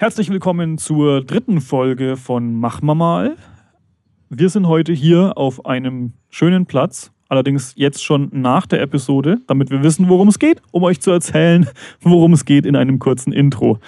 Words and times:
Herzlich 0.00 0.30
willkommen 0.30 0.78
zur 0.78 1.22
dritten 1.22 1.60
Folge 1.60 2.16
von 2.16 2.54
Mach 2.54 2.80
mal. 2.80 3.36
Wir 4.30 4.48
sind 4.48 4.66
heute 4.66 4.94
hier 4.94 5.36
auf 5.36 5.66
einem 5.66 6.14
schönen 6.30 6.64
Platz, 6.64 7.12
allerdings 7.28 7.74
jetzt 7.76 8.02
schon 8.02 8.30
nach 8.32 8.64
der 8.64 8.80
Episode, 8.80 9.42
damit 9.46 9.70
wir 9.70 9.82
wissen, 9.82 10.08
worum 10.08 10.28
es 10.28 10.38
geht, 10.38 10.62
um 10.70 10.84
euch 10.84 11.02
zu 11.02 11.10
erzählen, 11.10 11.68
worum 12.00 12.32
es 12.32 12.46
geht 12.46 12.64
in 12.64 12.76
einem 12.76 12.98
kurzen 12.98 13.34
Intro. 13.34 13.78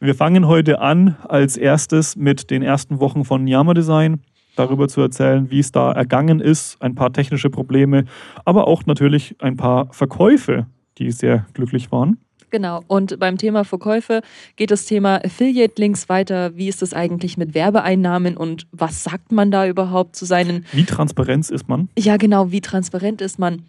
Wir 0.00 0.14
fangen 0.14 0.46
heute 0.48 0.82
an 0.82 1.16
als 1.26 1.56
erstes 1.56 2.14
mit 2.14 2.50
den 2.50 2.60
ersten 2.60 3.00
Wochen 3.00 3.24
von 3.24 3.46
Yama 3.46 3.72
Design, 3.72 4.20
darüber 4.56 4.86
zu 4.88 5.00
erzählen, 5.00 5.50
wie 5.50 5.60
es 5.60 5.72
da 5.72 5.92
ergangen 5.92 6.40
ist, 6.40 6.76
ein 6.82 6.94
paar 6.94 7.10
technische 7.14 7.48
Probleme, 7.48 8.04
aber 8.44 8.68
auch 8.68 8.84
natürlich 8.84 9.34
ein 9.40 9.56
paar 9.56 9.90
Verkäufe, 9.94 10.66
die 10.98 11.10
sehr 11.10 11.46
glücklich 11.54 11.90
waren. 11.90 12.18
Genau. 12.54 12.84
Und 12.86 13.18
beim 13.18 13.36
Thema 13.36 13.64
Verkäufe 13.64 14.22
geht 14.54 14.70
das 14.70 14.86
Thema 14.86 15.16
Affiliate-Links 15.24 16.08
weiter. 16.08 16.56
Wie 16.56 16.68
ist 16.68 16.82
es 16.82 16.94
eigentlich 16.94 17.36
mit 17.36 17.52
Werbeeinnahmen 17.52 18.36
und 18.36 18.68
was 18.70 19.02
sagt 19.02 19.32
man 19.32 19.50
da 19.50 19.66
überhaupt 19.66 20.14
zu 20.14 20.24
seinen. 20.24 20.64
Wie 20.70 20.84
transparent 20.84 21.50
ist 21.50 21.68
man? 21.68 21.88
Ja, 21.98 22.16
genau. 22.16 22.52
Wie 22.52 22.60
transparent 22.60 23.20
ist 23.20 23.40
man? 23.40 23.62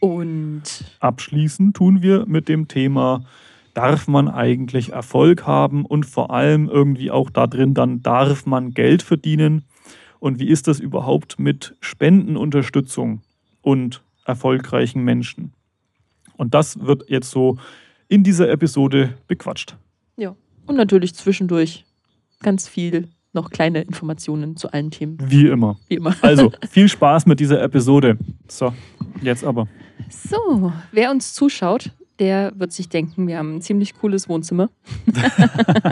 Und. 0.00 0.62
Abschließend 1.00 1.76
tun 1.76 2.00
wir 2.00 2.24
mit 2.24 2.48
dem 2.48 2.66
Thema, 2.66 3.26
darf 3.74 4.08
man 4.08 4.30
eigentlich 4.30 4.92
Erfolg 4.92 5.46
haben 5.46 5.84
und 5.84 6.06
vor 6.06 6.30
allem 6.30 6.70
irgendwie 6.70 7.10
auch 7.10 7.28
da 7.28 7.46
drin, 7.46 7.74
dann 7.74 8.02
darf 8.02 8.46
man 8.46 8.70
Geld 8.70 9.02
verdienen. 9.02 9.64
Und 10.18 10.38
wie 10.38 10.48
ist 10.48 10.66
das 10.66 10.80
überhaupt 10.80 11.38
mit 11.38 11.76
Spendenunterstützung 11.80 13.20
und 13.60 14.02
erfolgreichen 14.24 15.04
Menschen? 15.04 15.52
Und 16.38 16.54
das 16.54 16.80
wird 16.80 17.04
jetzt 17.10 17.30
so 17.30 17.58
in 18.14 18.22
dieser 18.22 18.48
Episode 18.48 19.14
bequatscht. 19.26 19.76
Ja, 20.16 20.36
und 20.66 20.76
natürlich 20.76 21.16
zwischendurch 21.16 21.84
ganz 22.40 22.68
viel 22.68 23.08
noch 23.32 23.50
kleine 23.50 23.82
Informationen 23.82 24.56
zu 24.56 24.70
allen 24.70 24.92
Themen. 24.92 25.18
Wie 25.20 25.48
immer. 25.48 25.76
Wie 25.88 25.94
immer. 25.94 26.14
Also, 26.22 26.52
viel 26.70 26.88
Spaß 26.88 27.26
mit 27.26 27.40
dieser 27.40 27.60
Episode. 27.60 28.16
So, 28.46 28.72
jetzt 29.20 29.42
aber. 29.42 29.66
So, 30.08 30.72
wer 30.92 31.10
uns 31.10 31.32
zuschaut, 31.34 31.90
der 32.20 32.52
wird 32.56 32.72
sich 32.72 32.88
denken, 32.88 33.26
wir 33.26 33.38
haben 33.38 33.56
ein 33.56 33.62
ziemlich 33.62 33.94
cooles 33.94 34.28
Wohnzimmer. 34.28 34.70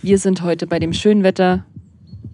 wir 0.00 0.16
sind 0.16 0.40
heute 0.40 0.66
bei 0.66 0.78
dem 0.78 0.94
schönen 0.94 1.22
Wetter 1.22 1.66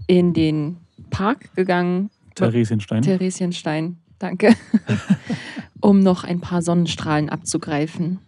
in 0.07 0.33
den 0.33 0.77
Park 1.11 1.53
gegangen. 1.57 2.11
Theresienstein. 2.37 3.03
Theresienstein, 3.03 3.97
danke. 4.21 4.55
um 5.81 6.01
noch 6.01 6.25
ein 6.25 6.41
paar 6.41 6.63
Sonnenstrahlen 6.63 7.29
abzugreifen. 7.29 8.19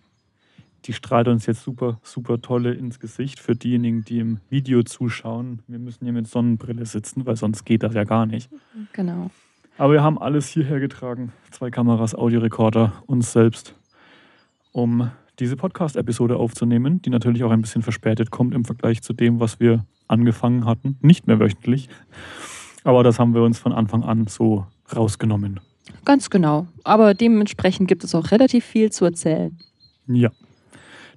Die 0.84 0.92
strahlt 0.92 1.28
uns 1.28 1.46
jetzt 1.46 1.62
super, 1.62 1.98
super 2.02 2.40
tolle 2.40 2.72
ins 2.72 3.00
Gesicht 3.00 3.40
für 3.40 3.54
diejenigen, 3.54 4.04
die 4.04 4.20
im 4.20 4.38
Video 4.48 4.82
zuschauen. 4.82 5.62
Wir 5.66 5.78
müssen 5.78 6.04
hier 6.04 6.12
mit 6.12 6.28
Sonnenbrille 6.28 6.86
sitzen, 6.86 7.26
weil 7.26 7.36
sonst 7.36 7.64
geht 7.64 7.82
das 7.82 7.94
ja 7.94 8.04
gar 8.04 8.26
nicht. 8.26 8.48
Genau. 8.92 9.30
Aber 9.76 9.92
wir 9.92 10.02
haben 10.02 10.18
alles 10.18 10.48
hierher 10.48 10.80
getragen. 10.80 11.32
Zwei 11.50 11.70
Kameras, 11.70 12.14
Audiorekorder, 12.14 12.92
uns 13.06 13.32
selbst, 13.32 13.74
um 14.72 15.10
diese 15.38 15.56
Podcast-Episode 15.56 16.36
aufzunehmen, 16.36 17.00
die 17.02 17.10
natürlich 17.10 17.44
auch 17.44 17.50
ein 17.50 17.60
bisschen 17.60 17.82
verspätet 17.82 18.30
kommt 18.30 18.54
im 18.54 18.64
Vergleich 18.64 19.02
zu 19.02 19.12
dem, 19.12 19.40
was 19.40 19.60
wir 19.60 19.84
angefangen 20.08 20.64
hatten. 20.64 20.96
Nicht 21.00 21.26
mehr 21.26 21.38
wöchentlich. 21.38 21.88
Aber 22.82 23.02
das 23.02 23.18
haben 23.18 23.34
wir 23.34 23.42
uns 23.42 23.58
von 23.58 23.72
Anfang 23.72 24.02
an 24.02 24.26
so 24.26 24.66
rausgenommen. 24.94 25.60
Ganz 26.04 26.30
genau. 26.30 26.66
Aber 26.84 27.14
dementsprechend 27.14 27.88
gibt 27.88 28.04
es 28.04 28.14
auch 28.14 28.30
relativ 28.30 28.64
viel 28.64 28.90
zu 28.90 29.04
erzählen. 29.04 29.56
Ja. 30.06 30.30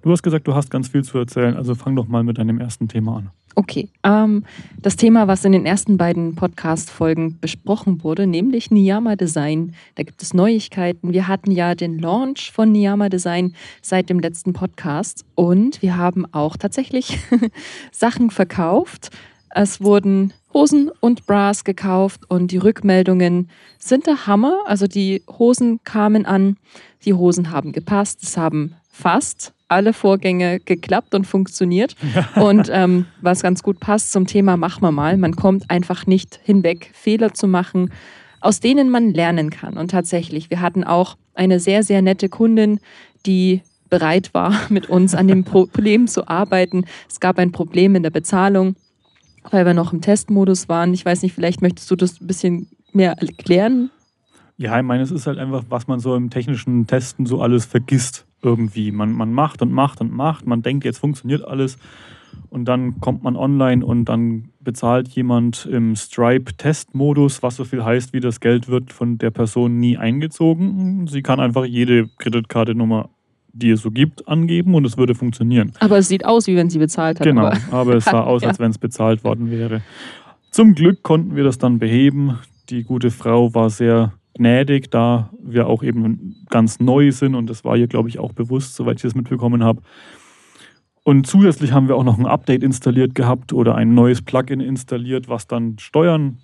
Du 0.01 0.11
hast 0.11 0.23
gesagt, 0.23 0.47
du 0.47 0.55
hast 0.55 0.71
ganz 0.71 0.87
viel 0.87 1.03
zu 1.03 1.19
erzählen, 1.19 1.55
also 1.55 1.75
fang 1.75 1.95
doch 1.95 2.07
mal 2.07 2.23
mit 2.23 2.39
deinem 2.39 2.59
ersten 2.59 2.87
Thema 2.87 3.17
an. 3.17 3.29
Okay. 3.55 3.89
Ähm, 4.03 4.45
das 4.81 4.95
Thema, 4.95 5.27
was 5.27 5.43
in 5.45 5.51
den 5.51 5.65
ersten 5.65 5.97
beiden 5.97 6.35
Podcast-Folgen 6.35 7.37
besprochen 7.39 8.03
wurde, 8.03 8.25
nämlich 8.25 8.71
Niyama 8.71 9.15
Design. 9.15 9.75
Da 9.95 10.03
gibt 10.03 10.21
es 10.21 10.33
Neuigkeiten. 10.33 11.13
Wir 11.13 11.27
hatten 11.27 11.51
ja 11.51 11.75
den 11.75 11.99
Launch 11.99 12.51
von 12.51 12.71
Niyama 12.71 13.09
Design 13.09 13.53
seit 13.81 14.09
dem 14.09 14.19
letzten 14.19 14.53
Podcast 14.53 15.25
und 15.35 15.81
wir 15.81 15.97
haben 15.97 16.25
auch 16.33 16.55
tatsächlich 16.57 17.19
Sachen 17.91 18.31
verkauft. 18.31 19.11
Es 19.53 19.81
wurden 19.81 20.33
Hosen 20.53 20.91
und 20.99 21.25
Bras 21.25 21.63
gekauft 21.63 22.29
und 22.29 22.51
die 22.51 22.57
Rückmeldungen 22.57 23.49
sind 23.79 24.07
der 24.07 24.27
Hammer. 24.27 24.59
Also 24.65 24.87
die 24.87 25.23
Hosen 25.27 25.79
kamen 25.83 26.25
an, 26.25 26.57
die 27.05 27.13
Hosen 27.13 27.51
haben 27.51 27.71
gepasst, 27.71 28.23
es 28.23 28.37
haben 28.37 28.75
fast 28.89 29.53
alle 29.67 29.93
Vorgänge 29.93 30.59
geklappt 30.59 31.15
und 31.15 31.25
funktioniert. 31.25 31.95
und 32.35 32.69
ähm, 32.71 33.05
was 33.21 33.41
ganz 33.41 33.63
gut 33.63 33.79
passt 33.79 34.11
zum 34.11 34.27
Thema 34.27 34.57
Mach 34.57 34.81
mal 34.81 34.91
mal, 34.91 35.17
man 35.17 35.35
kommt 35.35 35.69
einfach 35.69 36.05
nicht 36.05 36.39
hinweg, 36.43 36.91
Fehler 36.93 37.33
zu 37.33 37.47
machen, 37.47 37.91
aus 38.41 38.59
denen 38.59 38.89
man 38.89 39.13
lernen 39.13 39.49
kann. 39.49 39.77
Und 39.77 39.91
tatsächlich, 39.91 40.49
wir 40.49 40.61
hatten 40.61 40.83
auch 40.83 41.15
eine 41.33 41.59
sehr, 41.59 41.83
sehr 41.83 42.01
nette 42.01 42.27
Kundin, 42.27 42.79
die 43.25 43.61
bereit 43.89 44.33
war, 44.33 44.53
mit 44.69 44.89
uns 44.89 45.15
an 45.15 45.27
dem 45.27 45.45
Problem 45.45 46.07
zu 46.07 46.27
arbeiten. 46.27 46.85
Es 47.09 47.19
gab 47.19 47.39
ein 47.39 47.53
Problem 47.53 47.95
in 47.95 48.03
der 48.03 48.09
Bezahlung 48.09 48.75
weil 49.49 49.65
wir 49.65 49.73
noch 49.73 49.93
im 49.93 50.01
Testmodus 50.01 50.69
waren. 50.69 50.93
Ich 50.93 51.05
weiß 51.05 51.23
nicht, 51.23 51.33
vielleicht 51.33 51.61
möchtest 51.61 51.89
du 51.89 51.95
das 51.95 52.21
ein 52.21 52.27
bisschen 52.27 52.67
mehr 52.93 53.13
erklären? 53.13 53.89
Ja, 54.57 54.77
ich 54.77 54.85
meine, 54.85 55.01
es 55.01 55.11
ist 55.11 55.25
halt 55.25 55.39
einfach, 55.39 55.63
was 55.69 55.87
man 55.87 55.99
so 55.99 56.15
im 56.15 56.29
technischen 56.29 56.85
Testen 56.85 57.25
so 57.25 57.41
alles 57.41 57.65
vergisst 57.65 58.25
irgendwie. 58.43 58.91
Man, 58.91 59.11
man 59.13 59.33
macht 59.33 59.61
und 59.61 59.71
macht 59.71 60.01
und 60.01 60.11
macht, 60.11 60.45
man 60.45 60.61
denkt, 60.61 60.85
jetzt 60.85 60.99
funktioniert 60.99 61.43
alles 61.43 61.77
und 62.49 62.65
dann 62.65 62.99
kommt 62.99 63.23
man 63.23 63.35
online 63.35 63.85
und 63.85 64.05
dann 64.05 64.49
bezahlt 64.59 65.07
jemand 65.09 65.65
im 65.65 65.95
Stripe-Testmodus, 65.95 67.41
was 67.41 67.55
so 67.55 67.63
viel 67.63 67.83
heißt, 67.83 68.13
wie 68.13 68.19
das 68.19 68.39
Geld 68.39 68.67
wird 68.67 68.91
von 68.93 69.17
der 69.17 69.31
Person 69.31 69.79
nie 69.79 69.97
eingezogen. 69.97 71.07
Sie 71.07 71.21
kann 71.21 71.39
einfach 71.39 71.65
jede 71.65 72.07
Kreditkartennummer 72.19 73.09
die 73.53 73.71
es 73.71 73.81
so 73.81 73.91
gibt, 73.91 74.27
angeben 74.27 74.75
und 74.75 74.85
es 74.85 74.97
würde 74.97 75.15
funktionieren. 75.15 75.71
Aber 75.79 75.97
es 75.97 76.07
sieht 76.07 76.25
aus, 76.25 76.47
wie 76.47 76.55
wenn 76.55 76.69
sie 76.69 76.79
bezahlt 76.79 77.19
hat. 77.19 77.27
Genau, 77.27 77.47
aber, 77.47 77.57
aber 77.71 77.95
es 77.95 78.05
sah 78.05 78.21
aus, 78.23 78.43
als 78.43 78.59
wenn 78.59 78.71
es 78.71 78.77
bezahlt 78.77 79.23
worden 79.23 79.51
wäre. 79.51 79.81
Zum 80.51 80.75
Glück 80.75 81.03
konnten 81.03 81.35
wir 81.35 81.43
das 81.43 81.57
dann 81.57 81.79
beheben. 81.79 82.39
Die 82.69 82.83
gute 82.83 83.11
Frau 83.11 83.53
war 83.53 83.69
sehr 83.69 84.13
gnädig, 84.33 84.91
da 84.91 85.29
wir 85.41 85.67
auch 85.67 85.83
eben 85.83 86.45
ganz 86.49 86.79
neu 86.79 87.11
sind 87.11 87.35
und 87.35 87.49
das 87.49 87.63
war 87.63 87.77
ihr, 87.77 87.87
glaube 87.87 88.09
ich, 88.09 88.19
auch 88.19 88.33
bewusst, 88.33 88.75
soweit 88.75 88.97
ich 88.97 89.01
das 89.01 89.15
mitbekommen 89.15 89.63
habe. 89.63 89.81
Und 91.03 91.25
zusätzlich 91.25 91.71
haben 91.71 91.87
wir 91.87 91.95
auch 91.95 92.03
noch 92.03 92.19
ein 92.19 92.27
Update 92.27 92.63
installiert 92.63 93.15
gehabt 93.15 93.53
oder 93.53 93.75
ein 93.75 93.93
neues 93.93 94.21
Plugin 94.21 94.59
installiert, 94.59 95.27
was 95.29 95.47
dann 95.47 95.77
Steuern 95.79 96.37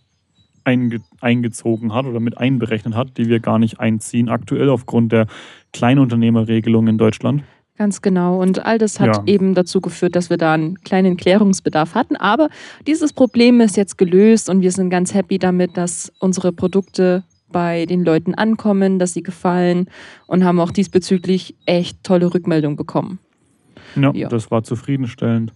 einge 0.67 0.99
eingezogen 1.21 1.93
hat 1.93 2.05
oder 2.05 2.19
mit 2.19 2.37
einberechnet 2.37 2.93
hat, 2.93 3.17
die 3.17 3.27
wir 3.27 3.39
gar 3.39 3.57
nicht 3.57 3.79
einziehen 3.79 4.29
aktuell 4.29 4.69
aufgrund 4.69 5.11
der 5.11 5.27
Kleinunternehmerregelung 5.73 6.87
in 6.87 6.97
Deutschland. 6.97 7.43
Ganz 7.77 8.01
genau. 8.01 8.41
Und 8.41 8.65
all 8.65 8.77
das 8.77 8.99
hat 8.99 9.17
ja. 9.17 9.23
eben 9.25 9.53
dazu 9.53 9.81
geführt, 9.81 10.15
dass 10.15 10.29
wir 10.29 10.37
da 10.37 10.53
einen 10.53 10.81
kleinen 10.81 11.15
Klärungsbedarf 11.15 11.95
hatten. 11.95 12.15
Aber 12.15 12.49
dieses 12.87 13.13
Problem 13.13 13.61
ist 13.61 13.77
jetzt 13.77 13.97
gelöst 13.97 14.49
und 14.49 14.61
wir 14.61 14.71
sind 14.71 14.89
ganz 14.89 15.13
happy 15.13 15.37
damit, 15.37 15.77
dass 15.77 16.11
unsere 16.19 16.51
Produkte 16.51 17.23
bei 17.49 17.85
den 17.85 18.03
Leuten 18.03 18.33
ankommen, 18.33 18.99
dass 18.99 19.13
sie 19.13 19.23
gefallen 19.23 19.89
und 20.25 20.43
haben 20.43 20.59
auch 20.59 20.71
diesbezüglich 20.71 21.55
echt 21.65 22.03
tolle 22.03 22.33
Rückmeldungen 22.33 22.75
bekommen. 22.75 23.19
Ja, 23.95 24.11
ja, 24.13 24.27
das 24.27 24.51
war 24.51 24.63
zufriedenstellend. 24.63 25.53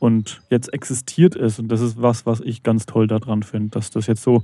Und 0.00 0.40
jetzt 0.48 0.72
existiert 0.72 1.36
es 1.36 1.58
und 1.58 1.68
das 1.68 1.82
ist 1.82 2.00
was, 2.00 2.24
was 2.24 2.40
ich 2.40 2.62
ganz 2.62 2.86
toll 2.86 3.06
daran 3.06 3.42
finde, 3.42 3.68
dass 3.68 3.90
das 3.90 4.06
jetzt 4.06 4.22
so 4.22 4.42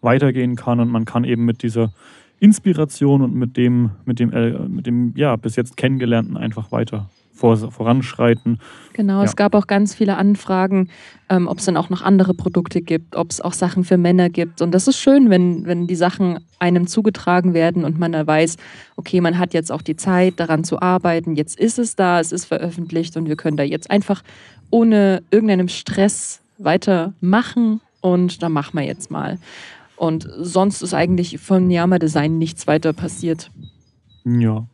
weitergehen 0.00 0.56
kann 0.56 0.80
und 0.80 0.88
man 0.88 1.04
kann 1.04 1.24
eben 1.24 1.44
mit 1.44 1.62
dieser 1.62 1.92
Inspiration 2.40 3.22
und 3.22 3.34
mit 3.34 3.56
dem, 3.56 3.92
mit 4.04 4.18
dem, 4.18 4.32
äh, 4.32 4.50
mit 4.50 4.86
dem 4.86 5.14
ja, 5.16 5.36
bis 5.36 5.54
jetzt 5.56 5.76
kennengelernten 5.76 6.36
einfach 6.36 6.72
weiter 6.72 7.08
vor, 7.36 7.56
voranschreiten. 7.56 8.58
Genau, 8.94 9.18
ja. 9.18 9.24
es 9.24 9.36
gab 9.36 9.54
auch 9.54 9.66
ganz 9.66 9.94
viele 9.94 10.16
Anfragen, 10.16 10.88
ähm, 11.28 11.46
ob 11.48 11.58
es 11.58 11.66
dann 11.66 11.76
auch 11.76 11.90
noch 11.90 12.02
andere 12.02 12.34
Produkte 12.34 12.80
gibt, 12.80 13.14
ob 13.14 13.30
es 13.30 13.40
auch 13.40 13.52
Sachen 13.52 13.84
für 13.84 13.98
Männer 13.98 14.30
gibt. 14.30 14.62
Und 14.62 14.72
das 14.72 14.88
ist 14.88 14.98
schön, 14.98 15.30
wenn, 15.30 15.66
wenn 15.66 15.86
die 15.86 15.94
Sachen 15.94 16.38
einem 16.58 16.86
zugetragen 16.86 17.52
werden 17.52 17.84
und 17.84 17.98
man 17.98 18.12
da 18.12 18.26
weiß, 18.26 18.56
okay, 18.96 19.20
man 19.20 19.38
hat 19.38 19.52
jetzt 19.54 19.70
auch 19.70 19.82
die 19.82 19.96
Zeit, 19.96 20.40
daran 20.40 20.64
zu 20.64 20.80
arbeiten. 20.80 21.36
Jetzt 21.36 21.60
ist 21.60 21.78
es 21.78 21.94
da, 21.94 22.20
es 22.20 22.32
ist 22.32 22.46
veröffentlicht 22.46 23.16
und 23.16 23.28
wir 23.28 23.36
können 23.36 23.56
da 23.58 23.62
jetzt 23.62 23.90
einfach 23.90 24.22
ohne 24.70 25.22
irgendeinem 25.30 25.68
Stress 25.68 26.40
weitermachen 26.58 27.80
und 28.00 28.42
da 28.42 28.48
machen 28.48 28.78
wir 28.78 28.86
jetzt 28.86 29.10
mal. 29.10 29.38
Und 29.96 30.28
sonst 30.38 30.82
ist 30.82 30.94
eigentlich 30.94 31.38
von 31.38 31.70
Yama 31.70 31.98
Design 31.98 32.38
nichts 32.38 32.66
weiter 32.66 32.92
passiert. 32.92 33.50
Ja. 34.24 34.66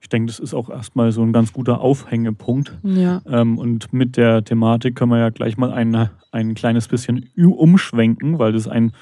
Ich 0.00 0.08
denke, 0.08 0.28
das 0.28 0.38
ist 0.38 0.54
auch 0.54 0.70
erstmal 0.70 1.12
so 1.12 1.22
ein 1.22 1.32
ganz 1.32 1.52
guter 1.52 1.80
Aufhängepunkt. 1.80 2.78
Ja. 2.82 3.20
Ähm, 3.26 3.58
und 3.58 3.92
mit 3.92 4.16
der 4.16 4.42
Thematik 4.42 4.96
können 4.96 5.10
wir 5.10 5.18
ja 5.18 5.30
gleich 5.30 5.58
mal 5.58 5.72
ein, 5.72 6.08
ein 6.32 6.54
kleines 6.54 6.88
bisschen 6.88 7.28
umschwenken, 7.36 8.38
weil 8.38 8.52
das 8.52 8.66
ein 8.66 8.92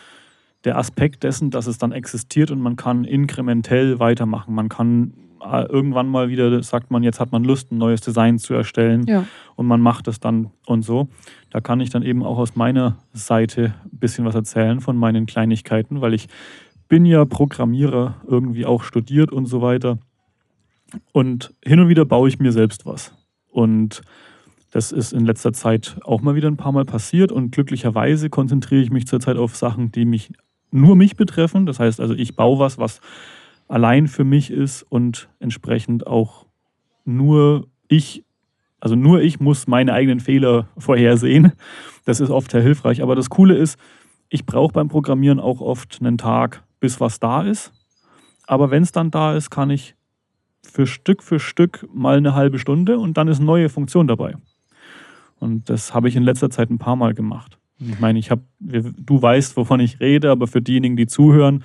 der 0.65 0.77
Aspekt 0.77 1.23
dessen, 1.23 1.51
dass 1.51 1.67
es 1.67 1.79
dann 1.79 1.93
existiert 1.93 2.51
und 2.51 2.61
man 2.61 2.77
kann 2.77 3.05
inkrementell 3.05 4.01
weitermachen. 4.01 4.55
Man 4.55 4.69
kann 4.69 5.13
irgendwann 5.41 6.09
mal 6.09 6.29
wieder 6.29 6.63
sagt 6.63 6.91
man, 6.91 7.03
jetzt 7.03 7.21
hat 7.21 7.33
man 7.33 7.45
Lust, 7.45 7.71
ein 7.73 7.79
neues 7.79 8.01
Design 8.01 8.39
zu 8.39 8.55
erstellen 8.55 9.07
Ja. 9.07 9.25
und 9.57 9.67
man 9.67 9.81
macht 9.81 10.09
es 10.09 10.21
dann 10.21 10.51
und 10.67 10.83
so. 10.83 11.09
Da 11.51 11.61
kann 11.61 11.81
ich 11.81 11.91
dann 11.91 12.03
eben 12.03 12.23
auch 12.23 12.39
aus 12.39 12.57
meiner 12.57 12.99
Seite 13.13 13.75
ein 13.85 13.99
bisschen 13.99 14.25
was 14.25 14.35
erzählen 14.35 14.81
von 14.81 14.97
meinen 14.97 15.27
Kleinigkeiten, 15.27 16.01
weil 16.01 16.15
ich 16.15 16.29
bin 16.89 17.05
ja 17.05 17.25
Programmierer, 17.25 18.17
irgendwie 18.27 18.65
auch 18.67 18.83
studiert 18.83 19.33
und 19.33 19.47
so 19.47 19.61
weiter. 19.63 19.99
Und 21.13 21.53
hin 21.65 21.81
und 21.81 21.89
wieder 21.89 22.05
baue 22.05 22.29
ich 22.29 22.39
mir 22.39 22.53
selbst 22.53 22.87
was. 22.87 23.15
Und 23.51 24.03
das 24.71 24.93
ist 24.93 25.13
in 25.13 25.25
letzter 25.25 25.53
Zeit 25.53 25.97
auch 26.05 26.21
mal 26.21 26.35
wieder 26.35 26.49
ein 26.49 26.57
paar 26.57 26.73
Mal 26.73 26.85
passiert 26.85 27.33
und 27.33 27.53
glücklicherweise 27.53 28.31
konzentriere 28.31 28.83
ich 28.83 28.91
mich 28.91 29.07
zurzeit 29.07 29.37
auf 29.37 29.57
Sachen, 29.57 29.93
die 29.93 30.05
mich 30.05 30.33
nur 30.71 30.97
mich 30.97 31.17
betreffen. 31.17 31.65
Das 31.67 31.81
heißt 31.81 32.01
also, 32.01 32.15
ich 32.15 32.37
baue 32.37 32.59
was, 32.59 32.79
was 32.79 33.01
allein 33.69 34.09
für 34.09 34.25
mich 34.25 34.51
ist 34.51 34.83
und 34.83 35.29
entsprechend 35.39 36.07
auch 36.07 36.47
nur 37.05 37.69
ich, 37.89 38.25
also 38.81 38.95
nur 38.97 39.21
ich 39.21 39.41
muss 39.41 39.67
meine 39.67 39.93
eigenen 39.93 40.21
Fehler 40.21 40.69
vorhersehen. 40.77 41.53
Das 42.05 42.21
ist 42.21 42.31
oft 42.31 42.51
sehr 42.51 42.63
hilfreich. 42.63 43.03
Aber 43.03 43.15
das 43.15 43.31
Coole 43.31 43.55
ist, 43.55 43.79
ich 44.31 44.47
brauche 44.47 44.73
beim 44.73 44.89
Programmieren 44.89 45.41
auch 45.41 45.61
oft 45.61 45.99
einen 46.01 46.19
Tag, 46.19 46.65
bis 46.81 47.01
was 47.01 47.21
da 47.21 47.43
ist. 47.43 47.73
Aber 48.47 48.71
wenn 48.71 48.83
es 48.83 48.93
dann 48.93 49.11
da 49.11 49.37
ist, 49.37 49.51
kann 49.51 49.71
ich 49.71 49.95
für 50.63 50.87
Stück 50.87 51.23
für 51.23 51.39
Stück 51.39 51.87
mal 51.93 52.17
eine 52.17 52.35
halbe 52.35 52.59
Stunde 52.59 52.99
und 52.99 53.17
dann 53.17 53.29
ist 53.29 53.39
eine 53.39 53.47
neue 53.47 53.69
Funktion 53.69 54.07
dabei. 54.07 54.35
Und 55.39 55.71
das 55.71 55.95
habe 55.95 56.09
ich 56.09 56.17
in 56.17 56.23
letzter 56.23 56.51
Zeit 56.51 56.71
ein 56.71 56.79
paar 56.79 56.97
Mal 56.97 57.15
gemacht. 57.15 57.59
Ich 57.79 58.01
meine, 58.01 58.19
ich 58.19 58.31
habe, 58.31 58.43
du 58.59 59.23
weißt, 59.23 59.57
wovon 59.57 59.81
ich 59.81 60.01
rede, 60.01 60.31
aber 60.31 60.47
für 60.47 60.61
diejenigen, 60.61 60.97
die 60.97 61.07
zuhören, 61.07 61.63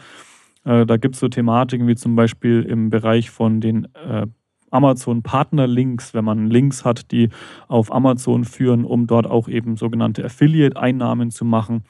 äh, 0.65 0.85
da 0.85 0.97
gibt 0.97 1.15
es 1.15 1.21
so 1.21 1.27
Thematiken 1.27 1.87
wie 1.87 1.95
zum 1.95 2.15
Beispiel 2.15 2.63
im 2.63 2.89
Bereich 2.89 3.29
von 3.29 3.61
den 3.61 3.87
äh, 3.95 4.27
Amazon-Partner-Links, 4.71 6.13
wenn 6.13 6.25
man 6.25 6.49
Links 6.49 6.83
hat, 6.83 7.11
die 7.11 7.29
auf 7.67 7.93
Amazon 7.93 8.43
führen, 8.43 8.85
um 8.85 9.07
dort 9.07 9.27
auch 9.27 9.47
eben 9.47 9.77
sogenannte 9.77 10.25
Affiliate-Einnahmen 10.25 11.31
zu 11.31 11.45
machen. 11.45 11.83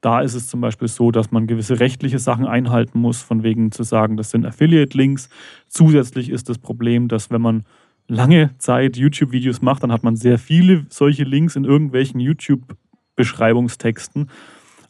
Da 0.00 0.20
ist 0.20 0.34
es 0.34 0.48
zum 0.48 0.60
Beispiel 0.60 0.88
so, 0.88 1.10
dass 1.10 1.30
man 1.30 1.46
gewisse 1.46 1.80
rechtliche 1.80 2.18
Sachen 2.18 2.46
einhalten 2.46 2.98
muss, 2.98 3.22
von 3.22 3.42
wegen 3.42 3.72
zu 3.72 3.82
sagen, 3.82 4.16
das 4.16 4.30
sind 4.30 4.46
Affiliate-Links. 4.46 5.28
Zusätzlich 5.68 6.30
ist 6.30 6.48
das 6.48 6.58
Problem, 6.58 7.08
dass 7.08 7.30
wenn 7.30 7.42
man 7.42 7.64
lange 8.08 8.56
Zeit 8.58 8.96
YouTube-Videos 8.96 9.62
macht, 9.62 9.82
dann 9.82 9.90
hat 9.92 10.04
man 10.04 10.16
sehr 10.16 10.38
viele 10.38 10.86
solche 10.88 11.24
Links 11.24 11.56
in 11.56 11.64
irgendwelchen 11.64 12.20
YouTube-Beschreibungstexten. 12.20 14.30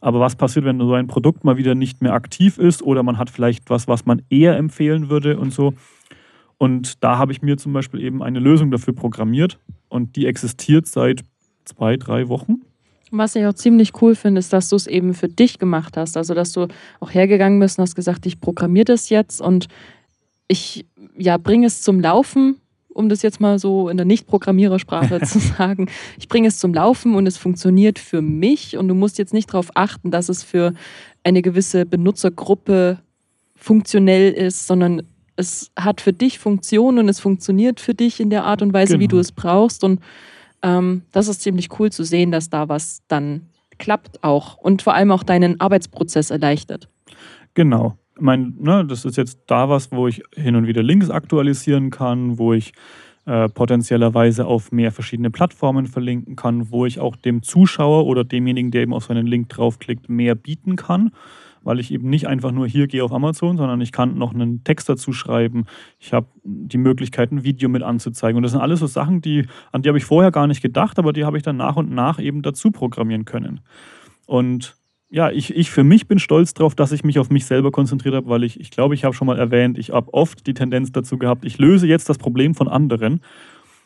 Aber 0.01 0.19
was 0.19 0.35
passiert, 0.35 0.65
wenn 0.65 0.79
so 0.79 0.93
ein 0.93 1.07
Produkt 1.07 1.43
mal 1.43 1.57
wieder 1.57 1.75
nicht 1.75 2.01
mehr 2.01 2.13
aktiv 2.13 2.57
ist 2.57 2.81
oder 2.81 3.03
man 3.03 3.17
hat 3.17 3.29
vielleicht 3.29 3.69
was, 3.69 3.87
was 3.87 4.05
man 4.05 4.21
eher 4.29 4.57
empfehlen 4.57 5.09
würde 5.09 5.39
und 5.39 5.53
so? 5.53 5.73
Und 6.57 7.03
da 7.03 7.17
habe 7.17 7.31
ich 7.31 7.41
mir 7.41 7.57
zum 7.57 7.73
Beispiel 7.73 8.01
eben 8.01 8.23
eine 8.23 8.39
Lösung 8.39 8.71
dafür 8.71 8.93
programmiert 8.93 9.59
und 9.89 10.15
die 10.15 10.25
existiert 10.25 10.87
seit 10.87 11.23
zwei, 11.65 11.97
drei 11.97 12.29
Wochen. 12.29 12.61
Was 13.11 13.35
ich 13.35 13.45
auch 13.45 13.53
ziemlich 13.53 14.01
cool 14.01 14.15
finde, 14.15 14.39
ist, 14.39 14.51
dass 14.51 14.69
du 14.69 14.75
es 14.75 14.87
eben 14.87 15.13
für 15.13 15.29
dich 15.29 15.59
gemacht 15.59 15.95
hast. 15.95 16.17
Also, 16.17 16.33
dass 16.33 16.51
du 16.51 16.67
auch 16.99 17.13
hergegangen 17.13 17.59
bist 17.59 17.77
und 17.77 17.83
hast 17.83 17.95
gesagt, 17.95 18.25
ich 18.25 18.41
programmiere 18.41 18.85
das 18.85 19.09
jetzt 19.09 19.39
und 19.39 19.67
ich 20.47 20.85
ja, 21.17 21.37
bringe 21.37 21.67
es 21.67 21.81
zum 21.81 21.99
Laufen, 22.01 22.57
um 22.97 23.09
das 23.09 23.21
jetzt 23.21 23.39
mal 23.39 23.59
so 23.59 23.89
in 23.89 23.97
der 23.97 24.05
Nicht-Programmierersprache 24.05 25.21
zu 25.25 25.39
sagen. 25.39 25.87
Ich 26.17 26.27
bringe 26.27 26.47
es 26.47 26.57
zum 26.59 26.73
Laufen 26.73 27.15
und 27.15 27.27
es 27.27 27.37
funktioniert 27.37 27.99
für 27.99 28.21
mich 28.21 28.75
und 28.77 28.87
du 28.87 28.95
musst 28.95 29.17
jetzt 29.17 29.33
nicht 29.33 29.49
darauf 29.53 29.69
achten, 29.75 30.11
dass 30.11 30.29
es 30.29 30.43
für 30.43 30.73
eine 31.23 31.41
gewisse 31.41 31.85
Benutzergruppe 31.85 32.99
funktionell 33.55 34.31
ist, 34.33 34.67
sondern 34.67 35.03
es 35.35 35.71
hat 35.77 36.01
für 36.01 36.13
dich 36.13 36.39
Funktion 36.39 36.97
und 36.97 37.09
es 37.09 37.19
funktioniert 37.19 37.79
für 37.79 37.93
dich 37.93 38.19
in 38.19 38.29
der 38.29 38.43
Art 38.45 38.61
und 38.61 38.73
Weise, 38.73 38.95
wie 38.99 39.07
Genau. 39.07 39.17
du 39.17 39.19
es 39.19 39.31
brauchst. 39.31 39.83
Und 39.83 39.99
ähm, 40.63 41.03
das 41.11 41.27
ist 41.27 41.41
ziemlich 41.41 41.69
cool 41.79 41.91
zu 41.91 42.03
sehen, 42.03 42.31
dass 42.31 42.49
da 42.49 42.67
was 42.69 43.01
dann 43.07 43.43
klappt 43.77 44.23
auch 44.23 44.57
und 44.57 44.81
vor 44.81 44.95
allem 44.95 45.11
auch 45.11 45.21
deinen 45.23 45.59
Arbeitsprozess 45.61 46.31
erleichtert. 46.31 46.89
Genau. 47.53 47.95
Ich 48.17 48.21
meine, 48.21 48.51
ne, 48.57 48.83
das 48.83 49.05
ist 49.05 49.15
jetzt 49.15 49.41
da 49.45 49.69
was, 49.69 49.91
wo 49.91 50.07
ich 50.07 50.23
hin 50.33 50.55
und 50.55 50.65
wieder 50.65 50.81
Links 50.81 51.11
aktualisieren 51.11 51.91
kann, 51.91 52.39
wo 52.39 52.53
ich 52.53 52.73
äh, 53.27 53.47
potenziellerweise 53.47 54.47
auf 54.47 54.71
mehr 54.71 54.91
verschiedene 54.91 55.29
Plattformen 55.29 55.85
verlinken 55.85 56.35
kann, 56.35 56.71
wo 56.71 56.87
ich 56.87 56.99
auch 56.99 57.15
dem 57.15 57.43
Zuschauer 57.43 58.07
oder 58.07 58.23
demjenigen, 58.23 58.71
der 58.71 58.81
eben 58.81 58.93
auf 58.93 59.03
so 59.03 59.13
einen 59.13 59.27
Link 59.27 59.49
draufklickt, 59.49 60.09
mehr 60.09 60.33
bieten 60.33 60.77
kann, 60.77 61.11
weil 61.61 61.79
ich 61.79 61.91
eben 61.91 62.09
nicht 62.09 62.27
einfach 62.27 62.51
nur 62.51 62.67
hier 62.67 62.87
gehe 62.87 63.03
auf 63.03 63.11
Amazon, 63.11 63.57
sondern 63.57 63.81
ich 63.81 63.91
kann 63.91 64.17
noch 64.17 64.33
einen 64.33 64.63
Text 64.63 64.89
dazu 64.89 65.13
schreiben. 65.13 65.65
Ich 65.99 66.11
habe 66.11 66.27
die 66.43 66.79
Möglichkeit, 66.79 67.31
ein 67.31 67.43
Video 67.43 67.69
mit 67.69 67.83
anzuzeigen. 67.83 68.37
Und 68.37 68.43
das 68.43 68.53
sind 68.53 68.61
alles 68.61 68.79
so 68.79 68.87
Sachen, 68.87 69.21
die, 69.21 69.45
an 69.71 69.83
die 69.83 69.89
habe 69.89 69.99
ich 69.99 70.05
vorher 70.05 70.31
gar 70.31 70.47
nicht 70.47 70.63
gedacht, 70.63 70.97
aber 70.97 71.13
die 71.13 71.23
habe 71.23 71.37
ich 71.37 71.43
dann 71.43 71.57
nach 71.57 71.75
und 71.75 71.91
nach 71.91 72.19
eben 72.19 72.41
dazu 72.41 72.71
programmieren 72.71 73.25
können. 73.25 73.59
Und 74.25 74.75
ja, 75.09 75.31
ich, 75.31 75.55
ich 75.55 75.71
für 75.71 75.83
mich 75.83 76.07
bin 76.07 76.19
stolz 76.19 76.53
darauf, 76.53 76.75
dass 76.75 76.91
ich 76.91 77.03
mich 77.03 77.19
auf 77.19 77.29
mich 77.29 77.45
selber 77.45 77.71
konzentriert 77.71 78.15
habe, 78.15 78.29
weil 78.29 78.43
ich, 78.43 78.59
ich 78.59 78.71
glaube, 78.71 78.93
ich 78.93 79.05
habe 79.05 79.15
schon 79.15 79.27
mal 79.27 79.39
erwähnt, 79.39 79.77
ich 79.77 79.91
habe 79.91 80.13
oft 80.13 80.45
die 80.47 80.53
Tendenz 80.53 80.91
dazu 80.91 81.17
gehabt, 81.17 81.45
ich 81.45 81.57
löse 81.57 81.87
jetzt 81.87 82.09
das 82.09 82.17
Problem 82.17 82.55
von 82.55 82.67
anderen. 82.67 83.21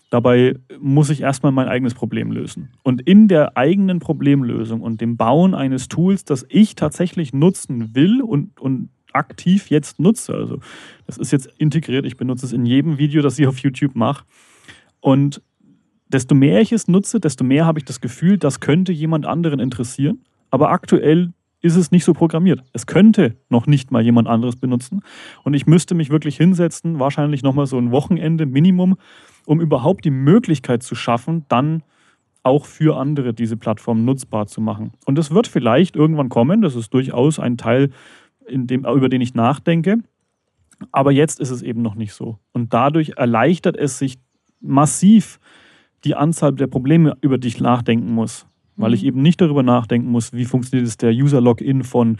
Dabei 0.09 0.55
muss 0.79 1.09
ich 1.09 1.21
erstmal 1.21 1.51
mein 1.51 1.69
eigenes 1.69 1.93
Problem 1.93 2.31
lösen. 2.31 2.69
Und 2.83 3.01
in 3.01 3.27
der 3.27 3.55
eigenen 3.55 3.99
Problemlösung 3.99 4.81
und 4.81 4.99
dem 4.99 5.15
Bauen 5.15 5.53
eines 5.53 5.87
Tools, 5.87 6.25
das 6.25 6.45
ich 6.49 6.75
tatsächlich 6.75 7.33
nutzen 7.33 7.95
will 7.95 8.21
und, 8.21 8.59
und 8.59 8.89
aktiv 9.13 9.69
jetzt 9.69 9.99
nutze, 9.99 10.33
also 10.33 10.59
das 11.05 11.17
ist 11.17 11.31
jetzt 11.31 11.49
integriert, 11.57 12.05
ich 12.05 12.17
benutze 12.17 12.45
es 12.45 12.53
in 12.53 12.65
jedem 12.65 12.97
Video, 12.97 13.21
das 13.21 13.37
ich 13.37 13.47
auf 13.47 13.59
YouTube 13.59 13.95
mache. 13.95 14.25
Und 14.99 15.41
desto 16.07 16.35
mehr 16.35 16.61
ich 16.61 16.71
es 16.71 16.87
nutze, 16.87 17.19
desto 17.19 17.43
mehr 17.43 17.65
habe 17.65 17.79
ich 17.79 17.85
das 17.85 18.01
Gefühl, 18.01 18.37
das 18.37 18.59
könnte 18.59 18.91
jemand 18.91 19.25
anderen 19.25 19.59
interessieren. 19.59 20.23
Aber 20.51 20.69
aktuell 20.69 21.33
ist 21.61 21.75
es 21.75 21.91
nicht 21.91 22.03
so 22.03 22.13
programmiert. 22.13 22.63
Es 22.73 22.87
könnte 22.87 23.37
noch 23.49 23.67
nicht 23.67 23.91
mal 23.91 24.01
jemand 24.01 24.27
anderes 24.27 24.55
benutzen. 24.55 25.01
Und 25.43 25.53
ich 25.53 25.67
müsste 25.67 25.95
mich 25.95 26.09
wirklich 26.09 26.37
hinsetzen, 26.37 26.99
wahrscheinlich 26.99 27.43
nochmal 27.43 27.67
so 27.67 27.77
ein 27.77 27.91
Wochenende 27.91 28.45
Minimum, 28.45 28.97
um 29.45 29.61
überhaupt 29.61 30.05
die 30.05 30.11
Möglichkeit 30.11 30.83
zu 30.83 30.95
schaffen, 30.95 31.45
dann 31.49 31.83
auch 32.43 32.65
für 32.65 32.97
andere 32.97 33.33
diese 33.33 33.57
Plattform 33.57 34.03
nutzbar 34.03 34.47
zu 34.47 34.61
machen. 34.61 34.93
Und 35.05 35.17
das 35.17 35.31
wird 35.31 35.47
vielleicht 35.47 35.95
irgendwann 35.95 36.29
kommen. 36.29 36.61
Das 36.61 36.75
ist 36.75 36.93
durchaus 36.93 37.39
ein 37.39 37.57
Teil, 37.57 37.91
dem, 38.49 38.85
über 38.85 39.09
den 39.09 39.21
ich 39.21 39.35
nachdenke. 39.35 39.99
Aber 40.91 41.11
jetzt 41.11 41.39
ist 41.39 41.51
es 41.51 41.61
eben 41.61 41.83
noch 41.83 41.93
nicht 41.93 42.13
so. 42.13 42.39
Und 42.53 42.73
dadurch 42.73 43.13
erleichtert 43.17 43.77
es 43.77 43.99
sich 43.99 44.17
massiv 44.59 45.39
die 46.03 46.15
Anzahl 46.15 46.53
der 46.53 46.65
Probleme, 46.65 47.15
über 47.21 47.37
die 47.37 47.49
ich 47.49 47.61
nachdenken 47.61 48.11
muss. 48.13 48.47
Weil 48.81 48.93
ich 48.93 49.05
eben 49.05 49.21
nicht 49.21 49.41
darüber 49.41 49.63
nachdenken 49.63 50.09
muss, 50.09 50.33
wie 50.33 50.45
funktioniert 50.45 50.87
es 50.87 50.97
der 50.97 51.11
User-Login 51.11 51.83
von 51.83 52.17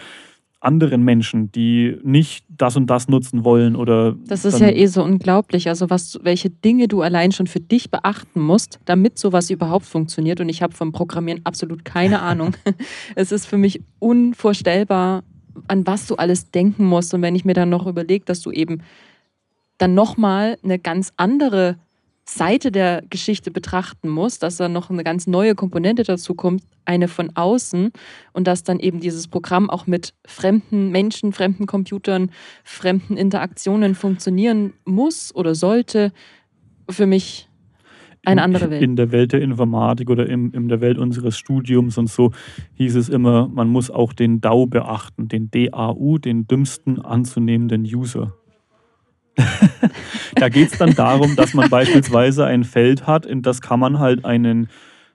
anderen 0.62 1.02
Menschen, 1.04 1.52
die 1.52 1.98
nicht 2.04 2.46
das 2.48 2.78
und 2.78 2.86
das 2.88 3.08
nutzen 3.08 3.44
wollen 3.44 3.76
oder. 3.76 4.16
Das 4.28 4.46
ist 4.46 4.60
ja 4.60 4.70
eh 4.70 4.86
so 4.86 5.04
unglaublich. 5.04 5.68
Also 5.68 5.90
was, 5.90 6.20
welche 6.22 6.52
Dinge 6.52 6.88
du 6.88 7.02
allein 7.02 7.32
schon 7.32 7.48
für 7.48 7.60
dich 7.60 7.90
beachten 7.90 8.40
musst, 8.40 8.80
damit 8.86 9.18
sowas 9.18 9.50
überhaupt 9.50 9.86
funktioniert. 9.86 10.40
Und 10.40 10.50
ich 10.50 10.62
habe 10.62 10.76
vom 10.76 10.92
Programmieren 10.92 11.42
absolut 11.44 11.84
keine 11.84 12.22
Ahnung. 12.22 12.56
es 13.16 13.32
ist 13.32 13.48
für 13.48 13.58
mich 13.58 13.82
unvorstellbar, 13.98 15.24
an 15.68 15.86
was 15.88 16.06
du 16.06 16.16
alles 16.16 16.52
denken 16.52 16.86
musst. 16.86 17.14
Und 17.16 17.24
wenn 17.24 17.36
ich 17.36 17.44
mir 17.44 17.56
dann 17.56 17.70
noch 17.70 17.88
überlege, 17.88 18.24
dass 18.26 18.42
du 18.42 18.52
eben 18.52 18.84
dann 19.80 19.96
nochmal 19.96 20.60
eine 20.64 20.78
ganz 20.78 21.12
andere 21.18 21.78
Seite 22.34 22.72
der 22.72 23.04
Geschichte 23.10 23.52
betrachten 23.52 24.08
musst, 24.08 24.42
dass 24.42 24.56
da 24.56 24.70
noch 24.70 24.90
eine 24.90 25.04
ganz 25.04 25.28
neue 25.28 25.54
Komponente 25.54 26.04
dazu 26.04 26.34
kommt, 26.34 26.64
eine 26.86 27.10
von 27.10 27.32
außen 27.36 27.92
und 28.32 28.48
dass 28.48 28.64
dann 28.64 28.80
eben 28.80 29.02
dieses 29.02 29.28
Programm 29.28 29.70
auch 29.70 29.86
mit 29.86 30.14
fremden 30.26 30.92
Menschen, 30.92 31.34
fremden 31.34 31.66
Computern, 31.66 32.32
fremden 32.64 33.18
Interaktionen 33.18 33.96
funktionieren 33.96 34.74
muss 34.86 35.36
oder 35.36 35.56
sollte, 35.56 36.14
für 36.90 37.06
mich 37.06 37.50
eine 38.24 38.44
andere 38.44 38.70
Welt. 38.72 38.82
In 38.82 38.96
der 38.96 39.12
Welt 39.12 39.34
der 39.34 39.42
Informatik 39.42 40.10
oder 40.10 40.30
im, 40.30 40.54
in 40.54 40.70
der 40.70 40.80
Welt 40.80 41.00
unseres 41.00 41.38
Studiums 41.38 41.98
und 41.98 42.10
so 42.10 42.32
hieß 42.76 42.96
es 42.96 43.10
immer, 43.10 43.50
man 43.50 43.68
muss 43.68 43.92
auch 43.92 44.14
den 44.14 44.40
DAU 44.40 44.68
beachten, 44.68 45.28
den 45.28 45.52
DAU, 45.52 46.18
den 46.18 46.48
dümmsten 46.48 47.00
anzunehmenden 47.02 47.84
User. 47.84 48.34
da 50.36 50.50
geht 50.50 50.72
es 50.72 50.78
dann 50.78 50.94
darum, 50.96 51.36
dass 51.36 51.54
man 51.54 51.70
beispielsweise 51.70 52.46
ein 52.46 52.64
Feld 52.64 53.08
hat, 53.08 53.26
in 53.26 53.42
das 53.42 53.62
kann 53.62 53.80
man 53.80 54.00
halt 54.00 54.26
einen, 54.26 54.68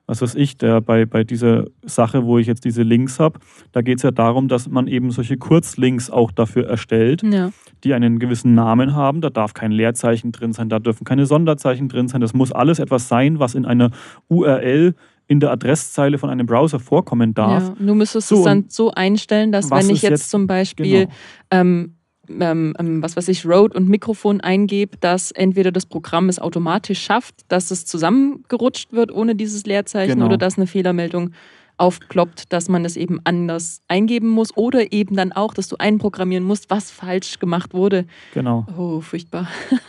was 0.06 0.22
weiß 0.22 0.34
ich, 0.36 0.56
der 0.56 0.80
bei, 0.80 1.04
bei 1.04 1.24
dieser 1.24 1.64
Sache, 1.84 2.24
wo 2.24 2.38
ich 2.38 2.46
jetzt 2.46 2.64
diese 2.64 2.82
Links 2.82 3.18
habe, 3.18 3.40
da 3.72 3.82
geht 3.82 3.98
es 3.98 4.02
ja 4.04 4.10
darum, 4.12 4.48
dass 4.48 4.68
man 4.68 4.86
eben 4.86 5.10
solche 5.10 5.36
Kurzlinks 5.36 6.10
auch 6.10 6.30
dafür 6.30 6.66
erstellt 6.68 7.22
Ja. 7.24 7.50
die 7.84 7.92
einen 7.94 8.18
gewissen 8.18 8.54
Namen 8.54 8.94
haben. 8.94 9.20
Da 9.20 9.30
darf 9.30 9.52
kein 9.54 9.72
Leerzeichen 9.72 10.30
drin 10.32 10.52
sein, 10.52 10.68
da 10.68 10.78
dürfen 10.78 11.04
keine 11.04 11.26
Sonderzeichen 11.26 11.88
drin 11.88 12.08
sein. 12.08 12.20
Das 12.20 12.34
muss 12.34 12.52
alles 12.52 12.78
etwas 12.78 13.08
sein, 13.08 13.38
was 13.40 13.54
in 13.54 13.64
einer 13.66 13.90
URL 14.28 14.94
in 15.28 15.40
der 15.40 15.50
Adresszeile 15.50 16.18
von 16.18 16.30
einem 16.30 16.46
Browser 16.46 16.78
vorkommen 16.78 17.34
darf. 17.34 17.72
Ja. 17.80 17.84
Du 17.84 17.94
müsstest 17.96 18.28
So, 18.28 18.36
es 18.38 18.44
dann 18.44 18.66
so 18.68 18.92
einstellen, 18.92 19.50
dass 19.50 19.72
wenn 19.72 19.90
ich 19.90 20.02
jetzt, 20.02 20.10
jetzt- 20.10 20.30
zum 20.30 20.46
Beispiel 20.46 20.86
Genau. 21.06 21.12
ähm, 21.50 21.95
ähm, 22.40 22.74
ähm, 22.78 23.02
was 23.02 23.16
weiß 23.16 23.28
ich, 23.28 23.46
Rode 23.46 23.76
und 23.76 23.88
Mikrofon 23.88 24.40
eingebe, 24.40 24.96
dass 24.98 25.30
entweder 25.30 25.72
das 25.72 25.86
Programm 25.86 26.28
es 26.28 26.38
automatisch 26.38 27.00
schafft, 27.02 27.34
dass 27.48 27.70
es 27.70 27.84
zusammengerutscht 27.86 28.92
wird 28.92 29.12
ohne 29.12 29.34
dieses 29.34 29.64
Leerzeichen 29.66 30.14
Genau. 30.14 30.26
oder 30.26 30.38
dass 30.38 30.56
eine 30.56 30.66
Fehlermeldung 30.66 31.32
aufploppt, 31.78 32.52
dass 32.52 32.68
man 32.68 32.84
es 32.84 32.96
eben 32.96 33.20
anders 33.24 33.82
eingeben 33.88 34.28
muss 34.28 34.56
oder 34.56 34.92
eben 34.92 35.14
dann 35.16 35.32
auch, 35.32 35.52
dass 35.52 35.68
du 35.68 35.76
einprogrammieren 35.76 36.44
musst, 36.44 36.70
was 36.70 36.90
falsch 36.90 37.38
gemacht 37.38 37.74
wurde. 37.74 38.06
Genau. 38.32 38.66
Oh, 38.76 39.00
furchtbar. 39.00 39.48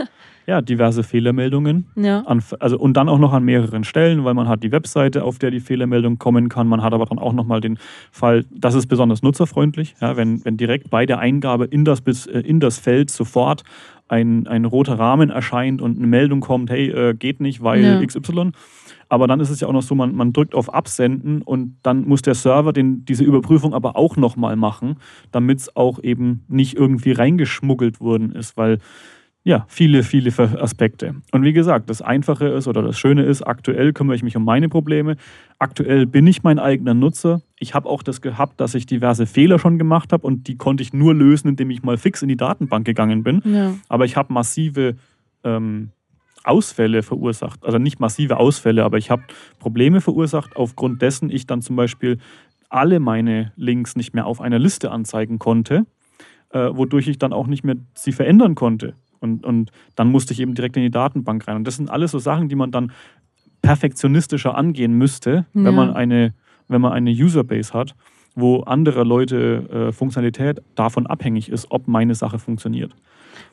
Ja, 0.49 0.61
diverse 0.61 1.03
Fehlermeldungen. 1.03 1.87
Ja. 1.95 2.21
An, 2.21 2.41
also, 2.61 2.79
und 2.79 2.95
dann 2.95 3.09
auch 3.09 3.19
noch 3.19 3.33
an 3.33 3.43
mehreren 3.43 3.83
Stellen, 3.83 4.23
weil 4.23 4.33
man 4.33 4.47
hat 4.47 4.63
die 4.63 4.71
Webseite, 4.71 5.25
auf 5.25 5.39
der 5.39 5.51
die 5.51 5.59
Fehlermeldung 5.59 6.19
kommen 6.19 6.47
kann. 6.47 6.67
Man 6.67 6.81
hat 6.81 6.93
aber 6.93 7.05
dann 7.05 7.19
auch 7.19 7.33
nochmal 7.33 7.59
den 7.59 7.77
Fall, 8.13 8.45
das 8.49 8.73
ist 8.73 8.87
besonders 8.87 9.21
nutzerfreundlich, 9.21 9.95
ja, 9.99 10.15
wenn, 10.15 10.45
wenn 10.45 10.55
direkt 10.55 10.89
bei 10.89 11.05
der 11.05 11.19
Eingabe 11.19 11.65
in 11.65 11.83
das, 11.83 11.99
äh, 12.27 12.39
in 12.39 12.61
das 12.61 12.77
Feld 12.79 13.09
sofort 13.09 13.63
ein, 14.07 14.47
ein 14.47 14.63
roter 14.63 14.97
Rahmen 14.97 15.29
erscheint 15.29 15.81
und 15.81 15.97
eine 15.97 16.07
Meldung 16.07 16.39
kommt, 16.39 16.69
hey, 16.69 16.89
äh, 16.91 17.13
geht 17.13 17.41
nicht, 17.41 17.61
weil 17.61 17.83
Ja. 17.83 18.01
XY. 18.05 18.51
Aber 19.09 19.27
dann 19.27 19.41
ist 19.41 19.49
es 19.49 19.59
ja 19.59 19.67
auch 19.67 19.73
noch 19.73 19.81
so, 19.81 19.95
man, 19.95 20.15
man 20.15 20.31
drückt 20.31 20.55
auf 20.55 20.73
Absenden 20.73 21.41
und 21.41 21.75
dann 21.83 22.07
muss 22.07 22.21
der 22.21 22.35
Server 22.35 22.71
den, 22.71 23.03
diese 23.03 23.25
Überprüfung 23.25 23.73
aber 23.73 23.97
auch 23.97 24.15
nochmal 24.15 24.55
machen, 24.55 24.95
damit 25.33 25.59
es 25.59 25.75
auch 25.75 26.01
eben 26.01 26.45
nicht 26.47 26.77
irgendwie 26.77 27.11
reingeschmuggelt 27.11 27.99
worden 27.99 28.31
ist, 28.31 28.55
weil 28.55 28.79
ja, 29.47 29.65
viele, 29.69 30.03
viele 30.03 30.29
Aspekte. 30.61 31.15
Und 31.31 31.43
wie 31.43 31.53
gesagt, 31.53 31.89
das 31.89 32.01
Einfache 32.01 32.47
ist 32.47 32.67
oder 32.67 32.81
das 32.81 32.99
Schöne 32.99 33.23
ist, 33.23 33.43
aktuell 33.43 33.93
kümmere 33.93 34.17
ich 34.17 34.21
mich 34.21 34.35
um 34.35 34.43
meine 34.43 34.67
Probleme. 34.67 35.15
Aktuell 35.57 36.05
bin 36.05 36.27
ich 36.27 36.43
mein 36.43 36.59
eigener 36.59 36.93
Nutzer. 36.93 37.41
Ich 37.57 37.73
habe 37.73 37.87
auch 37.87 38.03
das 38.03 38.19
gehabt, 38.19 38.59
dass 38.59 38.75
ich 38.75 38.87
diverse 38.87 39.25
Fehler 39.25 39.57
schon 39.57 39.77
gemacht 39.77 40.11
habe 40.11 40.27
und 40.27 40.49
die 40.49 40.57
konnte 40.57 40.83
ich 40.83 40.91
nur 40.91 41.15
lösen, 41.15 41.47
indem 41.47 41.69
ich 41.69 41.81
mal 41.81 41.95
fix 41.95 42.21
in 42.21 42.27
die 42.27 42.35
Datenbank 42.35 42.85
gegangen 42.85 43.23
bin. 43.23 43.41
Ja. 43.45 43.73
Aber 43.87 44.03
ich 44.03 44.17
habe 44.17 44.33
massive 44.33 44.97
ähm, 45.45 45.91
Ausfälle 46.43 47.01
verursacht. 47.01 47.63
Also 47.63 47.77
nicht 47.77 48.01
massive 48.01 48.35
Ausfälle, 48.35 48.83
aber 48.83 48.97
ich 48.97 49.09
habe 49.09 49.23
Probleme 49.59 50.01
verursacht, 50.01 50.57
aufgrund 50.57 51.01
dessen 51.01 51.29
ich 51.29 51.47
dann 51.47 51.61
zum 51.61 51.77
Beispiel 51.77 52.17
alle 52.67 52.99
meine 52.99 53.53
Links 53.55 53.95
nicht 53.95 54.13
mehr 54.13 54.25
auf 54.25 54.41
einer 54.41 54.59
Liste 54.59 54.91
anzeigen 54.91 55.39
konnte, 55.39 55.85
äh, 56.49 56.67
wodurch 56.73 57.07
ich 57.07 57.17
dann 57.17 57.31
auch 57.31 57.47
nicht 57.47 57.63
mehr 57.63 57.77
sie 57.93 58.11
verändern 58.11 58.53
konnte. 58.53 58.95
Und, 59.19 59.45
und 59.45 59.71
dann 59.95 60.09
musste 60.09 60.33
ich 60.33 60.39
eben 60.39 60.55
direkt 60.55 60.77
in 60.77 60.83
die 60.83 60.91
Datenbank 60.91 61.47
rein. 61.47 61.57
Und 61.57 61.67
das 61.67 61.75
sind 61.75 61.89
alles 61.89 62.11
so 62.11 62.19
Sachen, 62.19 62.49
die 62.49 62.55
man 62.55 62.71
dann 62.71 62.91
perfektionistischer 63.61 64.55
angehen 64.55 64.93
müsste, 64.93 65.45
Ja. 65.53 65.63
wenn 65.65 65.75
man 65.75 65.93
eine, 65.93 66.33
wenn 66.67 66.81
man 66.81 66.93
eine 66.93 67.11
Userbase 67.11 67.73
hat, 67.73 67.95
wo 68.35 68.59
andere 68.61 69.03
Leute 69.03 69.87
äh, 69.89 69.91
Funktionalität 69.91 70.61
davon 70.75 71.07
abhängig 71.07 71.49
ist, 71.49 71.67
ob 71.71 71.87
meine 71.87 72.13
Sache 72.13 72.37
funktioniert. 72.37 72.93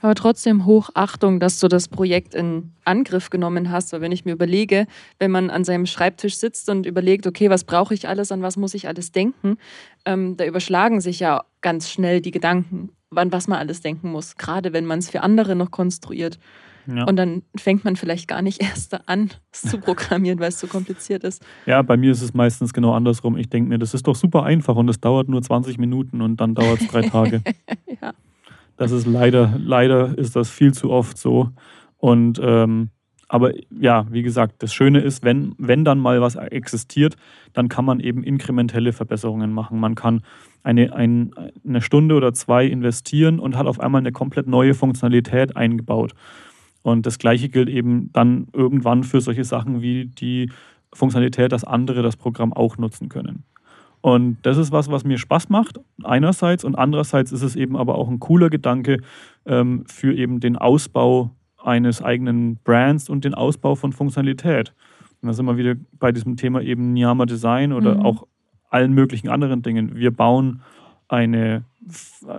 Aber 0.01 0.15
trotzdem 0.15 0.67
Hochachtung, 0.67 1.41
dass 1.41 1.59
du 1.61 1.69
das 1.69 1.89
Projekt 1.89 2.35
in 2.35 2.73
Angriff 2.85 3.31
genommen 3.31 3.71
hast. 3.71 3.93
Weil 3.93 4.01
wenn 4.03 4.13
ich 4.13 4.25
mir 4.25 4.33
überlege, 4.33 4.87
wenn 5.19 5.31
man 5.31 5.51
an 5.51 5.65
seinem 5.65 5.87
Schreibtisch 5.87 6.37
sitzt 6.37 6.69
und 6.69 6.85
überlegt, 6.87 7.27
okay, 7.27 7.49
was 7.51 7.65
brauche 7.65 7.95
ich 7.95 8.09
alles, 8.09 8.31
an 8.33 8.43
was 8.43 8.57
muss 8.57 8.75
ich 8.75 8.89
alles 8.89 9.13
denken, 9.13 9.57
ähm, 10.05 10.37
da 10.37 10.45
überschlagen 10.45 11.01
sich 11.01 11.21
ja 11.21 11.43
ganz 11.61 11.91
schnell 11.91 12.21
die 12.21 12.31
Gedanken, 12.31 12.91
an 13.19 13.33
was 13.33 13.49
man 13.49 13.59
alles 13.59 13.81
denken 13.81 14.11
muss. 14.11 14.37
Gerade 14.37 14.73
wenn 14.73 14.87
man 14.87 14.99
es 14.99 15.11
für 15.11 15.23
andere 15.23 15.57
noch 15.57 15.71
konstruiert. 15.71 16.39
Ja. 16.87 17.05
Und 17.05 17.17
dann 17.17 17.43
fängt 17.57 17.85
man 17.85 17.97
vielleicht 17.97 18.29
gar 18.29 18.43
nicht 18.43 18.63
erst 18.63 19.09
an, 19.09 19.31
es 19.53 19.63
zu 19.63 19.79
programmieren, 19.79 20.39
weil 20.39 20.49
es 20.49 20.59
zu 20.59 20.67
kompliziert 20.67 21.25
ist. 21.25 21.45
Ja, 21.67 21.83
bei 21.83 21.97
mir 21.97 22.13
ist 22.13 22.23
es 22.23 22.35
meistens 22.35 22.73
genau 22.73 22.93
andersrum. 22.93 23.37
Ich 23.37 23.49
denke 23.49 23.69
mir, 23.69 23.79
das 23.79 23.95
ist 23.95 24.07
doch 24.07 24.17
super 24.17 24.45
einfach 24.45 24.77
und 24.77 24.89
es 24.89 25.01
dauert 25.01 25.29
nur 25.29 25.43
20 25.43 25.79
Minuten 25.79 26.21
und 26.21 26.41
dann 26.41 26.55
dauert 26.55 26.81
es 26.81 26.89
drei 26.89 27.03
Tage. 27.09 27.43
Ja. 28.01 28.13
Das 28.77 28.91
ist 28.91 29.07
leider, 29.07 29.55
leider 29.59 30.17
ist 30.19 30.37
das 30.37 30.51
viel 30.51 30.73
zu 30.75 30.91
oft 30.91 31.17
so. 31.17 31.51
Und 31.97 32.41
ähm, 32.43 32.91
aber 33.29 33.53
ja, 33.71 34.07
wie 34.11 34.23
gesagt, 34.23 34.63
das 34.63 34.75
Schöne 34.75 35.01
ist, 35.01 35.25
wenn, 35.25 35.55
wenn 35.59 35.85
dann 35.85 35.99
mal 35.99 36.21
was 36.21 36.37
existiert, 36.37 37.17
dann 37.53 37.69
kann 37.69 37.85
man 37.85 38.01
eben 38.01 38.23
inkrementelle 38.23 38.93
Verbesserungen 38.93 39.53
machen. 39.53 39.81
Man 39.81 39.95
kann 39.95 40.23
eine, 40.63 40.93
ein, 40.95 41.33
eine 41.67 41.81
Stunde 41.81 42.15
oder 42.15 42.33
zwei 42.33 42.67
investieren 42.67 43.39
und 43.39 43.57
hat 43.57 43.67
auf 43.67 43.81
einmal 43.81 44.01
eine 44.01 44.13
komplett 44.13 44.47
neue 44.47 44.75
Funktionalität 44.75 45.57
eingebaut. 45.57 46.13
Und 46.83 47.07
das 47.07 47.19
gleiche 47.19 47.49
gilt 47.49 47.69
eben 47.69 48.11
dann 48.13 48.49
irgendwann 48.53 49.05
für 49.05 49.21
solche 49.21 49.45
Sachen 49.45 49.81
wie 49.81 50.07
die 50.07 50.51
Funktionalität, 50.93 51.53
dass 51.53 51.65
andere 51.65 52.03
das 52.03 52.17
Programm 52.17 52.53
auch 52.53 52.77
nutzen 52.79 53.09
können. 53.09 53.45
Und 54.01 54.37
das 54.43 54.59
ist 54.59 54.71
was, 54.71 54.91
was 54.91 55.05
mir 55.05 55.17
Spaß 55.17 55.49
macht, 55.49 55.81
einerseits. 56.03 56.63
Und 56.63 56.75
andererseits 56.75 57.33
ist 57.33 57.41
es 57.41 57.57
eben 57.57 57.75
aber 57.75 57.95
auch 57.95 58.11
ein 58.11 58.21
cooler 58.21 58.51
Gedanke 58.51 58.99
ähm, 59.47 59.85
für 59.87 60.15
eben 60.15 60.41
den 60.41 60.57
Ausbau 60.57 61.31
eines 61.65 62.03
eigenen 62.03 62.57
Brands 62.65 63.09
und 63.09 63.25
den 63.25 63.35
Ausbau 63.35 63.75
von 63.75 63.93
Funktionalität. 63.93 64.75
Und 65.23 65.29
da 65.29 65.33
sind 65.33 65.47
wir 65.47 65.57
wieder 65.57 65.75
bei 65.99 66.13
diesem 66.13 66.37
Thema 66.37 66.61
eben 66.61 66.93
Niyama 66.93 67.27
Design 67.27 67.73
oder 67.73 67.95
Mhm. 67.97 68.03
auch 68.03 68.27
allen 68.71 68.93
möglichen 68.93 69.29
anderen 69.29 69.63
Dingen. 69.63 69.95
Wir 69.97 70.11
bauen 70.11 70.61
eine, 71.09 71.65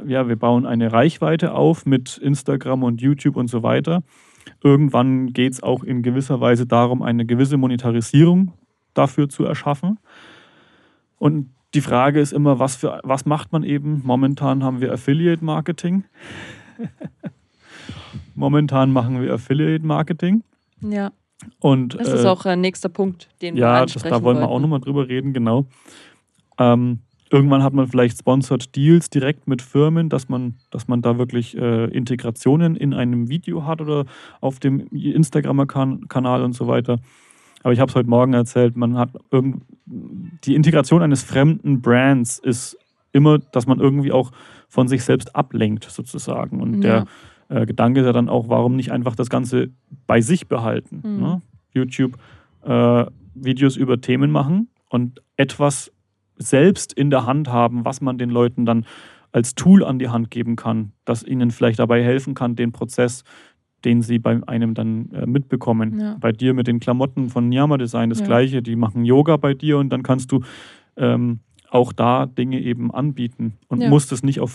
ja, 0.05 0.27
wir 0.27 0.35
bauen 0.35 0.65
eine 0.65 0.91
Reichweite 0.91 1.53
auf 1.53 1.85
mit 1.85 2.17
Instagram 2.17 2.83
und 2.83 3.01
YouTube 3.01 3.35
und 3.35 3.47
so 3.47 3.63
weiter. 3.63 4.03
Irgendwann 4.63 5.33
geht 5.33 5.53
es 5.53 5.63
auch 5.63 5.83
in 5.83 6.03
gewisser 6.03 6.39
Weise 6.41 6.65
darum, 6.67 7.01
eine 7.01 7.25
gewisse 7.25 7.57
Monetarisierung 7.57 8.53
dafür 8.93 9.29
zu 9.29 9.43
erschaffen. 9.45 9.97
Und 11.17 11.49
die 11.73 11.81
Frage 11.81 12.19
ist 12.19 12.33
immer, 12.33 12.59
was, 12.59 12.75
für, 12.75 12.99
was 13.03 13.25
macht 13.25 13.51
man 13.51 13.63
eben? 13.63 14.01
Momentan 14.05 14.63
haben 14.63 14.81
wir 14.81 14.93
Affiliate 14.93 15.43
Marketing. 15.43 16.03
Momentan 18.35 18.91
machen 18.91 19.21
wir 19.21 19.33
Affiliate 19.33 19.85
Marketing. 19.85 20.43
Ja, 20.81 21.11
Und, 21.59 21.99
das 21.99 22.09
ist 22.09 22.23
äh, 22.23 22.27
auch 22.27 22.45
ein 22.45 22.61
nächster 22.61 22.89
Punkt, 22.89 23.29
den 23.41 23.55
wir 23.55 23.61
ja, 23.61 23.73
das, 23.73 23.95
ansprechen 23.95 24.13
da 24.13 24.23
wollen 24.23 24.37
wir 24.37 24.49
auch 24.49 24.59
nochmal 24.59 24.79
drüber 24.81 25.07
reden, 25.07 25.33
genau. 25.33 25.65
Ähm, 26.57 26.99
irgendwann 27.31 27.63
hat 27.63 27.73
man 27.73 27.87
vielleicht 27.87 28.19
Sponsored 28.19 28.75
Deals 28.75 29.09
direkt 29.09 29.47
mit 29.47 29.61
Firmen, 29.61 30.09
dass 30.09 30.29
man, 30.29 30.55
dass 30.71 30.87
man 30.87 31.01
da 31.01 31.17
wirklich 31.17 31.57
äh, 31.57 31.85
Integrationen 31.85 32.75
in 32.75 32.93
einem 32.93 33.29
Video 33.29 33.65
hat 33.65 33.81
oder 33.81 34.05
auf 34.41 34.59
dem 34.59 34.87
Instagram-Kanal 34.91 36.43
und 36.43 36.53
so 36.53 36.67
weiter. 36.67 36.99
Aber 37.63 37.73
ich 37.73 37.79
habe 37.79 37.89
es 37.89 37.95
heute 37.95 38.09
Morgen 38.09 38.33
erzählt, 38.33 38.75
man 38.75 38.97
hat 38.97 39.09
irgend, 39.31 39.63
die 39.85 40.55
Integration 40.55 41.01
eines 41.01 41.23
fremden 41.23 41.81
Brands 41.81 42.37
ist 42.37 42.77
immer, 43.11 43.39
dass 43.39 43.65
man 43.65 43.79
irgendwie 43.79 44.11
auch 44.11 44.31
von 44.67 44.87
sich 44.87 45.03
selbst 45.03 45.35
ablenkt, 45.35 45.85
sozusagen. 45.85 46.61
Und 46.61 46.81
der 46.81 47.05
äh, 47.49 47.65
Gedanke 47.65 47.99
ist 48.01 48.05
ja 48.05 48.13
dann 48.13 48.29
auch, 48.29 48.49
warum 48.49 48.75
nicht 48.75 48.91
einfach 48.91 49.15
das 49.15 49.29
Ganze 49.29 49.69
bei 50.07 50.21
sich 50.21 50.47
behalten? 50.47 51.01
Mhm. 51.03 51.19
Ne? 51.21 51.41
YouTube 51.73 52.17
äh, 52.63 53.05
Videos 53.35 53.75
über 53.77 53.99
Themen 54.01 54.31
machen 54.31 54.69
und 54.89 55.21
etwas 55.37 55.91
selbst 56.37 56.93
in 56.93 57.09
der 57.09 57.25
Hand 57.25 57.49
haben, 57.49 57.85
was 57.85 58.01
man 58.01 58.17
den 58.17 58.29
Leuten 58.29 58.65
dann 58.65 58.85
als 59.31 59.55
Tool 59.55 59.83
an 59.83 59.99
die 59.99 60.07
Hand 60.09 60.31
geben 60.31 60.55
kann, 60.55 60.91
das 61.03 61.23
ihnen 61.23 61.51
vielleicht 61.51 61.79
dabei 61.79 62.01
helfen 62.03 62.33
kann, 62.35 62.55
den 62.55 62.71
Prozess, 62.71 63.23
den 63.83 64.01
sie 64.01 64.17
bei 64.19 64.39
einem 64.47 64.73
dann 64.73 65.11
äh, 65.11 65.25
mitbekommen. 65.25 65.99
Ja. 65.99 66.17
Bei 66.19 66.31
dir 66.31 66.53
mit 66.53 66.67
den 66.67 66.79
Klamotten 66.79 67.29
von 67.29 67.49
Nyama 67.49 67.77
Design 67.77 68.09
das 68.09 68.19
Ja. 68.19 68.25
gleiche, 68.25 68.61
die 68.61 68.75
machen 68.77 69.03
Yoga 69.05 69.35
bei 69.37 69.53
dir 69.53 69.77
und 69.77 69.89
dann 69.89 70.03
kannst 70.03 70.31
du 70.31 70.41
ähm, 70.97 71.39
auch 71.69 71.91
da 71.91 72.25
Dinge 72.25 72.61
eben 72.61 72.91
anbieten 72.93 73.53
und 73.67 73.81
Ja. 73.81 73.89
musst 73.89 74.11
es 74.13 74.23
nicht 74.23 74.39
auf 74.39 74.51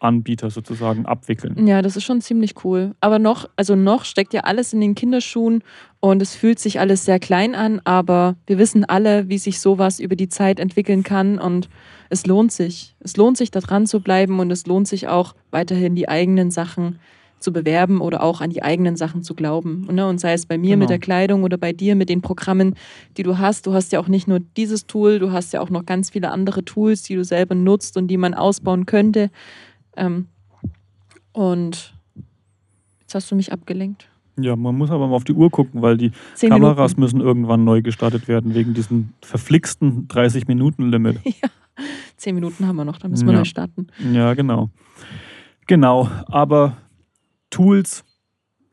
Fremdanbieter 0.00 0.50
sozusagen 0.50 1.06
abwickeln. 1.06 1.66
Ja, 1.66 1.82
das 1.82 1.96
ist 1.96 2.04
schon 2.04 2.20
ziemlich 2.20 2.64
cool. 2.64 2.94
Aber 3.00 3.18
noch, 3.18 3.48
also 3.56 3.74
noch 3.76 4.04
steckt 4.04 4.34
ja 4.34 4.42
alles 4.42 4.72
in 4.72 4.80
den 4.80 4.94
Kinderschuhen 4.94 5.62
und 6.00 6.22
es 6.22 6.34
fühlt 6.34 6.58
sich 6.58 6.80
alles 6.80 7.04
sehr 7.04 7.18
klein 7.18 7.54
an, 7.54 7.80
aber 7.84 8.36
wir 8.46 8.58
wissen 8.58 8.84
alle, 8.84 9.28
wie 9.28 9.38
sich 9.38 9.60
sowas 9.60 10.00
über 10.00 10.16
die 10.16 10.28
Zeit 10.28 10.60
entwickeln 10.60 11.02
kann 11.02 11.38
und 11.38 11.68
es 12.10 12.26
lohnt 12.26 12.52
sich. 12.52 12.94
Es 13.00 13.16
lohnt 13.16 13.36
sich, 13.36 13.50
da 13.50 13.60
dran 13.60 13.86
zu 13.86 14.00
bleiben 14.00 14.38
und 14.38 14.50
es 14.50 14.66
lohnt 14.66 14.88
sich 14.88 15.08
auch 15.08 15.34
weiterhin 15.50 15.94
die 15.94 16.08
eigenen 16.08 16.50
Sachen 16.50 16.98
zu 17.38 17.52
bewerben 17.52 18.00
oder 18.00 18.22
auch 18.22 18.40
an 18.40 18.48
die 18.48 18.62
eigenen 18.62 18.96
Sachen 18.96 19.22
zu 19.22 19.34
glauben. 19.34 19.84
Und, 19.86 19.96
ne, 19.96 20.08
und 20.08 20.18
sei 20.18 20.32
es 20.32 20.46
bei 20.46 20.56
mir 20.56 20.70
Genau. 20.70 20.80
mit 20.80 20.90
der 20.90 20.98
Kleidung 20.98 21.42
oder 21.42 21.58
bei 21.58 21.72
dir 21.72 21.94
mit 21.94 22.08
den 22.08 22.22
Programmen, 22.22 22.74
die 23.18 23.22
du 23.24 23.36
hast. 23.38 23.66
Du 23.66 23.74
hast 23.74 23.92
ja 23.92 24.00
auch 24.00 24.08
nicht 24.08 24.26
nur 24.26 24.40
dieses 24.40 24.86
Tool, 24.86 25.18
du 25.18 25.32
hast 25.32 25.52
ja 25.52 25.60
auch 25.60 25.68
noch 25.68 25.84
ganz 25.84 26.10
viele 26.10 26.30
andere 26.30 26.64
Tools, 26.64 27.02
die 27.02 27.14
du 27.14 27.24
selber 27.24 27.54
nutzt 27.54 27.98
und 27.98 28.08
die 28.08 28.16
man 28.16 28.32
ausbauen 28.32 28.86
könnte. 28.86 29.30
Ähm, 29.96 30.26
und 31.32 31.94
jetzt 33.00 33.14
hast 33.14 33.30
du 33.30 33.36
mich 33.36 33.52
abgelenkt. 33.52 34.08
Ja, 34.38 34.54
man 34.54 34.76
muss 34.76 34.90
aber 34.90 35.08
mal 35.08 35.14
auf 35.14 35.24
die 35.24 35.32
Uhr 35.32 35.50
gucken, 35.50 35.80
weil 35.82 35.96
die 35.96 36.12
Zehn 36.34 36.50
Kameras 36.50 36.92
Minuten. 36.96 37.00
müssen 37.00 37.20
irgendwann 37.26 37.64
neu 37.64 37.80
gestartet 37.82 38.28
werden, 38.28 38.54
wegen 38.54 38.74
diesem 38.74 39.10
verflixten 39.22 40.08
30-Minuten-Limit. 40.08 41.20
Zehn 42.16 42.34
Minuten 42.34 42.66
haben 42.66 42.76
wir 42.76 42.84
noch, 42.84 42.98
dann 42.98 43.10
müssen 43.12 43.26
wir 43.26 43.32
Ja. 43.32 43.38
neu 43.40 43.44
starten. 43.44 43.86
Ja, 44.12 44.34
genau. 44.34 44.68
Genau, 45.66 46.08
aber 46.26 46.76
Tools, 47.50 48.04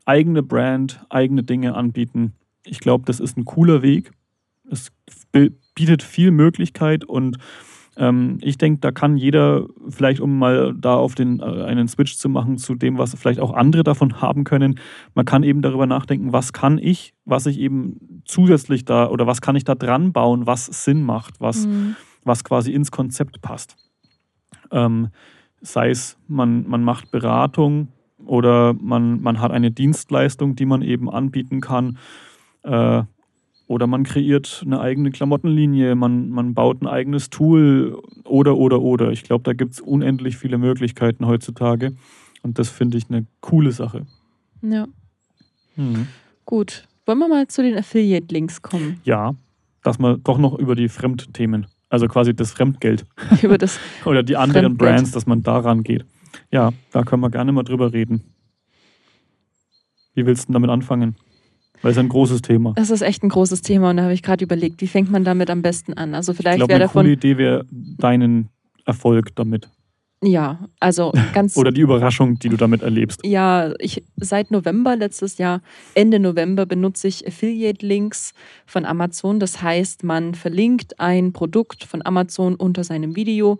eigene 0.04 0.42
Brand, 0.42 1.04
eigene 1.08 1.42
Dinge 1.42 1.74
anbieten, 1.74 2.32
ich 2.66 2.80
glaube, 2.80 3.04
das 3.06 3.20
ist 3.20 3.36
ein 3.38 3.44
cooler 3.44 3.82
Weg. 3.82 4.12
Es 4.70 4.90
bi- 5.32 5.52
bietet 5.74 6.02
viel 6.02 6.30
Möglichkeit 6.30 7.04
und 7.04 7.38
Ähm, 7.96 8.38
ich 8.40 8.58
denke, 8.58 8.80
da 8.80 8.90
kann 8.90 9.16
jeder 9.16 9.66
vielleicht, 9.88 10.20
um 10.20 10.38
mal 10.38 10.74
da 10.76 10.94
auf 10.94 11.14
den 11.14 11.40
äh, 11.40 11.44
einen 11.64 11.88
Switch 11.88 12.16
zu 12.16 12.28
machen 12.28 12.58
zu 12.58 12.74
dem, 12.74 12.98
was 12.98 13.14
vielleicht 13.14 13.40
auch 13.40 13.54
andere 13.54 13.84
davon 13.84 14.20
haben 14.20 14.44
können, 14.44 14.80
man 15.14 15.24
kann 15.24 15.42
eben 15.42 15.62
darüber 15.62 15.86
nachdenken, 15.86 16.32
was 16.32 16.52
kann 16.52 16.78
ich, 16.78 17.14
was 17.24 17.46
ich 17.46 17.58
eben 17.58 18.22
zusätzlich 18.24 18.84
da 18.84 19.08
oder 19.08 19.26
was 19.26 19.40
kann 19.40 19.56
ich 19.56 19.64
da 19.64 19.74
dran 19.74 20.12
bauen, 20.12 20.46
was 20.46 20.66
Sinn 20.66 21.02
macht, 21.04 21.40
was, 21.40 21.66
Mhm. 21.66 21.96
was 22.24 22.42
quasi 22.42 22.72
ins 22.72 22.90
Konzept 22.90 23.40
passt. 23.42 23.76
Ähm, 24.70 25.08
sei 25.60 25.90
es, 25.90 26.18
man, 26.26 26.68
man 26.68 26.82
macht 26.82 27.10
Beratung 27.10 27.88
oder 28.24 28.74
man, 28.74 29.20
man 29.20 29.40
hat 29.40 29.52
eine 29.52 29.70
Dienstleistung, 29.70 30.56
die 30.56 30.66
man 30.66 30.82
eben 30.82 31.10
anbieten 31.10 31.60
kann. 31.60 31.98
Äh, 32.62 33.02
oder 33.66 33.86
man 33.86 34.04
kreiert 34.04 34.62
eine 34.66 34.80
eigene 34.80 35.10
Klamottenlinie, 35.10 35.94
man, 35.94 36.28
man 36.30 36.54
baut 36.54 36.82
ein 36.82 36.86
eigenes 36.86 37.30
Tool 37.30 37.98
oder, 38.24 38.56
oder, 38.56 38.80
oder. 38.82 39.10
Ich 39.10 39.22
glaube, 39.24 39.42
da 39.44 39.52
gibt 39.54 39.72
es 39.74 39.80
unendlich 39.80 40.36
viele 40.36 40.58
Möglichkeiten 40.58 41.26
heutzutage. 41.26 41.94
Und 42.42 42.58
das 42.58 42.68
finde 42.68 42.98
ich 42.98 43.08
eine 43.08 43.26
coole 43.40 43.72
Sache. 43.72 44.06
Ja, 44.62 44.86
Mhm. 45.76 46.06
gut. 46.44 46.86
Wollen 47.06 47.18
wir 47.18 47.28
mal 47.28 47.48
zu 47.48 47.62
den 47.62 47.76
Affiliate-Links 47.76 48.62
kommen? 48.62 49.00
Ja, 49.04 49.34
dass 49.82 49.98
man 49.98 50.22
doch 50.22 50.38
noch 50.38 50.54
über 50.58 50.74
die 50.74 50.88
Fremdthemen, 50.88 51.66
also 51.90 52.06
quasi 52.06 52.34
das 52.34 52.52
Fremdgeld 52.52 53.04
Über 53.42 53.58
das 53.58 53.78
oder 54.04 54.22
die 54.22 54.36
anderen 54.36 54.76
Fremdgeld. 54.76 54.96
Brands, 54.96 55.10
dass 55.12 55.26
man 55.26 55.42
daran 55.42 55.82
geht. 55.82 56.04
Ja, 56.50 56.72
da 56.92 57.02
können 57.02 57.22
wir 57.22 57.30
gerne 57.30 57.50
mal 57.52 57.62
drüber 57.64 57.92
reden. 57.92 58.22
Wie 60.14 60.24
willst 60.26 60.44
du 60.44 60.46
denn 60.48 60.54
damit 60.54 60.70
anfangen? 60.70 61.16
Weil 61.84 61.90
es 61.90 61.98
ist 61.98 62.02
ein 62.02 62.08
großes 62.08 62.40
Thema. 62.40 62.72
Das 62.76 62.88
ist 62.88 63.02
echt 63.02 63.22
ein 63.22 63.28
großes 63.28 63.60
Thema 63.60 63.90
und 63.90 63.98
da 63.98 64.04
habe 64.04 64.14
ich 64.14 64.22
gerade 64.22 64.42
überlegt, 64.42 64.80
wie 64.80 64.86
fängt 64.86 65.10
man 65.10 65.22
damit 65.22 65.50
am 65.50 65.60
besten 65.60 65.92
an? 65.92 66.14
Also 66.14 66.32
Ich 66.32 66.38
vielleicht 66.38 66.60
wäre 66.60 66.72
eine 66.76 66.84
davon, 66.84 67.02
coole 67.02 67.12
Idee 67.12 67.36
wäre 67.36 67.66
deinen 67.70 68.48
Erfolg 68.86 69.36
damit. 69.36 69.68
ja, 70.22 70.66
also 70.80 71.12
ganz, 71.34 71.58
Oder 71.58 71.72
die 71.72 71.82
Überraschung, 71.82 72.38
die 72.38 72.48
du 72.48 72.56
damit 72.56 72.80
erlebst. 72.80 73.20
ja, 73.26 73.74
ich 73.80 74.02
seit 74.16 74.50
November 74.50 74.96
letztes 74.96 75.36
Jahr, 75.36 75.60
Ende 75.94 76.18
November 76.20 76.64
benutze 76.64 77.06
ich 77.06 77.26
Affiliate-Links 77.26 78.32
von 78.64 78.86
Amazon. 78.86 79.38
Das 79.38 79.60
heißt, 79.60 80.04
man 80.04 80.34
verlinkt 80.34 80.98
ein 81.00 81.34
Produkt 81.34 81.84
von 81.84 82.00
Amazon 82.06 82.54
unter 82.54 82.82
seinem 82.82 83.14
Video 83.14 83.58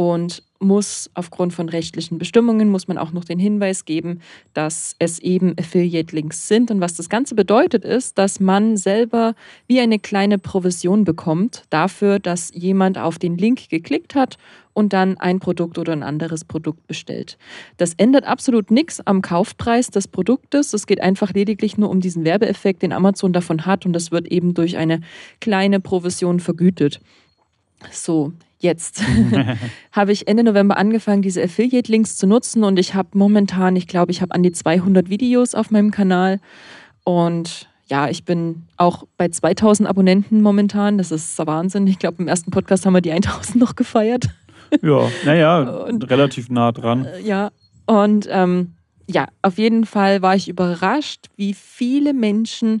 und 0.00 0.42
muss 0.60 1.10
aufgrund 1.12 1.52
von 1.52 1.68
rechtlichen 1.68 2.16
Bestimmungen, 2.16 2.70
muss 2.70 2.88
man 2.88 2.96
auch 2.96 3.12
noch 3.12 3.26
den 3.26 3.38
Hinweis 3.38 3.84
geben, 3.84 4.22
dass 4.54 4.96
es 4.98 5.18
eben 5.18 5.54
Affiliate-Links 5.58 6.48
sind. 6.48 6.70
Und 6.70 6.80
was 6.80 6.94
das 6.94 7.10
Ganze 7.10 7.34
bedeutet, 7.34 7.84
ist, 7.84 8.16
dass 8.16 8.40
man 8.40 8.78
selber 8.78 9.34
wie 9.66 9.78
eine 9.78 9.98
kleine 9.98 10.38
Provision 10.38 11.04
bekommt 11.04 11.64
dafür, 11.68 12.18
dass 12.18 12.50
jemand 12.54 12.96
auf 12.96 13.18
den 13.18 13.36
Link 13.36 13.68
geklickt 13.68 14.14
hat 14.14 14.38
und 14.72 14.94
dann 14.94 15.18
ein 15.18 15.38
Produkt 15.38 15.76
oder 15.76 15.92
ein 15.92 16.02
anderes 16.02 16.46
Produkt 16.46 16.86
bestellt. 16.86 17.36
Das 17.76 17.92
ändert 17.92 18.24
absolut 18.24 18.70
nichts 18.70 19.06
am 19.06 19.20
Kaufpreis 19.20 19.88
des 19.88 20.08
Produktes. 20.08 20.72
Es 20.72 20.86
geht 20.86 21.02
einfach 21.02 21.34
lediglich 21.34 21.76
nur 21.76 21.90
um 21.90 22.00
diesen 22.00 22.24
Werbeeffekt, 22.24 22.80
den 22.80 22.94
Amazon 22.94 23.34
davon 23.34 23.66
hat 23.66 23.84
und 23.84 23.92
das 23.92 24.12
wird 24.12 24.28
eben 24.28 24.54
durch 24.54 24.78
eine 24.78 25.02
kleine 25.42 25.78
Provision 25.78 26.40
vergütet. 26.40 27.02
So, 27.90 28.32
jetzt 28.60 29.02
habe 29.92 30.12
ich 30.12 30.28
Ende 30.28 30.44
November 30.44 30.76
angefangen, 30.76 31.22
diese 31.22 31.42
Affiliate-Links 31.42 32.16
zu 32.16 32.26
nutzen 32.26 32.62
und 32.64 32.78
ich 32.78 32.94
habe 32.94 33.08
momentan, 33.14 33.74
ich 33.76 33.86
glaube, 33.88 34.12
ich 34.12 34.22
habe 34.22 34.34
an 34.34 34.42
die 34.42 34.52
200 34.52 35.10
Videos 35.10 35.54
auf 35.54 35.70
meinem 35.70 35.90
Kanal 35.90 36.40
und 37.04 37.68
ja, 37.86 38.08
ich 38.08 38.24
bin 38.24 38.66
auch 38.76 39.04
bei 39.16 39.28
2000 39.28 39.88
Abonnenten 39.88 40.42
momentan. 40.42 40.96
Das 40.96 41.10
ist 41.10 41.36
Wahnsinn. 41.44 41.88
Ich 41.88 41.98
glaube, 41.98 42.22
im 42.22 42.28
ersten 42.28 42.52
Podcast 42.52 42.86
haben 42.86 42.92
wir 42.92 43.00
die 43.00 43.10
1000 43.10 43.56
noch 43.56 43.74
gefeiert. 43.76 44.26
Ja, 44.82 45.08
naja, 45.24 45.62
Und- 45.62 46.08
relativ 46.10 46.48
nah 46.48 46.70
dran. 46.70 47.04
Äh, 47.04 47.22
Ja, 47.22 47.50
und 47.86 48.28
ähm, 48.30 48.74
ja, 49.08 49.26
auf 49.42 49.58
jeden 49.58 49.84
Fall 49.84 50.22
war 50.22 50.36
ich 50.36 50.48
überrascht, 50.48 51.26
wie 51.34 51.54
viele 51.54 52.14
Menschen 52.14 52.80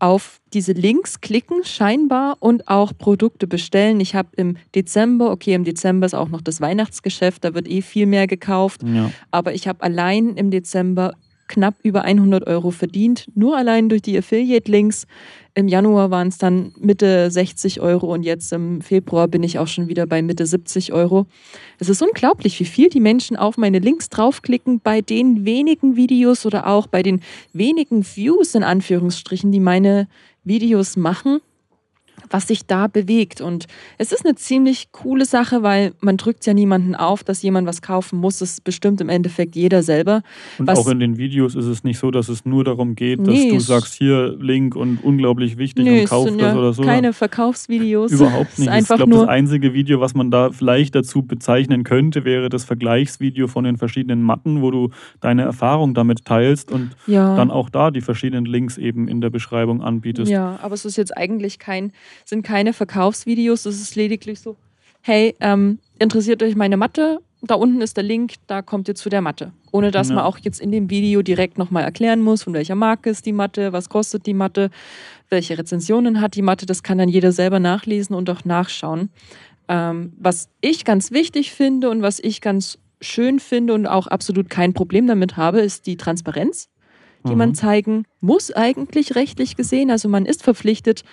auf 0.00 0.40
diese 0.52 0.72
Links 0.72 1.20
klicken, 1.20 1.62
scheinbar, 1.64 2.36
und 2.40 2.66
auch 2.68 2.92
Produkte 2.96 3.46
bestellen. 3.46 4.00
Ich 4.00 4.14
habe 4.14 4.30
im 4.36 4.56
Dezember, 4.74 5.30
okay, 5.30 5.54
im 5.54 5.64
Dezember 5.64 6.06
ist 6.06 6.14
auch 6.14 6.28
noch 6.28 6.40
das 6.40 6.60
Weihnachtsgeschäft, 6.60 7.44
da 7.44 7.54
wird 7.54 7.68
eh 7.68 7.82
viel 7.82 8.06
mehr 8.06 8.26
gekauft, 8.26 8.82
Ja. 8.82 9.10
aber 9.30 9.54
ich 9.54 9.68
habe 9.68 9.82
allein 9.82 10.34
im 10.36 10.50
Dezember 10.50 11.12
knapp 11.50 11.74
über 11.82 12.02
100 12.02 12.46
Euro 12.46 12.70
verdient, 12.70 13.26
nur 13.34 13.56
allein 13.56 13.88
durch 13.90 14.00
die 14.00 14.16
Affiliate-Links. 14.16 15.06
Im 15.54 15.68
Januar 15.68 16.10
waren 16.10 16.28
es 16.28 16.38
dann 16.38 16.72
Mitte 16.78 17.30
60 17.30 17.80
Euro 17.80 18.14
und 18.14 18.22
jetzt 18.22 18.52
im 18.52 18.80
Februar 18.80 19.26
bin 19.26 19.42
ich 19.42 19.58
auch 19.58 19.66
schon 19.66 19.88
wieder 19.88 20.06
bei 20.06 20.22
Mitte 20.22 20.46
70 20.46 20.92
Euro. 20.92 21.26
Es 21.78 21.88
ist 21.88 22.00
unglaublich, 22.02 22.58
wie 22.60 22.64
viel 22.64 22.88
die 22.88 23.00
Menschen 23.00 23.36
auf 23.36 23.58
meine 23.58 23.80
Links 23.80 24.08
draufklicken 24.08 24.80
bei 24.80 25.00
den 25.00 25.44
wenigen 25.44 25.96
Videos 25.96 26.46
oder 26.46 26.68
auch 26.68 26.86
bei 26.86 27.02
den 27.02 27.20
wenigen 27.52 28.06
Views 28.06 28.54
in 28.54 28.62
Anführungsstrichen, 28.62 29.50
die 29.50 29.60
meine 29.60 30.06
Videos 30.44 30.96
machen, 30.96 31.40
was 32.28 32.48
sich 32.48 32.66
da 32.66 32.86
bewegt. 32.86 33.40
Und 33.40 33.66
es 33.98 34.12
ist 34.12 34.24
eine 34.24 34.34
ziemlich 34.34 34.92
coole 34.92 35.24
Sache, 35.24 35.62
weil 35.62 35.92
man 36.00 36.16
drückt 36.16 36.46
ja 36.46 36.54
niemanden 36.54 36.94
auf, 36.94 37.24
dass 37.24 37.42
jemand 37.42 37.66
was 37.66 37.82
kaufen 37.82 38.18
muss. 38.18 38.40
Es 38.40 38.60
bestimmt 38.60 39.00
im 39.00 39.08
Endeffekt 39.08 39.56
jeder 39.56 39.82
selber. 39.82 40.22
Und 40.58 40.66
Was- 40.66 40.78
auch 40.78 40.88
in 40.88 41.00
den 41.00 41.16
Videos 41.16 41.54
ist 41.54 41.66
es 41.66 41.84
nicht 41.84 41.98
so, 41.98 42.10
dass 42.10 42.28
es 42.28 42.44
nur 42.44 42.64
darum 42.64 42.94
geht, 42.94 43.20
dass 43.20 43.28
Nee, 43.28 43.50
du 43.50 43.60
sagst, 43.60 43.94
hier 43.94 44.36
Link 44.38 44.76
und 44.76 45.02
unglaublich 45.02 45.56
wichtig 45.58 45.84
Nö, 45.84 46.00
und 46.00 46.08
kauf 46.08 46.26
das 46.26 46.36
ja 46.36 46.56
oder 46.56 46.72
so. 46.72 46.82
keine 46.82 47.12
Verkaufsvideos. 47.12 48.12
Überhaupt 48.12 48.58
nicht. 48.58 48.70
Ich 48.72 48.86
glaube, 48.86 49.10
das 49.10 49.28
einzige 49.28 49.72
Video, 49.74 50.00
was 50.00 50.14
man 50.14 50.30
da 50.30 50.50
vielleicht 50.50 50.94
dazu 50.94 51.22
bezeichnen 51.22 51.84
könnte, 51.84 52.24
wäre 52.24 52.48
das 52.48 52.64
Vergleichsvideo 52.64 53.46
von 53.48 53.64
den 53.64 53.76
verschiedenen 53.76 54.22
Matten, 54.22 54.62
wo 54.62 54.70
du 54.70 54.90
deine 55.20 55.42
Erfahrung 55.42 55.94
damit 55.94 56.24
teilst 56.24 56.70
und 56.70 56.90
ja. 57.06 57.36
dann 57.36 57.50
auch 57.50 57.70
da 57.70 57.90
die 57.90 58.00
verschiedenen 58.00 58.44
Links 58.44 58.78
eben 58.78 59.08
in 59.08 59.20
der 59.20 59.30
Beschreibung 59.30 59.82
anbietest. 59.82 60.30
Ja, 60.30 60.58
aber 60.62 60.74
es 60.74 60.84
ist 60.84 60.96
jetzt 60.96 61.16
eigentlich 61.16 61.58
kein, 61.58 61.92
sind 62.24 62.42
keine 62.42 62.72
Verkaufsvideos, 62.72 63.66
es 63.66 63.80
ist 63.80 63.96
lediglich 63.96 64.40
so, 64.40 64.56
hey, 65.02 65.34
ähm, 65.40 65.78
interessiert 65.98 66.42
euch 66.42 66.56
meine 66.56 66.76
Matte? 66.76 67.20
Da 67.42 67.54
unten 67.54 67.80
ist 67.80 67.96
der 67.96 68.04
Link, 68.04 68.34
da 68.46 68.60
kommt 68.60 68.86
ihr 68.88 68.94
zu 68.94 69.08
der 69.08 69.22
Matte. 69.22 69.52
Ohne 69.72 69.90
dass 69.90 70.10
Ja. 70.10 70.16
man 70.16 70.24
auch 70.24 70.38
jetzt 70.38 70.60
in 70.60 70.72
dem 70.72 70.90
Video 70.90 71.22
direkt 71.22 71.56
nochmal 71.56 71.84
erklären 71.84 72.20
muss, 72.20 72.42
von 72.42 72.52
welcher 72.52 72.74
Marke 72.74 73.08
ist 73.08 73.24
die 73.24 73.32
Matte, 73.32 73.72
was 73.72 73.88
kostet 73.88 74.26
die 74.26 74.34
Matte, 74.34 74.70
welche 75.30 75.56
Rezensionen 75.56 76.20
hat 76.20 76.34
die 76.34 76.42
Matte. 76.42 76.66
Das 76.66 76.82
kann 76.82 76.98
dann 76.98 77.08
jeder 77.08 77.32
selber 77.32 77.58
nachlesen 77.58 78.14
und 78.14 78.28
auch 78.28 78.44
nachschauen. 78.44 79.08
Ähm, 79.68 80.12
was 80.18 80.48
ich 80.60 80.84
ganz 80.84 81.12
wichtig 81.12 81.52
finde 81.52 81.88
und 81.88 82.02
was 82.02 82.18
ich 82.20 82.42
ganz 82.42 82.76
schön 83.00 83.38
finde 83.40 83.72
und 83.72 83.86
auch 83.86 84.06
absolut 84.06 84.50
kein 84.50 84.74
Problem 84.74 85.06
damit 85.06 85.38
habe, 85.38 85.60
ist 85.60 85.86
die 85.86 85.96
Transparenz, 85.96 86.68
die 87.26 87.32
Mhm. 87.32 87.38
man 87.38 87.54
zeigen 87.54 88.04
muss, 88.20 88.50
eigentlich 88.52 89.14
rechtlich 89.14 89.56
gesehen. 89.56 89.90
Also 89.90 90.10
man 90.10 90.26
ist 90.26 90.42
verpflichtet, 90.42 91.04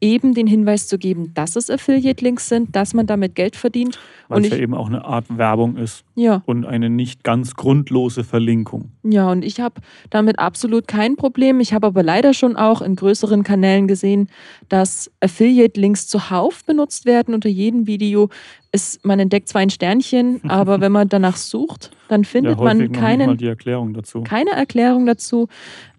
eben 0.00 0.34
den 0.34 0.46
Hinweis 0.46 0.86
zu 0.86 0.98
geben, 0.98 1.32
dass 1.34 1.56
es 1.56 1.70
Affiliate-Links 1.70 2.48
sind, 2.48 2.76
dass 2.76 2.94
man 2.94 3.06
damit 3.06 3.34
Geld 3.34 3.56
verdient. 3.56 3.98
Weil 4.28 4.38
und 4.38 4.44
es 4.44 4.50
ja 4.50 4.58
eben 4.58 4.74
auch 4.74 4.86
eine 4.86 5.04
Art 5.04 5.24
Werbung 5.36 5.76
ist 5.76 6.04
Ja, 6.14 6.42
und 6.46 6.64
eine 6.64 6.88
nicht 6.88 7.24
ganz 7.24 7.54
grundlose 7.54 8.22
Verlinkung. 8.22 8.92
ja, 9.02 9.30
und 9.30 9.44
ich 9.44 9.60
habe 9.60 9.80
damit 10.10 10.38
absolut 10.38 10.86
kein 10.86 11.16
Problem. 11.16 11.60
Ich 11.60 11.72
habe 11.72 11.88
aber 11.88 12.02
leider 12.02 12.34
schon 12.34 12.56
auch 12.56 12.80
in 12.82 12.94
größeren 12.94 13.42
Kanälen 13.42 13.88
gesehen, 13.88 14.28
dass 14.68 15.10
Affiliate-Links 15.20 16.06
zuhauf 16.06 16.64
benutzt 16.64 17.04
werden 17.06 17.34
unter 17.34 17.48
jedem 17.48 17.86
Video. 17.86 18.28
Ist, 18.70 19.04
man 19.04 19.18
entdeckt 19.18 19.48
zwar 19.48 19.62
ein 19.62 19.70
Sternchen, 19.70 20.40
aber 20.48 20.80
wenn 20.80 20.92
man 20.92 21.08
danach 21.08 21.36
sucht, 21.36 21.90
dann 22.08 22.24
findet 22.24 22.58
ja, 22.58 22.64
man 22.64 22.92
keinen, 22.92 23.36
die 23.36 23.46
Erklärung 23.46 23.94
dazu. 23.94 24.22
keine 24.22 24.50
Erklärung 24.50 25.06
dazu. 25.06 25.48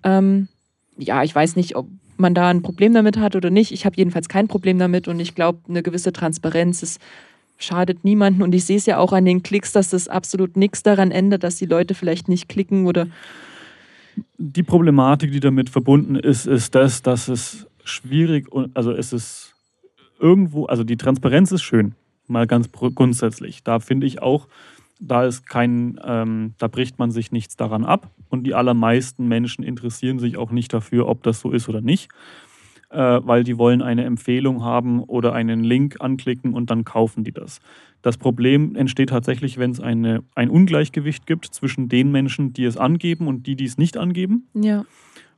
Ähm, 0.04 0.48
ja, 0.98 1.24
ich 1.24 1.34
weiß 1.34 1.56
nicht, 1.56 1.76
ob 1.76 1.88
man 2.20 2.34
da 2.34 2.50
ein 2.50 2.62
Problem 2.62 2.94
damit 2.94 3.18
hat 3.18 3.36
oder 3.36 3.50
nicht. 3.50 3.72
Ich 3.72 3.86
habe 3.86 3.96
jedenfalls 3.98 4.30
kein 4.30 4.48
Problem 4.48 4.80
damit 4.80 5.08
und 5.08 5.20
ich 5.20 5.36
glaube, 5.36 5.60
eine 5.68 5.84
gewisse 5.84 6.14
Transparenz 6.14 6.84
ist, 6.84 7.02
schadet 7.58 8.04
niemanden. 8.04 8.42
Und 8.42 8.56
ich 8.56 8.66
sehe 8.66 8.78
es 8.78 8.86
ja 8.86 8.98
auch 8.98 9.14
an 9.14 9.26
den 9.26 9.44
Klicks, 9.44 9.72
dass 9.72 9.90
das 9.90 10.08
absolut 10.08 10.58
nichts 10.58 10.84
daran 10.84 11.12
ändert, 11.12 11.44
dass 11.44 11.58
die 11.58 11.66
Leute 11.66 11.94
vielleicht 11.94 12.30
nicht 12.30 12.50
klicken 12.50 12.88
oder 12.88 13.08
Die 14.38 14.64
Problematik, 14.64 15.32
die 15.32 15.40
damit 15.40 15.70
verbunden 15.70 16.16
ist, 16.16 16.46
ist 16.46 16.76
das, 16.76 17.02
dass 17.02 17.28
es 17.28 17.68
schwierig 17.84 18.52
und 18.52 18.76
also 18.76 18.92
es 18.92 19.14
ist 19.14 19.56
irgendwo, 20.20 20.66
also 20.66 20.84
die 20.84 20.98
Transparenz 20.98 21.52
ist 21.52 21.64
schön, 21.64 21.96
mal 22.28 22.48
ganz 22.48 22.70
grundsätzlich. 22.72 23.64
Da 23.64 23.80
finde 23.80 24.08
ich 24.08 24.22
auch, 24.22 24.48
da 25.00 25.26
ist 25.26 25.48
kein, 25.48 26.00
ähm, 26.04 26.54
da 26.58 26.68
bricht 26.68 27.00
man 27.00 27.12
sich 27.12 27.32
nichts 27.32 27.56
daran 27.56 27.86
ab 27.86 28.12
und 28.30 28.44
die 28.44 28.54
allermeisten 28.54 29.28
Menschen 29.28 29.64
interessieren 29.64 30.20
sich 30.20 30.38
auch 30.38 30.52
nicht 30.52 30.74
dafür, 30.74 31.08
ob 31.08 31.24
das 31.24 31.40
so 31.40 31.52
ist 31.52 31.70
oder 31.70 31.82
nicht, 31.82 32.10
äh, 32.90 32.98
weil 32.98 33.44
die 33.44 33.58
wollen 33.58 33.82
eine 33.82 34.04
Empfehlung 34.04 34.64
haben 34.64 35.02
oder 35.02 35.34
einen 35.34 35.64
Link 35.64 35.98
anklicken 36.02 36.54
und 36.54 36.70
dann 36.70 36.84
kaufen 36.84 37.24
die 37.24 37.32
das. 37.32 37.60
Das 38.02 38.18
Problem 38.18 38.76
entsteht 38.76 39.10
tatsächlich, 39.10 39.58
wenn 39.58 39.72
es 39.72 39.80
eine, 39.80 40.24
ein 40.36 40.50
Ungleichgewicht 40.50 41.26
gibt 41.26 41.46
zwischen 41.46 41.90
den 41.90 42.12
Menschen, 42.12 42.54
die 42.54 42.66
es 42.66 42.78
angeben 42.78 43.28
und 43.28 43.48
die, 43.48 43.56
die 43.56 43.66
es 43.66 43.78
nicht 43.78 43.98
angeben. 43.98 44.48
ja. 44.54 44.86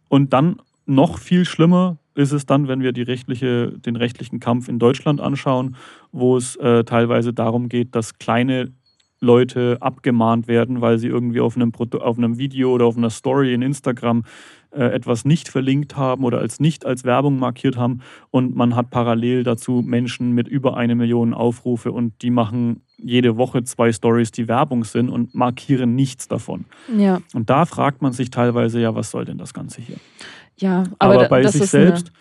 Und 0.09 0.33
dann 0.33 0.57
noch 0.85 1.19
viel 1.19 1.45
schlimmer, 1.45 1.97
ist 2.15 2.33
es 2.33 2.45
dann, 2.45 2.67
wenn 2.67 2.81
wir 2.81 2.93
rechtliche, 3.07 3.71
den 3.79 3.95
rechtlichen 3.95 4.39
Kampf 4.41 4.67
in 4.67 4.79
Deutschland 4.79 5.21
anschauen, 5.21 5.77
wo 6.11 6.35
es 6.35 6.57
äh, 6.57 6.83
teilweise 6.83 7.33
darum 7.33 7.69
geht, 7.69 7.95
dass 7.95 8.19
kleine 8.19 8.73
Leute 9.21 9.77
abgemahnt 9.79 10.47
werden, 10.47 10.81
weil 10.81 10.97
sie 10.97 11.07
irgendwie 11.07 11.39
auf 11.39 11.55
einem, 11.55 11.71
auf 11.73 12.17
einem 12.17 12.37
Video 12.37 12.73
oder 12.73 12.85
auf 12.85 12.97
einer 12.97 13.11
Story 13.11 13.53
in 13.53 13.61
Instagram 13.61 14.23
äh, 14.71 14.85
etwas 14.85 15.25
nicht 15.25 15.47
verlinkt 15.47 15.95
haben 15.95 16.23
oder 16.23 16.39
als 16.39 16.59
nicht 16.59 16.85
als 16.85 17.03
Werbung 17.03 17.37
markiert 17.37 17.77
haben. 17.77 18.01
Und 18.31 18.55
man 18.55 18.75
hat 18.75 18.89
parallel 18.89 19.43
dazu 19.43 19.83
Menschen 19.85 20.31
mit 20.31 20.47
über 20.47 20.75
eine 20.75 20.95
Million 20.95 21.33
Aufrufe 21.33 21.91
und 21.91 22.21
die 22.21 22.31
machen 22.31 22.81
jede 22.97 23.37
Woche 23.37 23.63
zwei 23.63 23.91
Stories, 23.91 24.31
die 24.31 24.47
Werbung 24.47 24.83
sind 24.85 25.09
und 25.09 25.35
markieren 25.35 25.93
nichts 25.95 26.27
davon. 26.27 26.65
Ja. 26.97 27.21
Und 27.33 27.49
da 27.49 27.65
fragt 27.65 28.01
man 28.01 28.13
sich 28.13 28.31
teilweise, 28.31 28.79
ja, 28.81 28.95
was 28.95 29.11
soll 29.11 29.25
denn 29.25 29.37
das 29.37 29.53
Ganze 29.53 29.81
hier? 29.81 29.97
Ja, 30.57 30.83
aber, 30.99 31.15
aber 31.15 31.29
bei 31.29 31.41
das 31.41 31.53
sich 31.53 31.63
ist 31.63 31.71
selbst, 31.71 32.11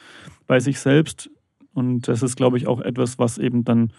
bei 0.47 0.61
sich 0.61 0.81
selbst, 0.81 1.31
und 1.73 2.09
das 2.09 2.23
ist, 2.23 2.37
glaube 2.37 2.57
ich, 2.57 2.67
auch 2.67 2.81
etwas, 2.81 3.19
was 3.19 3.39
eben 3.39 3.65
dann 3.65 3.93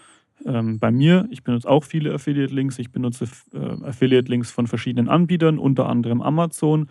ähm, 0.46 0.78
bei 0.78 0.90
mir, 0.90 1.26
ich 1.30 1.42
benutze 1.44 1.68
auch 1.68 1.84
viele 1.84 2.12
Affiliate-Links, 2.14 2.78
ich 2.78 2.90
benutze 2.90 3.26
äh, 3.54 3.58
Affiliate-Links 3.58 4.50
von 4.50 4.66
verschiedenen 4.66 5.08
Anbietern, 5.08 5.58
unter 5.58 5.88
anderem 5.88 6.22
Amazon, 6.22 6.88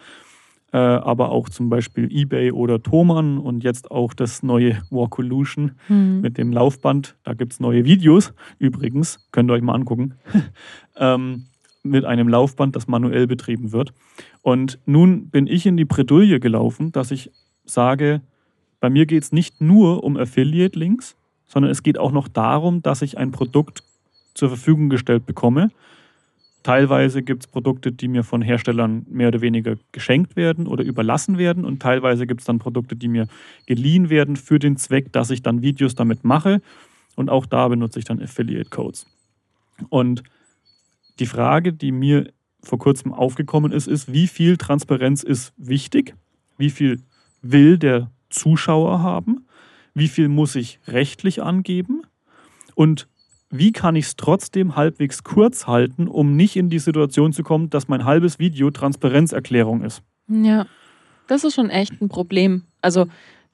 äh, 0.73 0.77
aber 0.77 1.29
auch 1.29 1.49
zum 1.49 1.69
Beispiel 1.69 2.09
eBay 2.11 2.51
oder 2.51 2.81
Thomann 2.81 3.37
und 3.37 3.63
jetzt 3.63 3.91
auch 3.91 4.13
das 4.13 4.41
neue 4.43 4.81
Walkolution 4.89 5.73
Mhm. 5.89 6.21
mit 6.21 6.37
dem 6.37 6.53
Laufband. 6.53 7.15
Da 7.23 7.33
gibt 7.33 7.53
es 7.53 7.59
neue 7.59 7.83
Videos 7.85 8.33
übrigens, 8.59 9.27
könnt 9.31 9.49
ihr 9.51 9.53
euch 9.53 9.61
mal 9.61 9.75
angucken. 9.75 10.13
ähm, 10.97 11.45
mit 11.83 12.05
einem 12.05 12.27
Laufband, 12.27 12.75
das 12.75 12.87
manuell 12.87 13.25
betrieben 13.25 13.71
wird. 13.71 13.91
Und 14.43 14.79
nun 14.85 15.29
bin 15.29 15.47
ich 15.47 15.65
in 15.65 15.77
die 15.77 15.85
Bredouille 15.85 16.39
gelaufen, 16.39 16.91
dass 16.91 17.09
ich 17.09 17.31
sage, 17.65 18.21
bei 18.79 18.89
mir 18.89 19.05
geht 19.07 19.23
es 19.23 19.31
nicht 19.31 19.61
nur 19.61 20.03
um 20.03 20.15
Affiliate-Links, 20.15 21.15
sondern 21.51 21.71
es 21.71 21.83
geht 21.83 21.97
auch 21.97 22.11
noch 22.11 22.27
darum, 22.27 22.81
dass 22.81 23.01
ich 23.01 23.17
ein 23.17 23.31
Produkt 23.31 23.83
zur 24.33 24.49
Verfügung 24.49 24.89
gestellt 24.89 25.25
bekomme. 25.25 25.69
Teilweise 26.63 27.23
gibt 27.23 27.43
es 27.43 27.47
Produkte, 27.47 27.91
die 27.91 28.07
mir 28.07 28.23
von 28.23 28.41
Herstellern 28.41 29.05
mehr 29.09 29.29
oder 29.29 29.41
weniger 29.41 29.75
geschenkt 29.91 30.35
werden 30.35 30.67
oder 30.67 30.83
überlassen 30.83 31.37
werden. 31.37 31.65
Und 31.65 31.81
teilweise 31.81 32.25
gibt 32.25 32.41
es 32.41 32.45
dann 32.45 32.59
Produkte, 32.59 32.95
die 32.95 33.07
mir 33.07 33.27
geliehen 33.65 34.09
werden 34.09 34.37
für 34.37 34.59
den 34.59 34.77
Zweck, 34.77 35.11
dass 35.11 35.31
ich 35.31 35.41
dann 35.41 35.61
Videos 35.61 35.95
damit 35.95 36.23
mache. 36.23 36.61
Und 37.15 37.29
auch 37.29 37.45
da 37.45 37.67
benutze 37.67 37.99
ich 37.99 38.05
dann 38.05 38.21
Affiliate-Codes. 38.21 39.07
Und 39.89 40.23
die 41.19 41.25
Frage, 41.25 41.73
die 41.73 41.91
mir 41.91 42.31
vor 42.63 42.79
kurzem 42.79 43.11
aufgekommen 43.11 43.71
ist, 43.71 43.87
ist, 43.87 44.13
wie 44.13 44.27
viel 44.27 44.55
Transparenz 44.55 45.23
ist 45.23 45.53
wichtig? 45.57 46.15
Wie 46.57 46.69
viel 46.69 47.01
will 47.41 47.77
der 47.77 48.11
Zuschauer 48.29 49.01
haben? 49.01 49.45
Wie 49.93 50.07
viel 50.07 50.29
muss 50.29 50.55
ich 50.55 50.79
rechtlich 50.87 51.41
angeben? 51.41 52.03
Und 52.75 53.07
wie 53.49 53.73
kann 53.73 53.95
ich 53.95 54.05
es 54.05 54.15
trotzdem 54.15 54.75
halbwegs 54.75 55.23
kurz 55.23 55.67
halten, 55.67 56.07
um 56.07 56.35
nicht 56.35 56.55
in 56.55 56.69
die 56.69 56.79
Situation 56.79 57.33
zu 57.33 57.43
kommen, 57.43 57.69
dass 57.69 57.89
mein 57.89 58.05
halbes 58.05 58.39
Video 58.39 58.71
Transparenzerklärung 58.71 59.83
ist? 59.83 60.01
Ja, 60.29 60.65
das 61.27 61.43
ist 61.43 61.55
schon 61.55 61.69
echt 61.69 62.01
ein 62.01 62.07
Problem. 62.07 62.63
Also, 62.81 63.07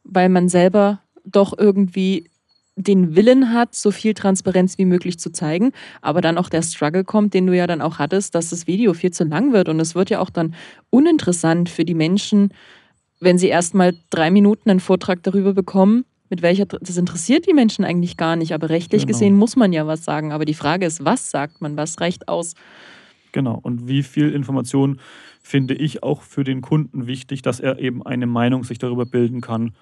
weil 0.03 0.29
man 0.29 0.49
selber 0.49 1.01
doch 1.25 1.57
irgendwie 1.57 2.29
den 2.75 3.15
Willen 3.15 3.51
hat, 3.53 3.73
so 3.73 3.89
viel 3.89 4.13
Transparenz 4.13 4.77
wie 4.77 4.85
möglich 4.85 5.17
zu 5.17 5.31
zeigen, 5.31 5.71
aber 6.01 6.21
dann 6.21 6.37
auch 6.37 6.47
der 6.47 6.61
Struggle 6.61 7.03
kommt, 7.03 7.33
den 7.33 7.47
du 7.47 7.55
ja 7.55 7.65
dann 7.65 7.81
auch 7.81 7.97
hattest, 7.97 8.35
dass 8.35 8.51
das 8.51 8.67
Video 8.67 8.93
viel 8.93 9.11
zu 9.11 9.23
lang 9.23 9.51
wird 9.51 9.67
und 9.67 9.79
es 9.79 9.95
wird 9.95 10.11
ja 10.11 10.19
auch 10.19 10.29
dann 10.29 10.53
uninteressant 10.91 11.69
für 11.69 11.85
die 11.85 11.95
Menschen, 11.95 12.53
wenn 13.19 13.39
sie 13.39 13.47
erstmal 13.47 13.95
drei 14.11 14.29
Minuten 14.29 14.69
einen 14.69 14.79
Vortrag 14.79 15.23
darüber 15.23 15.53
bekommen, 15.53 16.05
mit 16.29 16.41
welcher, 16.41 16.65
das 16.65 16.97
interessiert 16.97 17.47
die 17.47 17.53
Menschen 17.53 17.85
eigentlich 17.85 18.17
gar 18.17 18.35
nicht, 18.35 18.53
aber 18.53 18.69
rechtlich 18.69 19.03
Genau. 19.03 19.13
gesehen 19.17 19.35
muss 19.35 19.55
man 19.55 19.73
ja 19.73 19.87
was 19.87 20.03
sagen. 20.03 20.31
Aber 20.31 20.45
die 20.45 20.53
Frage 20.53 20.85
ist, 20.85 21.03
was 21.05 21.31
sagt 21.31 21.61
man, 21.61 21.77
was 21.77 21.99
reicht 22.01 22.27
aus? 22.27 22.53
Genau. 23.31 23.59
Und 23.61 23.87
wie 23.87 24.03
viel 24.03 24.31
Information 24.33 24.99
finde 25.41 25.73
ich 25.73 26.03
auch 26.03 26.21
für 26.21 26.43
den 26.43 26.61
Kunden 26.61 27.07
wichtig, 27.07 27.41
dass 27.41 27.59
er 27.59 27.79
eben 27.79 28.05
eine 28.05 28.25
Meinung 28.27 28.63
sich 28.63 28.79
darüber 28.79 29.05
bilden 29.05 29.41
kann, 29.41 29.73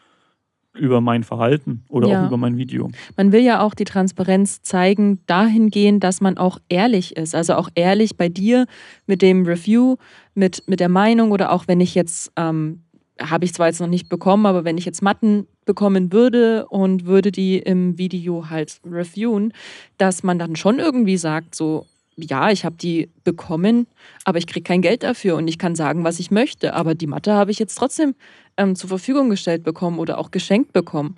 über 0.74 1.00
mein 1.00 1.24
Verhalten 1.24 1.84
oder 1.88 2.10
Ja. 2.10 2.20
auch 2.22 2.28
über 2.28 2.38
mein 2.38 2.58
Video. 2.58 2.90
Man 3.16 3.32
will 3.32 3.42
ja 3.42 3.62
auch 3.62 3.74
die 3.74 3.86
Transparenz 3.86 4.62
zeigen, 4.62 5.20
dahingehend, 5.26 6.04
dass 6.04 6.20
man 6.20 6.38
auch 6.38 6.60
ehrlich 6.68 7.16
ist. 7.16 7.34
Also 7.34 7.54
auch 7.56 7.70
ehrlich 7.76 8.18
bei 8.18 8.28
dir 8.28 8.66
mit 9.08 9.22
dem 9.22 9.46
Review, 9.46 9.96
mit, 10.34 10.64
mit 10.68 10.82
der 10.82 10.90
Meinung 10.90 11.32
oder 11.32 11.54
auch 11.54 11.68
wenn 11.70 11.80
ich 11.80 11.96
jetzt, 11.96 12.32
ähm, 12.36 12.84
habe 13.22 13.46
ich 13.46 13.54
zwar 13.54 13.68
jetzt 13.68 13.80
noch 13.80 13.88
nicht 13.88 14.10
bekommen, 14.10 14.46
aber 14.46 14.66
wenn 14.66 14.78
ich 14.78 14.84
jetzt 14.84 15.02
Matten 15.02 15.48
bekommen 15.66 16.12
würde 16.12 16.68
und 16.68 17.06
würde 17.06 17.32
die 17.32 17.58
im 17.58 17.98
Video 17.98 18.50
halt 18.50 18.80
reviewen, 18.86 19.54
dass 19.98 20.24
man 20.24 20.40
dann 20.40 20.56
schon 20.56 20.80
irgendwie 20.80 21.18
sagt, 21.18 21.56
so, 21.56 21.86
ja, 22.18 22.50
ich 22.52 22.64
habe 22.64 22.76
die 22.76 23.10
bekommen, 23.24 23.88
aber 24.24 24.38
ich 24.38 24.48
kriege 24.48 24.64
kein 24.64 24.82
Geld 24.82 25.04
dafür 25.04 25.36
und 25.36 25.48
ich 25.48 25.58
kann 25.60 25.76
sagen, 25.76 26.04
was 26.04 26.20
ich 26.20 26.32
möchte. 26.32 26.74
Aber 26.74 26.96
die 26.96 27.08
Matte 27.08 27.34
habe 27.34 27.52
ich 27.52 27.60
jetzt 27.60 27.76
trotzdem 27.76 28.16
ähm, 28.58 28.76
zur 28.76 28.90
Verfügung 28.90 29.30
gestellt 29.30 29.64
bekommen 29.64 30.00
oder 30.00 30.18
auch 30.18 30.32
geschenkt 30.32 30.72
bekommen. 30.72 31.18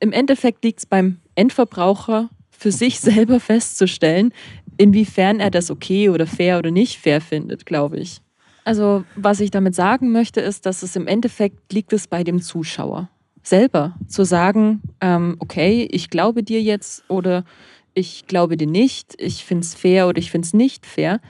Im 0.00 0.12
Endeffekt 0.12 0.62
liegt 0.64 0.80
es 0.80 0.86
beim 0.86 1.18
Endverbraucher 1.34 2.28
für 2.50 2.72
sich 2.72 3.00
selber 3.00 3.40
festzustellen, 3.40 4.32
inwiefern 4.76 5.40
er 5.40 5.50
das 5.50 5.70
okay 5.70 6.10
oder 6.10 6.26
fair 6.26 6.58
oder 6.58 6.70
nicht 6.70 6.98
fair 6.98 7.20
findet, 7.20 7.64
glaube 7.66 7.98
ich. 7.98 8.20
Also, 8.64 9.04
was 9.16 9.40
ich 9.40 9.50
damit 9.50 9.74
sagen 9.74 10.12
möchte, 10.12 10.42
ist, 10.42 10.66
dass 10.66 10.82
es 10.82 10.94
im 10.94 11.06
Endeffekt 11.06 11.72
liegt 11.72 11.94
es 11.94 12.06
bei 12.06 12.22
dem 12.22 12.42
Zuschauer 12.42 13.08
selber 13.48 13.94
zu 14.06 14.24
sagen, 14.24 14.82
ähm, 15.00 15.36
okay, 15.38 15.88
ich 15.90 16.10
glaube 16.10 16.42
dir 16.42 16.62
jetzt 16.62 17.04
oder 17.08 17.44
ich 17.94 18.26
glaube 18.26 18.56
dir 18.56 18.66
nicht, 18.66 19.14
ich 19.18 19.44
finde 19.44 19.62
es 19.62 19.74
fair 19.74 20.08
oder 20.08 20.18
ich 20.18 20.30
finde 20.30 20.46
es 20.46 20.54
nicht 20.54 20.86
fair. 20.86 21.20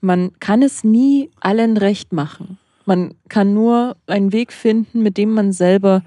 Man 0.00 0.32
kann 0.40 0.62
es 0.62 0.84
nie 0.84 1.30
allen 1.40 1.76
recht 1.76 2.12
machen. 2.12 2.58
Man 2.84 3.14
kann 3.28 3.54
nur 3.54 3.96
einen 4.06 4.32
Weg 4.32 4.52
finden, 4.52 5.02
mit 5.02 5.16
dem 5.16 5.32
man 5.32 5.52
selber 5.52 6.02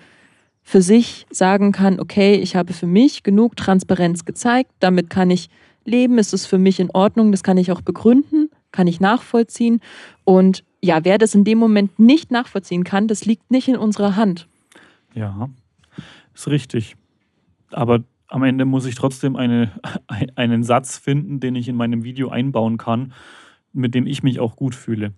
für 0.64 0.82
sich 0.82 1.26
sagen 1.30 1.72
kann, 1.72 2.00
okay, 2.00 2.36
ich 2.36 2.56
habe 2.56 2.74
für 2.74 2.88
mich 2.88 3.24
genug 3.24 3.56
Transparenz 3.56 4.26
gezeigt, 4.26 4.72
damit 4.80 5.10
kann 5.10 5.32
ich 5.32 5.50
leben, 5.86 6.18
ist 6.18 6.34
es 6.34 6.46
für 6.46 6.58
mich 6.58 6.80
in 6.80 6.92
Ordnung, 6.92 7.32
das 7.32 7.44
kann 7.44 7.58
ich 7.58 7.72
auch 7.72 7.82
begründen, 7.82 8.50
kann 8.72 8.88
ich 8.88 9.00
nachvollziehen. 9.00 9.82
Und 10.24 10.64
ja, 10.82 11.04
wer 11.04 11.18
das 11.18 11.36
in 11.36 11.44
dem 11.44 11.58
Moment 11.58 12.00
nicht 12.00 12.32
nachvollziehen 12.32 12.84
kann, 12.84 13.08
das 13.08 13.26
liegt 13.26 13.52
nicht 13.52 13.68
in 13.68 13.76
unserer 13.76 14.16
Hand. 14.16 14.48
Ja, 15.14 15.50
ist 16.34 16.48
richtig. 16.48 16.96
Aber 17.72 18.04
am 18.28 18.44
Ende 18.44 18.66
muss 18.66 18.86
ich 18.86 18.96
trotzdem 18.96 19.36
eine, 19.36 19.72
ein- 20.08 20.32
einen 20.38 20.64
Satz 20.64 20.98
finden, 20.98 21.40
den 21.40 21.56
ich 21.56 21.68
in 21.68 21.76
meinem 21.76 22.04
Video 22.04 22.30
einbauen 22.30 22.78
kann, 22.78 23.14
mit 23.74 23.94
dem 23.96 24.08
ich 24.08 24.24
mich 24.24 24.40
auch 24.40 24.56
gut 24.56 24.76
fühle. 24.76 25.14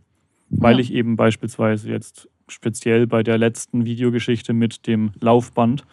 Weil 0.49 0.76
Ja. 0.76 0.80
ich 0.82 0.93
eben 0.93 1.15
beispielsweise 1.15 1.89
jetzt 1.89 2.30
speziell 2.47 3.08
bei 3.08 3.23
der 3.23 3.38
letzten 3.38 3.86
Videogeschichte 3.86 4.54
mit 4.54 4.86
dem 4.86 5.12
Laufband 5.21 5.86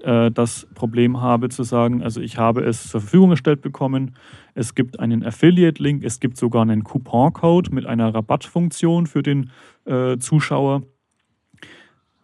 äh, 0.00 0.30
das 0.30 0.66
Problem 0.74 1.20
habe 1.20 1.48
zu 1.50 1.62
sagen, 1.62 2.02
also 2.02 2.20
ich 2.20 2.36
habe 2.36 2.62
es 2.64 2.88
zur 2.90 3.00
Verfügung 3.00 3.30
gestellt 3.30 3.62
bekommen, 3.62 4.16
es 4.54 4.74
gibt 4.74 4.98
einen 4.98 5.22
Affiliate-Link, 5.22 6.02
es 6.04 6.18
gibt 6.18 6.36
sogar 6.36 6.62
einen 6.62 6.82
Coupon-Code 6.82 7.72
mit 7.72 7.86
einer 7.86 8.12
Rabattfunktion 8.12 9.06
für 9.06 9.22
den 9.22 9.50
äh, 9.86 10.18
Zuschauer. 10.18 10.82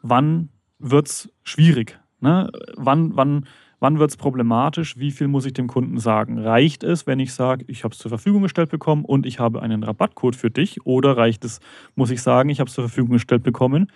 Wann 0.03 0.49
wird 0.79 1.07
es 1.09 1.33
schwierig? 1.45 2.00
Ne? 2.21 2.51
Wann, 2.77 3.17
wann, 3.17 3.47
wann 3.81 3.99
wird 3.99 4.11
es 4.11 4.17
problematisch? 4.17 4.99
Wie 4.99 5.11
viel 5.11 5.29
muss 5.29 5.47
ich 5.47 5.53
dem 5.53 5.67
Kunden 5.67 5.99
sagen? 5.99 6.39
Reicht 6.39 6.85
es, 6.85 7.07
wenn 7.07 7.19
ich 7.19 7.33
sage, 7.33 7.65
ich 7.69 7.85
habe 7.85 7.93
es 7.93 7.99
zur 7.99 8.11
Verfügung 8.11 8.43
gestellt 8.43 8.71
bekommen 8.71 9.05
und 9.05 9.27
ich 9.27 9.39
habe 9.39 9.63
einen 9.63 9.83
Rabattcode 9.83 10.37
für 10.37 10.51
dich? 10.51 10.85
Oder 10.87 11.17
reicht 11.17 11.45
es, 11.45 11.61
muss 11.95 12.11
ich 12.11 12.23
sagen, 12.23 12.49
ich 12.51 12.61
habe 12.61 12.69
es 12.69 12.75
zur 12.75 12.85
Verfügung 12.85 13.13
gestellt 13.13 13.43
bekommen, 13.43 13.91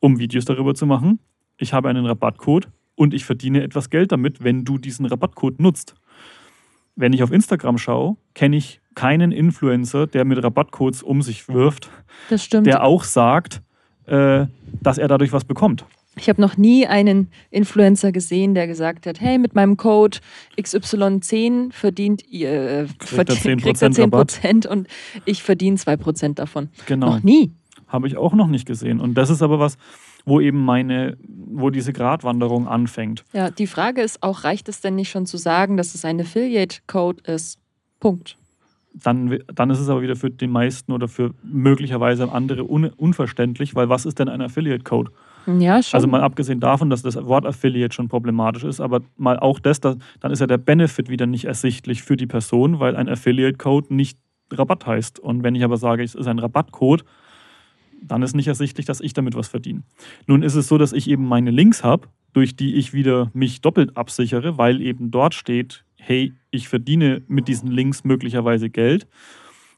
um 0.00 0.18
Videos 0.18 0.44
darüber 0.44 0.74
zu 0.74 0.86
machen? 0.86 1.20
Ich 1.56 1.72
habe 1.72 1.88
einen 1.88 2.06
Rabattcode 2.06 2.68
und 2.94 3.14
ich 3.14 3.24
verdiene 3.24 3.62
etwas 3.62 3.90
Geld 3.90 4.12
damit, 4.12 4.42
wenn 4.42 4.64
du 4.64 4.78
diesen 4.78 5.06
Rabattcode 5.06 5.60
nutzt. 5.60 5.94
Wenn 6.96 7.12
ich 7.12 7.22
auf 7.22 7.30
Instagram 7.30 7.78
schaue, 7.78 8.16
kenne 8.34 8.56
ich 8.56 8.80
keinen 8.96 9.30
Influencer, 9.30 10.08
der 10.08 10.24
mit 10.24 10.42
Rabattcodes 10.42 11.04
um 11.04 11.22
sich 11.22 11.48
wirft, 11.48 11.90
der 12.64 12.82
auch 12.82 13.04
sagt, 13.04 13.62
äh, 14.06 14.46
dass 14.82 14.98
er 14.98 15.06
dadurch 15.06 15.32
was 15.32 15.44
bekommt. 15.44 15.84
Ich 16.20 16.28
habe 16.28 16.40
noch 16.40 16.56
nie 16.56 16.86
einen 16.86 17.30
Influencer 17.50 18.12
gesehen, 18.12 18.54
der 18.54 18.66
gesagt 18.66 19.06
hat, 19.06 19.20
hey, 19.20 19.38
mit 19.38 19.54
meinem 19.54 19.76
Code 19.76 20.18
XY10 20.58 21.72
verdient 21.72 22.24
ihr 22.28 22.50
äh, 22.50 22.86
Kriegt 22.98 23.28
er 23.30 23.36
verdient- 23.36 23.62
10% 23.62 23.62
kriegt 23.62 23.82
er 23.82 23.90
10% 23.90 24.66
und 24.68 24.88
ich 25.24 25.42
verdiene 25.42 25.76
2% 25.76 26.34
davon. 26.34 26.68
Genau. 26.86 27.06
Noch 27.14 27.22
nie. 27.22 27.52
Habe 27.86 28.06
ich 28.06 28.16
auch 28.16 28.34
noch 28.34 28.48
nicht 28.48 28.66
gesehen. 28.66 29.00
Und 29.00 29.14
das 29.14 29.30
ist 29.30 29.40
aber 29.42 29.58
was, 29.58 29.78
wo 30.26 30.40
eben 30.40 30.64
meine, 30.64 31.16
wo 31.26 31.70
diese 31.70 31.92
Gratwanderung 31.92 32.68
anfängt. 32.68 33.24
Ja, 33.32 33.50
die 33.50 33.66
Frage 33.66 34.02
ist 34.02 34.22
auch, 34.22 34.44
reicht 34.44 34.68
es 34.68 34.80
denn 34.80 34.94
nicht 34.94 35.08
schon 35.10 35.24
zu 35.24 35.38
sagen, 35.38 35.76
dass 35.76 35.94
es 35.94 36.04
ein 36.04 36.20
Affiliate-Code 36.20 37.22
ist? 37.32 37.58
Punkt. 38.00 38.36
dann, 38.94 39.38
dann 39.54 39.70
ist 39.70 39.78
es 39.80 39.88
aber 39.88 40.02
wieder 40.02 40.16
für 40.16 40.30
die 40.30 40.46
meisten 40.46 40.92
oder 40.92 41.08
für 41.08 41.32
möglicherweise 41.42 42.30
andere 42.30 42.64
un, 42.70 42.86
unverständlich, 42.96 43.74
weil 43.74 43.88
was 43.88 44.04
ist 44.06 44.18
denn 44.18 44.28
ein 44.28 44.40
Affiliate-Code? 44.42 45.10
Ja, 45.58 45.82
schon. 45.82 45.96
Also 45.96 46.06
mal 46.06 46.20
abgesehen 46.20 46.60
davon, 46.60 46.90
dass 46.90 47.02
das 47.02 47.16
Wort 47.24 47.46
Affiliate 47.46 47.94
schon 47.94 48.08
problematisch 48.08 48.64
ist, 48.64 48.80
aber 48.80 49.00
mal 49.16 49.38
auch 49.38 49.58
das, 49.58 49.80
das 49.80 49.96
dann 50.20 50.30
ist 50.30 50.40
ja 50.40 50.46
der 50.46 50.58
Benefit 50.58 51.08
wieder 51.08 51.26
nicht 51.26 51.46
ersichtlich 51.46 52.02
für 52.02 52.16
die 52.16 52.26
Person, 52.26 52.80
weil 52.80 52.96
ein 52.96 53.08
Affiliate-Code 53.08 53.94
nicht 53.94 54.18
Rabatt 54.52 54.86
heißt. 54.86 55.18
Und 55.20 55.42
wenn 55.42 55.54
ich 55.54 55.64
aber 55.64 55.76
sage, 55.76 56.02
es 56.02 56.14
ist 56.14 56.26
ein 56.26 56.38
Rabattcode, 56.38 57.04
dann 58.02 58.22
ist 58.22 58.34
nicht 58.34 58.48
ersichtlich, 58.48 58.86
dass 58.86 59.00
ich 59.00 59.12
damit 59.12 59.34
was 59.34 59.48
verdiene. 59.48 59.82
Nun 60.26 60.42
ist 60.42 60.54
es 60.54 60.68
so, 60.68 60.78
dass 60.78 60.92
ich 60.92 61.08
eben 61.08 61.26
meine 61.26 61.50
Links 61.50 61.82
habe, 61.82 62.08
durch 62.32 62.54
die 62.54 62.74
ich 62.74 62.92
wieder 62.92 63.30
mich 63.32 63.60
doppelt 63.60 63.96
absichere, 63.96 64.58
weil 64.58 64.80
eben 64.80 65.10
dort 65.10 65.34
steht, 65.34 65.84
hey, 65.96 66.34
ich 66.50 66.68
verdiene 66.68 67.22
mit 67.26 67.48
diesen 67.48 67.70
Links 67.70 68.04
möglicherweise 68.04 68.70
Geld, 68.70 69.06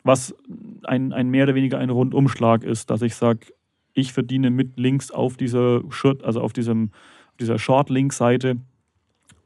was 0.02 0.34
ein, 0.84 1.12
ein 1.12 1.28
mehr 1.28 1.44
oder 1.44 1.54
weniger 1.54 1.78
ein 1.78 1.90
Rundumschlag 1.90 2.64
ist, 2.64 2.90
dass 2.90 3.02
ich 3.02 3.14
sage, 3.14 3.46
ich 3.94 4.12
verdiene 4.12 4.50
mit 4.50 4.78
Links 4.78 5.10
auf 5.10 5.36
dieser 5.36 5.82
Shirt, 5.90 6.22
also 6.24 6.40
auf 6.40 6.52
diesem, 6.52 6.90
auf 7.30 7.36
dieser 7.38 7.58
Short-Link-Seite, 7.58 8.56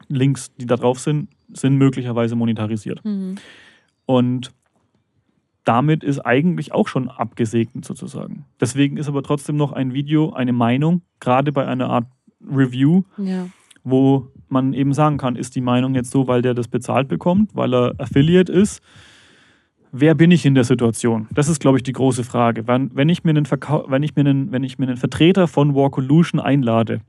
Links, 0.08 0.52
die 0.56 0.66
da 0.66 0.76
drauf 0.76 0.98
sind, 1.00 1.28
sind 1.52 1.76
möglicherweise 1.76 2.36
monetarisiert. 2.36 3.04
Mhm. 3.04 3.36
Und 4.06 4.52
damit 5.64 6.04
ist 6.04 6.20
eigentlich 6.20 6.72
auch 6.72 6.88
schon 6.88 7.08
abgesegnet 7.08 7.84
sozusagen. 7.84 8.44
Deswegen 8.60 8.98
ist 8.98 9.08
aber 9.08 9.22
trotzdem 9.22 9.56
noch 9.56 9.72
ein 9.72 9.94
Video 9.94 10.32
eine 10.32 10.52
Meinung, 10.52 11.00
gerade 11.20 11.52
bei 11.52 11.66
einer 11.66 11.88
Art 11.88 12.06
Review, 12.46 13.04
Ja. 13.16 13.48
wo 13.82 14.28
man 14.48 14.74
eben 14.74 14.92
sagen 14.92 15.16
kann, 15.16 15.36
ist 15.36 15.56
die 15.56 15.62
Meinung 15.62 15.94
jetzt 15.94 16.10
so, 16.10 16.28
weil 16.28 16.42
der 16.42 16.52
das 16.52 16.68
bezahlt 16.68 17.08
bekommt, 17.08 17.54
weil 17.54 17.74
er 17.74 17.94
Affiliate 17.98 18.52
ist? 18.52 18.82
Wer 19.96 20.16
bin 20.16 20.32
ich 20.32 20.44
in 20.44 20.56
der 20.56 20.64
Situation? 20.64 21.28
Das 21.30 21.48
ist, 21.48 21.60
glaube 21.60 21.78
ich, 21.78 21.84
die 21.84 21.92
große 21.92 22.24
Frage. 22.24 22.66
Wenn, 22.66 22.90
wenn, 22.96 23.08
ich 23.08 23.22
mir 23.22 23.30
einen 23.30 23.46
wenn, 23.46 24.02
ich 24.02 24.16
mir 24.16 24.22
einen, 24.22 24.50
wenn 24.50 24.64
ich 24.64 24.76
mir 24.76 24.88
einen 24.88 24.96
Vertreter 24.96 25.46
von 25.46 25.76
Warcolution 25.76 26.40
einlade 26.40 27.00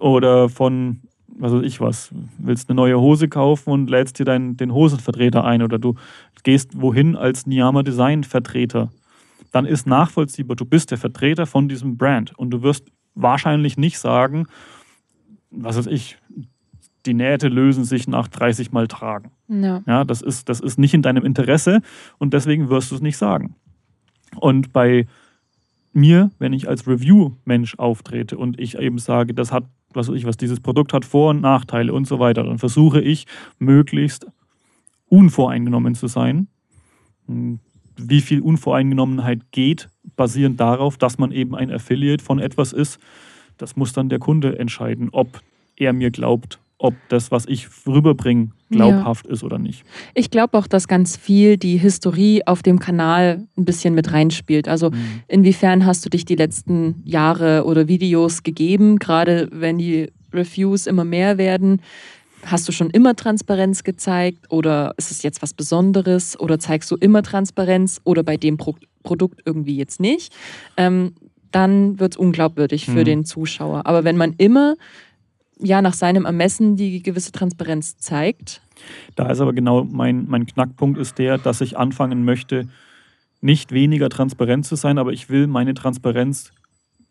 oder 0.00 0.48
von, 0.48 1.02
was 1.28 1.52
weiß 1.52 1.62
ich 1.62 1.80
was, 1.80 2.12
willst 2.38 2.68
eine 2.68 2.74
neue 2.74 2.98
Hose 2.98 3.28
kaufen 3.28 3.70
und 3.70 3.88
lädst 3.88 4.18
dir 4.18 4.24
deinen, 4.24 4.56
den 4.56 4.72
Hosenvertreter 4.72 5.44
ein 5.44 5.62
oder 5.62 5.78
du 5.78 5.94
gehst 6.42 6.72
wohin 6.74 7.14
als 7.14 7.46
Niyama 7.46 7.84
Design 7.84 8.24
Vertreter, 8.24 8.90
dann 9.52 9.64
ist 9.64 9.86
nachvollziehbar, 9.86 10.56
du 10.56 10.64
bist 10.64 10.90
der 10.90 10.98
Vertreter 10.98 11.46
von 11.46 11.68
diesem 11.68 11.98
Brand 11.98 12.36
und 12.36 12.50
du 12.50 12.62
wirst 12.62 12.88
wahrscheinlich 13.14 13.76
nicht 13.76 14.00
sagen, 14.00 14.48
was 15.52 15.76
weiß 15.76 15.86
ich, 15.86 16.18
die 17.06 17.14
Nähte 17.14 17.48
lösen 17.48 17.84
sich 17.84 18.08
nach 18.08 18.28
30 18.28 18.72
Mal 18.72 18.88
tragen. 18.88 19.30
Ja. 19.48 19.82
Ja, 19.86 20.04
das 20.04 20.22
ist, 20.22 20.48
das 20.48 20.60
ist 20.60 20.78
nicht 20.78 20.94
in 20.94 21.02
deinem 21.02 21.24
Interesse 21.24 21.80
und 22.18 22.32
deswegen 22.32 22.68
wirst 22.68 22.90
du 22.90 22.94
es 22.94 23.00
nicht 23.00 23.16
sagen. 23.16 23.54
Und 24.36 24.72
bei 24.72 25.06
mir, 25.92 26.30
wenn 26.38 26.52
ich 26.52 26.68
als 26.68 26.86
Review-Mensch 26.86 27.78
auftrete 27.78 28.38
und 28.38 28.58
ich 28.58 28.78
eben 28.78 28.98
sage, 28.98 29.34
das 29.34 29.52
hat, 29.52 29.64
was 29.92 30.08
ich, 30.08 30.24
was 30.24 30.36
dieses 30.36 30.60
Produkt 30.60 30.92
hat 30.92 31.04
Vor- 31.04 31.30
und 31.30 31.40
Nachteile 31.40 31.92
und 31.92 32.06
so 32.06 32.18
weiter, 32.18 32.44
dann 32.44 32.58
versuche 32.58 33.00
ich 33.00 33.26
möglichst 33.58 34.26
unvoreingenommen 35.08 35.94
zu 35.94 36.06
sein. 36.06 36.48
Hm, 37.26 37.58
Wie 37.96 38.22
viel 38.22 38.40
Unvoreingenommenheit 38.40 39.52
geht, 39.52 39.90
basierend 40.16 40.58
darauf, 40.58 40.96
dass 40.96 41.18
man 41.18 41.30
eben 41.30 41.54
ein 41.54 41.70
Affiliate 41.70 42.24
von 42.24 42.38
etwas 42.38 42.72
ist, 42.72 42.98
das 43.58 43.76
muss 43.76 43.92
dann 43.92 44.08
der 44.08 44.18
Kunde 44.18 44.58
entscheiden, 44.58 45.10
ob 45.12 45.40
er 45.76 45.92
mir 45.92 46.10
glaubt, 46.10 46.58
ob 46.82 46.94
das, 47.08 47.30
was 47.30 47.46
ich 47.46 47.68
rüberbringe, 47.86 48.50
glaubhaft 48.70 49.26
ist 49.26 49.44
oder 49.44 49.58
nicht. 49.58 49.84
Ich 50.14 50.30
glaube 50.30 50.58
auch, 50.58 50.66
dass 50.66 50.88
ganz 50.88 51.16
viel 51.16 51.56
die 51.56 51.76
Historie 51.76 52.42
auf 52.46 52.62
dem 52.62 52.78
Kanal 52.78 53.46
ein 53.56 53.64
bisschen 53.64 53.94
mit 53.94 54.12
reinspielt. 54.12 54.66
Also 54.66 54.90
Mhm. 54.90 54.96
inwiefern 55.28 55.86
hast 55.86 56.04
du 56.04 56.10
dich 56.10 56.24
die 56.24 56.34
letzten 56.34 57.00
Jahre 57.04 57.64
oder 57.66 57.86
Videos 57.86 58.42
gegeben, 58.42 58.98
gerade 58.98 59.48
wenn 59.52 59.78
die 59.78 60.10
Reviews 60.32 60.86
immer 60.86 61.04
mehr 61.04 61.38
werden? 61.38 61.80
Hast 62.44 62.66
du 62.66 62.72
schon 62.72 62.90
immer 62.90 63.14
Transparenz 63.14 63.84
gezeigt 63.84 64.50
oder 64.50 64.94
ist 64.96 65.12
es 65.12 65.22
jetzt 65.22 65.42
was 65.42 65.54
Besonderes 65.54 66.38
oder 66.40 66.58
zeigst 66.58 66.90
du 66.90 66.96
immer 66.96 67.22
Transparenz 67.22 68.00
oder 68.04 68.22
bei 68.24 68.36
dem 68.36 68.56
Pro 68.56 68.74
Produkt 69.04 69.40
irgendwie 69.44 69.76
jetzt 69.76 70.00
nicht? 70.00 70.32
Ähm, 70.76 71.12
dann 71.52 72.00
wird 72.00 72.14
es 72.14 72.16
unglaubwürdig 72.16 72.86
für 72.86 73.00
Mhm. 73.00 73.04
den 73.04 73.24
Zuschauer. 73.24 73.84
Aber 73.86 74.04
wenn 74.04 74.16
man 74.16 74.32
immer 74.38 74.74
ja 75.62 75.82
nach 75.82 75.94
seinem 75.94 76.24
Ermessen 76.24 76.76
die 76.76 77.02
gewisse 77.02 77.32
Transparenz 77.32 77.96
zeigt, 77.98 78.60
Da 79.16 79.30
ist 79.30 79.40
aber 79.40 79.52
genau 79.52 79.84
mein, 79.84 80.26
mein 80.28 80.46
Knackpunkt 80.46 80.98
ist 80.98 81.18
der, 81.18 81.38
dass 81.38 81.60
ich 81.60 81.76
anfangen 81.78 82.24
möchte, 82.24 82.68
nicht 83.40 83.72
weniger 83.72 84.08
transparent 84.08 84.66
zu 84.66 84.76
sein, 84.76 84.98
aber 84.98 85.12
ich 85.12 85.28
will 85.28 85.46
meine 85.46 85.74
Transparenz 85.74 86.52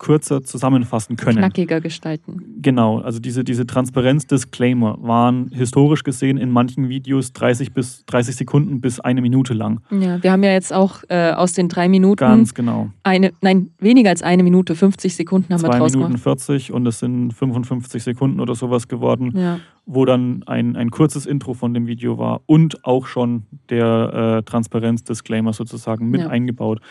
kürzer 0.01 0.41
zusammenfassen 0.43 1.15
können. 1.15 1.37
knackiger 1.37 1.79
gestalten. 1.79 2.41
Genau, 2.59 2.97
also 3.01 3.19
diese, 3.19 3.43
diese 3.43 3.67
Transparenz-Disclaimer 3.67 4.97
waren 4.99 5.49
historisch 5.53 6.03
gesehen 6.03 6.37
in 6.37 6.49
manchen 6.49 6.89
Videos 6.89 7.33
30, 7.33 7.71
bis, 7.71 8.03
30 8.07 8.35
Sekunden 8.35 8.81
bis 8.81 8.99
eine 8.99 9.21
Minute 9.21 9.53
lang. 9.53 9.79
Ja, 9.91 10.21
wir 10.23 10.31
haben 10.31 10.41
ja 10.43 10.53
jetzt 10.53 10.73
auch 10.73 11.03
äh, 11.09 11.31
aus 11.31 11.53
den 11.53 11.69
drei 11.69 11.87
Minuten 11.87 12.15
Ganz 12.17 12.55
genau. 12.55 12.89
eine, 13.03 13.31
nein, 13.41 13.69
weniger 13.79 14.09
als 14.09 14.23
eine 14.23 14.41
Minute, 14.41 14.73
50 14.73 15.15
Sekunden 15.15 15.53
haben 15.53 15.61
wir 15.61 15.69
Zwei 15.69 15.77
draus 15.77 15.91
Minuten 15.91 16.13
gemacht. 16.13 16.23
40 16.23 16.71
und 16.71 16.87
es 16.87 16.97
sind 16.97 17.31
55 17.33 18.01
Sekunden 18.01 18.39
oder 18.39 18.55
sowas 18.55 18.87
geworden, 18.87 19.31
Ja, 19.37 19.59
wo 19.85 20.05
dann 20.05 20.41
ein, 20.47 20.75
ein 20.75 20.89
kurzes 20.89 21.27
Intro 21.27 21.53
von 21.53 21.75
dem 21.75 21.85
Video 21.85 22.17
war 22.17 22.41
und 22.47 22.85
auch 22.85 23.05
schon 23.05 23.43
der 23.69 24.39
äh, 24.39 24.43
Transparenz-Disclaimer 24.49 25.53
sozusagen 25.53 26.09
mit 26.09 26.21
Ja. 26.21 26.27
eingebaut. 26.29 26.81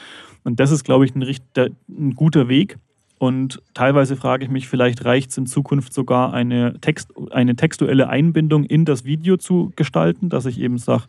Und 0.45 0.61
das 0.61 0.71
ist, 0.71 0.85
glaube 0.85 1.05
ich, 1.05 1.15
ein, 1.17 1.23
ein 1.23 2.15
guter 2.15 2.49
Weg. 2.49 2.79
Und 3.21 3.61
teilweise 3.75 4.17
frage 4.17 4.47
ich 4.47 4.51
mich, 4.51 4.67
vielleicht 4.67 5.05
reicht 5.05 5.31
es 5.31 5.37
in 5.37 5.45
Zukunft 5.45 5.93
sogar 5.93 6.33
eine, 6.33 6.81
Text, 6.81 7.13
eine 7.33 7.55
textuelle 7.55 8.09
Einbindung 8.09 8.65
in 8.65 8.87
das 8.87 9.05
Video 9.05 9.37
zu 9.37 9.73
gestalten, 9.77 10.31
dass 10.31 10.47
ich 10.47 10.59
eben 10.59 10.79
sage, 10.79 11.03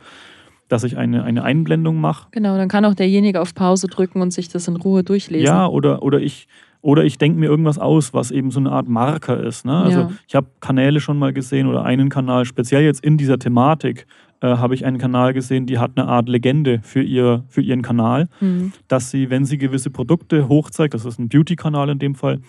dass 0.68 0.84
ich 0.84 0.98
eine, 0.98 1.24
eine 1.24 1.46
Einblendung 1.46 2.02
mache. 2.02 2.28
genau. 2.32 2.58
Dann 2.58 2.68
kann 2.68 2.84
auch 2.84 2.96
derjenige 2.96 3.40
auf 3.40 3.56
Pause 3.56 3.88
drücken 3.88 4.22
und 4.22 4.32
sich 4.34 4.50
das 4.50 4.68
in 4.68 4.76
Ruhe 4.76 5.06
durchlesen. 5.06 5.46
Ja, 5.46 5.66
oder, 5.68 6.04
oder 6.04 6.20
ich, 6.20 6.50
oder 6.82 7.06
ich 7.06 7.18
denke 7.18 7.40
mir 7.40 7.46
irgendwas 7.46 7.80
aus, 7.80 8.14
was 8.14 8.30
eben 8.30 8.52
so 8.52 8.60
eine 8.60 8.74
Art 8.74 8.90
Marker 8.90 9.42
ist. 9.42 9.64
Ne? 9.64 9.78
Also 9.78 10.00
Ja. 10.02 10.12
ich 10.28 10.36
habe 10.36 10.48
Kanäle 10.60 11.00
schon 11.00 11.18
mal 11.18 11.32
gesehen 11.32 11.66
oder 11.66 11.86
einen 11.86 12.10
Kanal, 12.10 12.44
speziell 12.44 12.84
jetzt 12.84 13.06
in 13.06 13.18
dieser 13.18 13.40
Thematik, 13.40 14.06
äh, 14.42 14.48
habe 14.58 14.74
ich 14.76 14.86
einen 14.86 14.98
Kanal 14.98 15.34
gesehen, 15.34 15.66
die 15.68 15.78
hat 15.80 15.92
eine 15.96 16.08
Art 16.08 16.28
Legende 16.28 16.80
für, 16.84 17.02
ihr, 17.02 17.44
für 17.48 17.62
ihren 17.62 17.82
Kanal, 17.82 18.28
Mhm. 18.42 18.74
dass 18.88 19.12
sie, 19.12 19.30
wenn 19.30 19.46
sie 19.46 19.58
gewisse 19.58 19.90
Produkte 19.92 20.48
hochzeigt, 20.50 20.94
das 20.94 21.06
ist 21.06 21.20
ein 21.20 21.30
Beauty-Kanal 21.30 21.90
in 21.90 22.00
dem 22.00 22.16
Fall, 22.16 22.42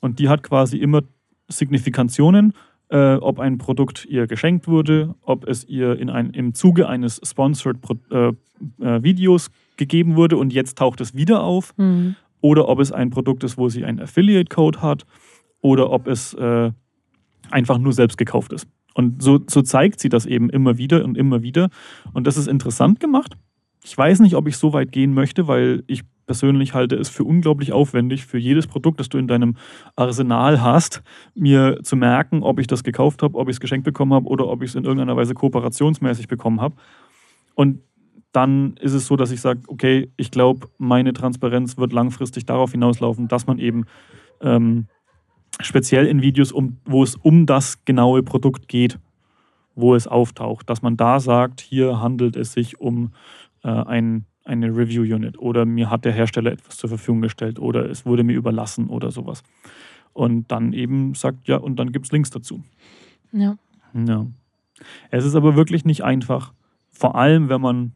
und 0.00 0.18
die 0.18 0.28
hat 0.28 0.42
quasi 0.42 0.76
immer 0.78 1.02
Signifikationen, 1.48 2.52
äh, 2.90 3.14
ob 3.14 3.38
ein 3.40 3.56
Produkt 3.58 4.04
ihr 4.06 4.26
geschenkt 4.26 4.68
wurde, 4.68 5.14
ob 5.22 5.46
es 5.46 5.64
ihr 5.64 5.98
in 5.98 6.10
ein, 6.10 6.30
im 6.30 6.54
Zuge 6.54 6.88
eines 6.88 7.20
Sponsored 7.24 7.80
Pro, 7.80 7.94
äh, 8.10 8.28
äh, 8.84 9.02
Videos 9.02 9.50
gegeben 9.76 10.16
wurde 10.16 10.36
und 10.36 10.52
jetzt 10.52 10.76
taucht 10.78 11.00
es 11.00 11.14
wieder 11.14 11.42
auf 11.42 11.72
Mhm. 11.78 12.16
oder 12.40 12.68
ob 12.68 12.80
es 12.80 12.92
ein 12.92 13.10
Produkt 13.10 13.44
ist, 13.44 13.56
wo 13.56 13.68
sie 13.68 13.84
einen 13.84 14.00
Affiliate-Code 14.00 14.82
hat 14.82 15.06
oder 15.60 15.90
ob 15.90 16.06
es 16.08 16.34
äh, 16.34 16.70
einfach 17.50 17.78
nur 17.78 17.92
selbst 17.92 18.18
gekauft 18.18 18.52
ist. 18.52 18.66
Und 18.94 19.22
so, 19.22 19.40
so 19.48 19.62
zeigt 19.62 20.00
sie 20.00 20.08
das 20.08 20.26
eben 20.26 20.50
immer 20.50 20.78
wieder 20.78 21.04
und 21.04 21.16
immer 21.16 21.42
wieder. 21.42 21.68
Und 22.12 22.26
das 22.26 22.36
ist 22.36 22.48
interessant 22.48 23.00
gemacht. 23.00 23.34
Ich 23.84 23.96
weiß 23.96 24.20
nicht, 24.20 24.36
ob 24.36 24.46
ich 24.46 24.56
so 24.56 24.72
weit 24.72 24.92
gehen 24.92 25.12
möchte, 25.14 25.48
weil 25.48 25.82
ich 25.86 26.02
persönlich 26.26 26.72
halte 26.72 26.96
es 26.96 27.08
für 27.08 27.24
unglaublich 27.24 27.72
aufwendig, 27.72 28.24
für 28.24 28.38
jedes 28.38 28.66
Produkt, 28.66 29.00
das 29.00 29.08
du 29.08 29.18
in 29.18 29.26
deinem 29.26 29.56
Arsenal 29.96 30.62
hast, 30.62 31.02
mir 31.34 31.80
zu 31.82 31.96
merken, 31.96 32.42
ob 32.42 32.60
ich 32.60 32.66
das 32.66 32.84
gekauft 32.84 33.22
habe, 33.22 33.36
ob 33.36 33.48
ich 33.48 33.56
es 33.56 33.60
geschenkt 33.60 33.84
bekommen 33.84 34.12
habe 34.12 34.26
oder 34.28 34.46
ob 34.46 34.62
ich 34.62 34.70
es 34.70 34.74
in 34.76 34.84
irgendeiner 34.84 35.16
Weise 35.16 35.34
kooperationsmäßig 35.34 36.28
bekommen 36.28 36.60
habe. 36.60 36.76
Und 37.54 37.80
dann 38.32 38.76
ist 38.80 38.94
es 38.94 39.06
so, 39.06 39.16
dass 39.16 39.30
ich 39.30 39.40
sage, 39.40 39.60
okay, 39.66 40.10
ich 40.16 40.30
glaube, 40.30 40.68
meine 40.78 41.12
Transparenz 41.12 41.76
wird 41.76 41.92
langfristig 41.92 42.46
darauf 42.46 42.72
hinauslaufen, 42.72 43.28
dass 43.28 43.46
man 43.46 43.58
eben 43.58 43.84
ähm, 44.40 44.86
speziell 45.60 46.06
in 46.06 46.22
Videos, 46.22 46.52
um, 46.52 46.78
wo 46.84 47.02
es 47.02 47.16
um 47.16 47.46
das 47.46 47.84
genaue 47.84 48.22
Produkt 48.22 48.68
geht, 48.68 48.98
wo 49.74 49.94
es 49.94 50.06
auftaucht, 50.06 50.68
dass 50.68 50.82
man 50.82 50.96
da 50.96 51.20
sagt, 51.20 51.60
hier 51.60 52.00
handelt 52.00 52.36
es 52.36 52.52
sich 52.52 52.80
um 52.80 53.12
äh, 53.62 53.68
ein, 53.68 54.26
eine 54.44 54.68
Review-Unit 54.68 55.38
oder 55.38 55.64
mir 55.64 55.90
hat 55.90 56.04
der 56.04 56.12
Hersteller 56.12 56.52
etwas 56.52 56.76
zur 56.76 56.88
Verfügung 56.88 57.22
gestellt 57.22 57.58
oder 57.58 57.88
es 57.88 58.04
wurde 58.04 58.24
mir 58.24 58.36
überlassen 58.36 58.88
oder 58.88 59.10
sowas. 59.10 59.42
Und 60.12 60.50
dann 60.50 60.72
eben 60.72 61.14
sagt, 61.14 61.48
ja, 61.48 61.56
und 61.56 61.76
dann 61.76 61.92
gibt 61.92 62.06
es 62.06 62.12
Links 62.12 62.30
dazu. 62.30 62.62
Ja. 63.32 63.56
Ja. 63.94 64.26
Es 65.10 65.24
ist 65.24 65.34
aber 65.34 65.56
wirklich 65.56 65.84
nicht 65.84 66.02
einfach, 66.02 66.52
vor 66.90 67.14
allem 67.14 67.48
wenn 67.48 67.60
man 67.60 67.92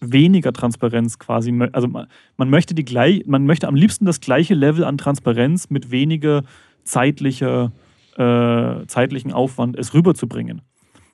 weniger 0.00 0.52
Transparenz 0.52 1.18
quasi, 1.18 1.52
also 1.72 1.88
man, 1.88 2.06
man 2.36 2.50
möchte 2.50 2.74
die 2.74 2.84
gleich, 2.84 3.26
man 3.26 3.44
möchte 3.46 3.66
am 3.68 3.74
liebsten 3.74 4.04
das 4.04 4.20
gleiche 4.20 4.54
Level 4.54 4.84
an 4.84 4.96
Transparenz 4.96 5.70
mit 5.70 5.90
weniger 5.90 6.44
zeitlicher, 6.88 7.72
äh, 8.16 8.86
zeitlichen 8.86 9.32
Aufwand 9.32 9.76
es 9.76 9.94
rüberzubringen. 9.94 10.62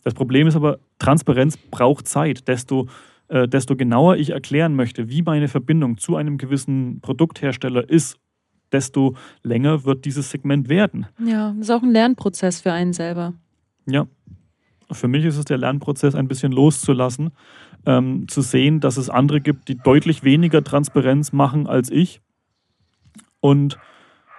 Das 0.04 0.14
Problem 0.14 0.46
ist 0.46 0.56
aber, 0.56 0.78
Transparenz 0.98 1.56
braucht 1.56 2.06
Zeit. 2.06 2.46
Desto 2.46 2.88
äh, 3.28 3.48
desto 3.48 3.74
genauer 3.74 4.16
ich 4.16 4.30
erklären 4.30 4.76
möchte, 4.76 5.08
wie 5.08 5.22
meine 5.22 5.48
Verbindung 5.48 5.96
zu 5.96 6.16
einem 6.16 6.36
gewissen 6.36 7.00
Produkthersteller 7.00 7.88
ist, 7.88 8.18
desto 8.70 9.16
länger 9.42 9.84
wird 9.84 10.04
dieses 10.04 10.30
Segment 10.30 10.68
werden. 10.68 11.06
Ja, 11.24 11.52
das 11.52 11.68
ist 11.68 11.70
auch 11.70 11.82
ein 11.82 11.90
Lernprozess 11.90 12.60
für 12.60 12.72
einen 12.72 12.92
selber. 12.92 13.32
Ja. 13.86 14.06
Für 14.90 15.08
mich 15.08 15.24
ist 15.24 15.38
es 15.38 15.46
der 15.46 15.56
Lernprozess, 15.56 16.14
ein 16.14 16.28
bisschen 16.28 16.52
loszulassen, 16.52 17.30
ähm, 17.86 18.28
zu 18.28 18.42
sehen, 18.42 18.80
dass 18.80 18.98
es 18.98 19.08
andere 19.08 19.40
gibt, 19.40 19.68
die 19.68 19.76
deutlich 19.76 20.22
weniger 20.22 20.62
Transparenz 20.62 21.32
machen 21.32 21.66
als 21.66 21.90
ich. 21.90 22.20
Und 23.40 23.78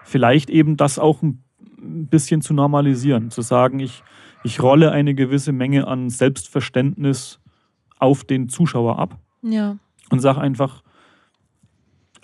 vielleicht 0.06 0.50
eben 0.50 0.78
das 0.78 0.98
auch 1.00 1.22
ein 1.22 1.44
bisschen 2.10 2.42
zu 2.42 2.54
normalisieren, 2.54 3.30
zu 3.32 3.42
sagen, 3.42 3.80
ich, 3.80 4.04
ich 4.44 4.62
rolle 4.62 4.92
eine 4.92 5.14
gewisse 5.14 5.52
Menge 5.52 5.88
an 5.88 6.10
Selbstverständnis 6.10 7.40
auf 8.00 8.24
den 8.24 8.48
Zuschauer 8.50 8.98
ab 9.00 9.18
Ja. 9.42 9.78
und 10.10 10.20
sage 10.22 10.40
einfach, 10.40 10.82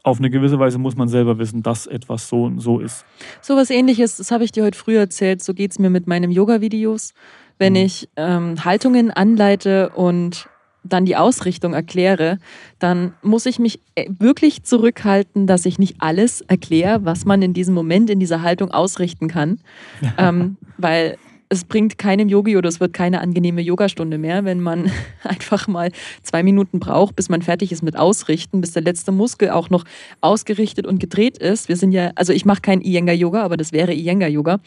auf 0.04 0.18
eine 0.18 0.30
gewisse 0.32 0.58
Weise 0.58 0.80
muss 0.80 0.96
man 0.96 1.08
selber 1.08 1.38
wissen, 1.38 1.62
dass 1.62 1.86
etwas 1.86 2.28
so 2.28 2.46
und 2.46 2.60
so 2.60 2.80
ist. 2.80 3.06
So 3.42 3.56
was 3.56 3.70
ähnliches, 3.70 4.18
das 4.18 4.32
habe 4.32 4.44
ich 4.44 4.52
dir 4.52 4.64
heute 4.64 4.78
früh 4.78 4.98
erzählt, 4.98 5.44
so 5.44 5.54
geht 5.54 5.72
es 5.72 5.80
mir 5.80 5.92
mit 5.92 6.08
meinen 6.08 6.32
Yoga-Videos. 6.32 7.14
Wenn 7.60 7.74
Mhm. 7.74 7.80
ich 7.80 8.10
ähm, 8.16 8.66
Haltungen 8.66 9.12
anleite 9.12 9.90
und 9.90 10.48
dann 10.84 11.06
die 11.06 11.16
Ausrichtung 11.16 11.74
erkläre, 11.74 12.40
dann 12.80 13.14
muss 13.22 13.46
ich 13.46 13.60
mich 13.60 13.80
äh, 13.96 14.10
wirklich 14.20 14.64
zurückhalten, 14.64 15.48
dass 15.48 15.66
ich 15.66 15.80
nicht 15.80 15.98
alles 16.00 16.42
erkläre, 16.42 17.06
was 17.06 17.26
man 17.26 17.42
in 17.42 17.54
diesem 17.54 17.74
Moment 17.74 18.10
in 18.10 18.20
dieser 18.20 18.42
Haltung 18.42 18.72
ausrichten 18.72 19.28
kann. 19.28 19.60
ähm, 20.18 20.58
weil 20.78 21.18
es 21.52 21.66
bringt 21.66 21.98
keinem 21.98 22.30
Yogi 22.30 22.56
oder 22.56 22.70
es 22.70 22.80
wird 22.80 22.94
keine 22.94 23.20
angenehme 23.20 23.60
Yogastunde 23.60 24.18
mehr, 24.18 24.46
wenn 24.46 24.62
man 24.62 24.90
einfach 25.24 25.68
mal 25.68 25.92
zwei 26.24 26.44
Minuten 26.44 26.80
braucht, 26.80 27.18
bis 27.18 27.28
man 27.28 27.42
fertig 27.42 27.74
ist 27.74 27.84
mit 27.84 27.98
Ausrichten, 27.98 28.62
bis 28.62 28.72
der 28.72 28.82
letzte 28.82 29.12
Muskel 29.12 29.50
auch 29.50 29.70
noch 29.70 29.84
ausgerichtet 30.22 30.88
und 30.88 31.00
gedreht 31.00 31.38
ist. 31.38 31.68
Wir 31.68 31.76
sind 31.76 31.92
ja, 31.92 32.12
also 32.16 32.32
ich 32.32 32.46
mache 32.46 32.62
kein 32.62 32.82
Iyengar-Yoga, 32.82 33.44
aber 33.44 33.58
das 33.58 33.74
wäre 33.74 33.94
Iyengar-Yoga. 33.94 34.62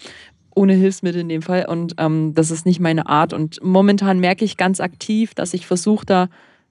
Ohne 0.54 0.74
Hilfsmittel 0.74 1.20
in 1.20 1.28
dem 1.28 1.42
Fall. 1.42 1.66
Und 1.68 1.94
ähm, 1.98 2.32
das 2.34 2.50
ist 2.50 2.66
nicht 2.66 2.80
meine 2.80 3.06
Art. 3.08 3.32
Und 3.32 3.62
momentan 3.62 4.20
merke 4.20 4.44
ich 4.44 4.56
ganz 4.56 4.80
aktiv, 4.80 5.34
dass 5.34 5.54
ich 5.54 5.66
versuche, 5.66 6.06
da 6.06 6.22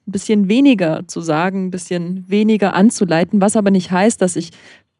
ein 0.07 0.11
bisschen 0.11 0.49
weniger 0.49 1.07
zu 1.07 1.21
sagen, 1.21 1.67
ein 1.67 1.71
bisschen 1.71 2.25
weniger 2.27 2.73
anzuleiten, 2.73 3.41
was 3.41 3.55
aber 3.55 3.71
nicht 3.71 3.91
heißt, 3.91 4.21
dass 4.21 4.35
ich 4.35 4.51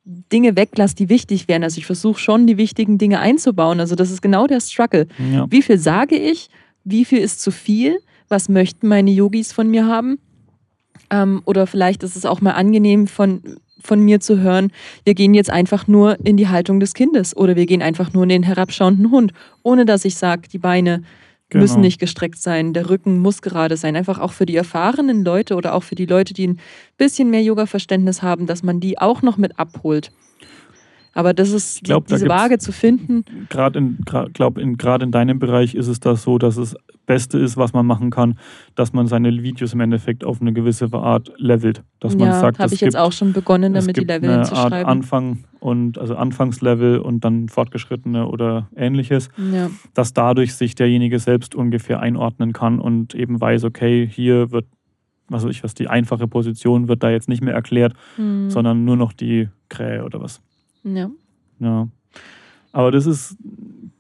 Dinge 0.06 0.56
weglasse, 0.56 0.96
die 0.96 1.10
wichtig 1.10 1.48
wären. 1.48 1.64
Also 1.64 1.78
ich 1.78 1.86
versuche 1.86 2.20
schon, 2.20 2.48
die 2.48 2.58
wichtigen 2.58 2.98
Dinge 2.98 3.20
einzubauen. 3.20 3.80
Also 3.80 3.96
das 3.96 4.12
ist 4.12 4.22
genau 4.22 4.48
der 4.48 4.60
Struggle. 4.60 5.08
Ja. 5.32 5.46
Wie 5.50 5.62
viel 5.62 5.78
sage 5.78 6.18
ich? 6.18 6.50
Wie 6.84 7.06
viel 7.06 7.20
ist 7.20 7.42
zu 7.42 7.52
viel? 7.52 8.00
Was 8.28 8.50
möchten 8.50 8.88
meine 8.88 9.12
Yogis 9.12 9.54
von 9.54 9.70
mir 9.70 9.88
haben? 9.88 10.20
Ähm, 11.10 11.42
oder 11.46 11.68
vielleicht 11.68 12.04
ist 12.04 12.16
es 12.16 12.26
auch 12.26 12.42
mal 12.42 12.52
angenehm 12.52 13.08
von, 13.08 13.42
von 13.84 14.00
mir 14.00 14.20
zu 14.20 14.40
hören, 14.40 14.72
wir 15.06 15.14
gehen 15.14 15.34
jetzt 15.34 15.50
einfach 15.50 15.88
nur 15.88 16.18
in 16.26 16.38
die 16.38 16.48
Haltung 16.48 16.80
des 16.80 16.94
Kindes 16.94 17.36
oder 17.36 17.56
wir 17.56 17.66
gehen 17.66 17.82
einfach 17.82 18.14
nur 18.14 18.24
in 18.24 18.30
den 18.30 18.44
herabschauenden 18.44 19.12
Hund, 19.12 19.34
ohne 19.62 19.86
dass 19.86 20.06
ich 20.06 20.16
sage, 20.16 20.48
die 20.52 20.60
Beine 20.60 21.04
Genau. 21.50 21.64
müssen 21.66 21.82
nicht 21.82 22.00
gestreckt 22.00 22.40
sein, 22.40 22.74
der 22.74 22.90
Rücken 22.90 23.20
muss 23.20 23.44
gerade 23.44 23.78
sein. 23.78 23.96
Einfach 23.96 24.18
auch 24.18 24.32
für 24.32 24.48
die 24.48 24.56
erfahrenen 24.56 25.24
Leute 25.24 25.54
oder 25.56 25.76
auch 25.76 25.84
für 25.84 25.94
die 25.94 26.08
Leute, 26.08 26.34
die 26.34 26.48
ein 26.48 26.60
bisschen 26.98 27.30
mehr 27.30 27.44
Yoga-Verständnis 27.44 28.24
haben, 28.24 28.48
dass 28.48 28.64
man 28.64 28.80
die 28.80 28.98
auch 28.98 29.22
noch 29.22 29.38
mit 29.38 29.60
abholt. 29.60 30.12
Aber 31.14 31.34
das 31.36 31.52
ist 31.52 31.84
glaub, 31.84 32.08
da 32.08 32.16
diese 32.16 32.26
gibt's- 32.26 32.42
Waage 32.42 32.58
zu 32.58 32.72
finden. 32.72 33.24
Gerade 33.50 33.78
in, 33.78 33.98
gra- 34.04 34.32
glaub, 34.34 34.58
in, 34.58 34.78
gerade 34.78 35.06
in 35.06 35.12
deinem 35.12 35.38
Bereich 35.38 35.76
ist 35.76 35.88
es 35.88 36.00
das 36.00 36.24
so, 36.24 36.40
dass 36.40 36.58
es 36.58 36.76
Beste 37.06 37.38
ist, 37.38 37.58
was 37.58 37.74
man 37.74 37.86
machen 37.86 38.10
kann, 38.12 38.38
dass 38.76 38.94
man 38.94 39.08
seine 39.08 39.44
Videos 39.44 39.74
im 39.74 39.82
Endeffekt 39.82 40.24
auf 40.24 40.40
eine 40.42 40.54
gewisse 40.54 40.92
Art 40.94 41.34
levelt. 41.38 41.84
Dass 42.00 42.16
man 42.16 42.28
ja, 42.30 42.40
sagt, 42.40 42.60
habe 42.60 42.74
ich 42.74 42.80
jetzt 42.82 42.94
gibt, 42.94 43.04
auch 43.04 43.12
schon 43.12 43.34
begonnen, 43.34 43.74
damit 43.74 43.98
die 43.98 44.06
Level 44.06 44.30
eine 44.30 44.40
Art 44.40 44.48
hinzuschreiben. 44.50 44.86
Anfang 44.90 45.44
und 45.60 45.98
also 45.98 46.16
Anfangslevel 46.16 47.00
und 47.00 47.26
dann 47.26 47.50
fortgeschrittene 47.50 48.28
oder 48.28 48.70
ähnliches, 48.76 49.30
Ja. 49.38 49.70
dass 49.94 50.14
dadurch 50.14 50.56
sich 50.56 50.76
derjenige 50.76 51.20
selbst 51.20 51.56
ungefähr 51.56 52.00
einordnen 52.00 52.54
kann 52.54 52.80
und 52.80 53.16
eben 53.16 53.40
weiß, 53.40 53.66
okay, 53.66 54.08
hier 54.10 54.52
wird, 54.52 54.66
was 55.28 55.44
weiß 55.44 55.52
ich 55.52 55.64
was, 55.64 55.74
die 55.74 55.88
einfache 55.88 56.28
Position 56.28 56.88
wird 56.88 57.04
da 57.04 57.10
jetzt 57.10 57.28
nicht 57.28 57.44
mehr 57.44 57.54
erklärt, 57.54 57.94
Hm. 58.16 58.50
sondern 58.50 58.86
nur 58.86 58.96
noch 58.96 59.12
die 59.14 59.50
Krähe 59.70 60.04
oder 60.06 60.22
was. 60.22 60.42
ja. 60.84 61.10
Ja. 61.60 61.88
Aber 62.74 62.92
das 62.92 63.06
ist, 63.06 63.38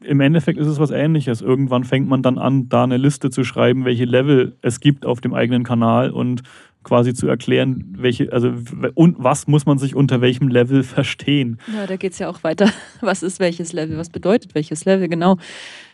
im 0.04 0.20
Endeffekt 0.20 0.60
ist 0.60 0.68
es 0.68 0.80
was 0.80 0.92
ähnliches. 0.92 1.42
Irgendwann 1.42 1.84
fängt 1.84 2.08
man 2.08 2.22
dann 2.22 2.38
an, 2.38 2.70
da 2.70 2.84
eine 2.84 2.98
Liste 2.98 3.30
zu 3.30 3.44
schreiben, 3.44 3.86
welche 3.86 4.06
Level 4.06 4.58
es 4.62 4.80
gibt 4.80 5.06
auf 5.06 5.22
dem 5.22 5.34
eigenen 5.34 5.64
Kanal 5.64 6.12
und 6.12 6.44
quasi 6.84 7.14
zu 7.14 7.28
erklären, 7.28 7.96
welche, 7.98 8.32
also 8.32 8.54
und 8.94 9.16
was 9.20 9.48
muss 9.48 9.66
man 9.66 9.78
sich 9.78 9.96
unter 9.96 10.22
welchem 10.22 10.50
Level 10.50 10.84
verstehen. 10.84 11.58
Ja, 11.74 11.88
da 11.88 11.96
geht 11.96 12.14
es 12.14 12.20
ja 12.20 12.30
auch 12.30 12.44
weiter. 12.44 12.70
Was 13.02 13.24
ist 13.24 13.40
welches 13.40 13.74
Level? 13.74 13.98
Was 13.98 14.10
bedeutet 14.10 14.54
welches 14.54 14.86
Level? 14.86 15.08
Genau. 15.08 15.38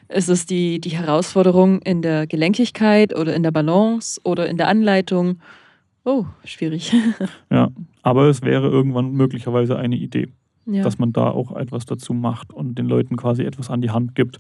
Ist 0.08 0.30
es 0.30 0.48
die, 0.48 0.82
die 0.82 0.90
Herausforderung 0.90 1.82
in 1.84 2.02
der 2.02 2.26
Gelenkigkeit 2.26 3.16
oder 3.16 3.36
in 3.36 3.44
der 3.44 3.52
Balance 3.52 4.20
oder 4.24 4.50
in 4.50 4.58
der 4.58 4.68
Anleitung? 4.68 5.40
Oh, 6.04 6.26
schwierig. 6.44 6.92
Ja. 7.52 7.70
Aber 8.02 8.28
es 8.28 8.42
wäre 8.42 8.70
irgendwann 8.70 9.12
möglicherweise 9.12 9.78
eine 9.78 9.98
Idee, 9.98 10.30
ja. 10.74 10.84
dass 10.84 11.00
man 11.00 11.14
da 11.14 11.30
auch 11.30 11.56
etwas 11.56 11.86
dazu 11.86 12.14
macht 12.14 12.54
und 12.54 12.76
den 12.76 12.86
Leuten 12.86 13.16
quasi 13.18 13.44
etwas 13.44 13.70
an 13.70 13.82
die 13.82 13.92
Hand 13.92 14.16
gibt, 14.16 14.40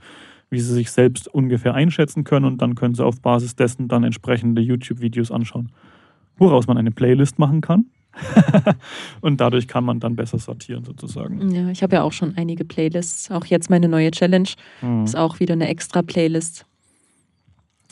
wie 0.49 0.59
sie 0.59 0.73
sich 0.73 0.91
selbst 0.91 1.27
ungefähr 1.27 1.73
einschätzen 1.75 2.23
können 2.23 2.45
und 2.45 2.61
dann 2.61 2.75
können 2.75 2.95
sie 2.95 3.05
auf 3.05 3.21
Basis 3.21 3.55
dessen 3.55 3.87
dann 3.87 4.03
entsprechende 4.03 4.61
YouTube-Videos 4.61 5.31
anschauen, 5.31 5.71
woraus 6.37 6.67
man 6.67 6.77
eine 6.77 6.91
Playlist 6.91 7.37
machen 7.39 7.61
kann. 7.61 7.85
und 9.21 9.39
dadurch 9.39 9.67
kann 9.67 9.83
man 9.83 9.99
dann 9.99 10.15
besser 10.15 10.39
sortieren 10.39 10.83
sozusagen. 10.83 11.51
ja, 11.51 11.69
ich 11.69 11.83
habe 11.83 11.95
ja 11.97 12.01
auch 12.01 12.11
schon 12.11 12.35
einige 12.37 12.65
Playlists. 12.65 13.29
Auch 13.29 13.45
jetzt 13.45 13.69
meine 13.69 13.87
neue 13.87 14.09
Challenge 14.11 14.49
Mhm. 14.81 15.03
ist 15.05 15.15
auch 15.15 15.39
wieder 15.39 15.53
eine 15.53 15.67
extra 15.67 16.01
Playlist. 16.01 16.65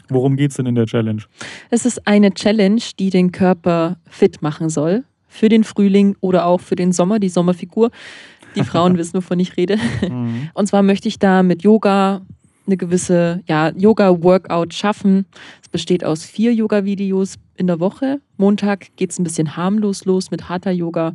Worum 0.10 0.36
geht 0.38 0.52
es 0.52 0.58
denn 0.58 0.66
in 0.66 0.76
der 0.76 0.86
Challenge? 0.86 1.22
Es 1.70 1.86
ist 1.86 2.08
eine 2.08 2.32
Challenge, 2.34 2.82
die 2.98 3.10
den 3.10 3.32
Körper 3.32 3.98
fit 4.10 4.42
machen 4.42 4.70
soll. 4.70 5.04
Für 5.38 5.50
den 5.50 5.64
Frühling 5.64 6.16
oder 6.20 6.48
auch 6.48 6.62
für 6.62 6.76
den 6.76 6.92
Sommer, 6.92 7.20
die 7.20 7.30
Sommerfigur. 7.30 7.92
Die 8.56 8.64
Frauen 8.72 8.98
wissen, 8.98 9.14
wovon 9.14 9.40
ich 9.40 9.56
rede. 9.56 9.78
Mhm. 10.02 10.50
Und 10.56 10.66
zwar 10.66 10.82
möchte 10.82 11.08
ich 11.08 11.20
da 11.20 11.44
mit 11.44 11.62
Yoga 11.62 12.22
eine 12.66 12.76
gewisse 12.76 13.44
ja, 13.48 13.70
Yoga-Workout 13.70 14.74
schaffen. 14.74 15.28
Es 15.62 15.70
besteht 15.70 16.04
aus 16.04 16.26
vier 16.26 16.54
Yoga-Videos 16.56 17.36
in 17.56 17.68
der 17.68 17.80
Woche. 17.80 18.20
Montag 18.38 18.96
geht 18.96 19.12
es 19.12 19.20
ein 19.20 19.24
bisschen 19.24 19.56
harmlos 19.56 20.06
los 20.06 20.32
mit 20.32 20.50
Hatha-Yoga. 20.50 21.14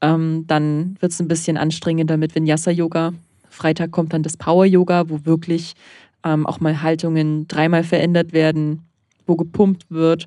Ähm, 0.00 0.44
dann 0.46 0.96
wird 1.00 1.10
es 1.10 1.20
ein 1.20 1.26
bisschen 1.26 1.56
anstrengender 1.56 2.16
mit 2.16 2.36
Vinyasa-Yoga. 2.36 3.14
Freitag 3.48 3.90
kommt 3.90 4.12
dann 4.12 4.22
das 4.22 4.36
Power-Yoga, 4.36 5.08
wo 5.08 5.24
wirklich 5.24 5.74
ähm, 6.24 6.46
auch 6.46 6.60
mal 6.60 6.82
Haltungen 6.82 7.48
dreimal 7.48 7.82
verändert 7.82 8.32
werden, 8.32 8.82
wo 9.26 9.34
gepumpt 9.34 9.90
wird. 9.90 10.26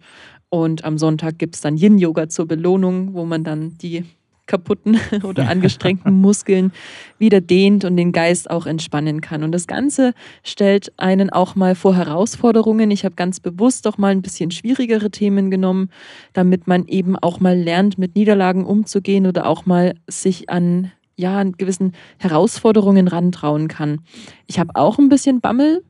Und 0.49 0.83
am 0.83 0.97
Sonntag 0.97 1.37
gibt 1.37 1.55
es 1.55 1.61
dann 1.61 1.77
Yin-Yoga 1.77 2.29
zur 2.29 2.47
Belohnung, 2.47 3.13
wo 3.13 3.25
man 3.25 3.43
dann 3.43 3.77
die 3.77 4.05
kaputten 4.49 4.99
oder 5.23 5.47
angestrengten 5.47 6.19
Muskeln 6.19 6.73
wieder 7.17 7.39
dehnt 7.39 7.85
und 7.85 7.95
den 7.95 8.11
Geist 8.11 8.49
auch 8.49 8.65
entspannen 8.65 9.21
kann. 9.21 9.43
Und 9.43 9.53
das 9.53 9.67
Ganze 9.67 10.13
stellt 10.43 10.91
einen 10.97 11.29
auch 11.29 11.55
mal 11.55 11.75
vor 11.75 11.95
Herausforderungen. 11.95 12.91
Ich 12.91 13.05
habe 13.05 13.15
ganz 13.15 13.39
bewusst 13.39 13.87
auch 13.87 13.97
mal 13.97 14.11
ein 14.11 14.23
bisschen 14.23 14.51
schwierigere 14.51 15.11
Themen 15.11 15.51
genommen, 15.51 15.89
damit 16.33 16.67
man 16.67 16.87
eben 16.87 17.15
auch 17.15 17.39
mal 17.39 17.57
lernt, 17.57 17.97
mit 17.97 18.15
Niederlagen 18.15 18.65
umzugehen 18.65 19.27
oder 19.27 19.45
auch 19.45 19.65
mal 19.65 19.93
sich 20.07 20.49
an 20.49 20.91
ja, 21.15 21.37
an 21.37 21.51
gewissen 21.51 21.91
Herausforderungen 22.17 23.09
rantrauen 23.09 23.67
kann. 23.67 23.99
Ich 24.47 24.57
habe 24.57 24.71
auch 24.75 24.97
ein 24.99 25.09
bisschen 25.09 25.41
Bammel 25.41 25.83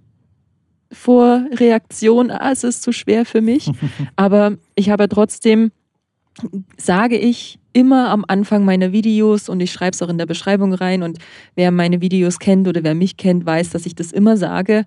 vor 0.92 1.46
Reaktion, 1.52 2.32
ah, 2.32 2.52
es 2.52 2.64
ist 2.64 2.84
zu 2.84 2.92
schwer 2.92 3.26
für 3.26 3.42
mich. 3.42 3.72
Aber 4.16 4.58
ich 4.76 4.90
habe 4.90 5.08
trotzdem, 5.08 5.72
sage 6.78 7.18
ich 7.18 7.60
immer 7.74 8.10
am 8.10 8.26
Anfang 8.28 8.66
meiner 8.66 8.92
Videos 8.92 9.50
und 9.50 9.60
ich 9.60 9.72
schreibe 9.72 9.94
es 9.94 10.02
auch 10.02 10.10
in 10.10 10.18
der 10.18 10.26
Beschreibung 10.26 10.74
rein 10.74 11.04
und 11.04 11.20
wer 11.56 11.72
meine 11.72 12.02
Videos 12.02 12.40
kennt 12.40 12.68
oder 12.68 12.84
wer 12.84 12.96
mich 12.96 13.18
kennt, 13.18 13.46
weiß, 13.46 13.70
dass 13.70 13.86
ich 13.86 13.96
das 13.96 14.12
immer 14.12 14.38
sage. 14.38 14.86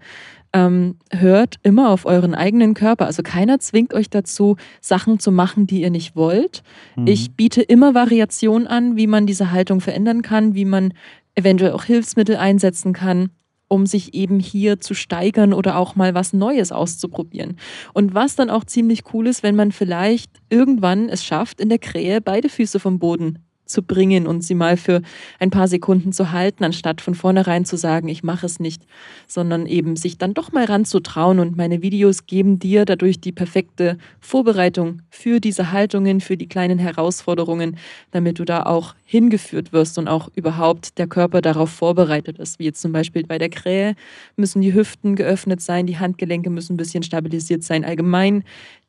Ähm, 0.55 0.97
hört 1.11 1.57
immer 1.63 1.89
auf 1.89 2.05
euren 2.05 2.35
eigenen 2.35 2.75
Körper. 2.75 3.07
Also 3.07 3.23
keiner 3.23 3.59
zwingt 3.59 3.95
euch 3.95 4.11
dazu, 4.11 4.57
Sachen 4.83 5.19
zu 5.19 5.33
machen, 5.33 5.67
die 5.67 5.81
ihr 5.81 5.91
nicht 5.91 6.15
wollt. 6.15 6.63
Mhm. 6.95 7.07
Ich 7.07 7.33
biete 7.33 7.63
immer 7.63 7.95
Variation 7.95 8.67
an, 8.67 8.97
wie 8.97 9.07
man 9.07 9.27
diese 9.27 9.51
Haltung 9.51 9.81
verändern 9.81 10.21
kann, 10.21 10.55
wie 10.55 10.67
man 10.67 10.93
eventuell 11.35 11.73
auch 11.73 11.85
Hilfsmittel 11.85 12.37
einsetzen 12.37 12.93
kann, 12.93 13.31
um 13.73 13.87
sich 13.87 14.13
eben 14.13 14.39
hier 14.39 14.81
zu 14.81 14.93
steigern 14.93 15.55
oder 15.55 15.79
auch 15.79 15.97
mal 15.97 16.15
was 16.15 16.35
Neues 16.35 16.73
auszuprobieren. 16.73 17.57
Und 17.95 18.15
was 18.15 18.37
dann 18.37 18.51
auch 18.51 18.65
ziemlich 18.65 19.15
cool 19.15 19.27
ist, 19.27 19.43
wenn 19.43 19.57
man 19.57 19.73
vielleicht 19.73 20.31
irgendwann 20.51 21.09
es 21.09 21.25
schafft, 21.25 21.59
in 21.59 21.71
der 21.71 21.79
Krähe 21.79 22.21
beide 22.21 22.51
Füße 22.51 22.79
vom 22.79 22.99
Boden 22.99 23.39
zu 23.73 23.83
bringen 23.83 24.27
und 24.27 24.45
sie 24.45 24.55
mal 24.55 24.77
für 24.77 25.03
ein 25.41 25.51
paar 25.51 25.67
Sekunden 25.67 26.13
zu 26.13 26.31
halten, 26.31 26.63
anstatt 26.63 27.01
von 27.01 27.15
vornherein 27.15 27.65
zu 27.65 27.77
sagen, 27.77 28.09
ich 28.09 28.23
mache 28.23 28.47
es 28.47 28.61
nicht, 28.61 28.83
sondern 29.27 29.67
eben 29.67 29.97
sich 29.97 30.19
dann 30.19 30.35
doch 30.35 30.53
mal 30.53 30.65
ranzutrauen. 30.65 31.41
Und 31.41 31.57
meine 31.57 31.83
Videos 31.83 32.27
geben 32.27 32.59
dir 32.59 32.85
dadurch 32.85 33.21
die 33.21 33.33
perfekte 33.33 33.99
Vorbereitung 34.21 35.03
für 35.11 35.41
diese 35.41 35.73
Haltungen, 35.73 36.21
für 36.21 36.37
die 36.37 36.49
kleinen 36.49 36.79
Herausforderungen, 36.79 37.77
damit 38.13 38.39
du 38.39 38.45
da 38.45 38.63
auch 38.65 38.95
hingeführt 39.05 39.73
wirst 39.73 39.99
und 39.99 40.09
auch 40.09 40.29
überhaupt 40.35 40.99
der 40.99 41.07
Körper 41.07 41.41
darauf 41.41 41.71
vorbereitet 41.71 42.39
ist. 42.39 42.59
Wie 42.59 42.65
jetzt 42.65 42.83
zum 42.83 42.93
Beispiel 42.93 43.25
bei 43.25 43.39
der 43.39 43.49
Krähe 43.49 43.97
müssen 44.37 44.63
die 44.63 44.75
Hüften 44.75 45.17
geöffnet 45.17 45.61
sein, 45.61 45.87
die 45.87 45.99
Handgelenke 45.99 46.51
müssen 46.51 46.75
ein 46.75 46.77
bisschen 46.77 47.03
stabilisiert 47.03 47.63
sein. 47.63 47.85
Allgemein 47.85 48.45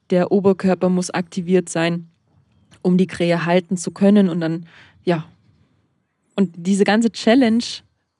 der 0.10 0.32
Oberkörper 0.32 0.90
muss 0.90 1.10
aktiviert 1.10 1.70
sein, 1.70 2.10
um 2.84 2.98
die 2.98 3.08
Krähe 3.08 3.46
halten 3.46 3.78
zu 3.78 3.90
können. 3.90 4.30
Und 4.30 4.40
dann, 4.42 4.68
ja. 5.04 5.26
Und 6.36 6.52
diese 6.56 6.84
ganze 6.84 7.12
Challenge 7.12 7.64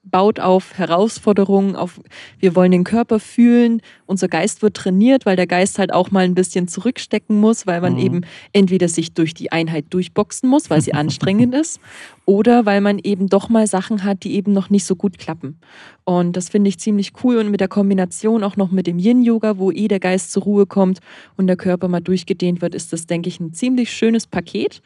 baut 0.04 0.38
auf 0.38 0.78
Herausforderungen, 0.78 1.76
auf 1.76 2.00
wir 2.38 2.54
wollen 2.54 2.72
den 2.72 2.84
Körper 2.84 3.18
fühlen, 3.18 3.80
unser 4.06 4.28
Geist 4.28 4.62
wird 4.62 4.76
trainiert, 4.76 5.26
weil 5.26 5.36
der 5.36 5.46
Geist 5.46 5.78
halt 5.78 5.92
auch 5.92 6.10
mal 6.10 6.24
ein 6.24 6.34
bisschen 6.34 6.68
zurückstecken 6.68 7.40
muss, 7.40 7.66
weil 7.66 7.80
man 7.80 7.94
mhm. 7.94 7.98
eben 7.98 8.20
entweder 8.52 8.88
sich 8.88 9.12
durch 9.12 9.34
die 9.34 9.52
Einheit 9.52 9.86
durchboxen 9.90 10.48
muss, 10.48 10.70
weil 10.70 10.80
sie 10.80 10.94
anstrengend 10.94 11.54
ist, 11.54 11.80
oder 12.26 12.66
weil 12.66 12.80
man 12.80 12.98
eben 12.98 13.28
doch 13.28 13.48
mal 13.48 13.66
Sachen 13.66 14.04
hat, 14.04 14.24
die 14.24 14.34
eben 14.34 14.52
noch 14.52 14.70
nicht 14.70 14.84
so 14.84 14.94
gut 14.94 15.18
klappen. 15.18 15.58
Und 16.04 16.36
das 16.36 16.50
finde 16.50 16.68
ich 16.68 16.78
ziemlich 16.78 17.12
cool 17.22 17.38
und 17.38 17.50
mit 17.50 17.60
der 17.60 17.68
Kombination 17.68 18.44
auch 18.44 18.56
noch 18.56 18.70
mit 18.70 18.86
dem 18.86 18.98
Yin-Yoga, 18.98 19.58
wo 19.58 19.70
eh 19.70 19.88
der 19.88 20.00
Geist 20.00 20.32
zur 20.32 20.42
Ruhe 20.44 20.66
kommt 20.66 21.00
und 21.36 21.46
der 21.46 21.56
Körper 21.56 21.88
mal 21.88 22.00
durchgedehnt 22.00 22.60
wird, 22.60 22.74
ist 22.74 22.92
das, 22.92 23.06
denke 23.06 23.28
ich, 23.28 23.40
ein 23.40 23.54
ziemlich 23.54 23.90
schönes 23.90 24.26
Paket. 24.26 24.82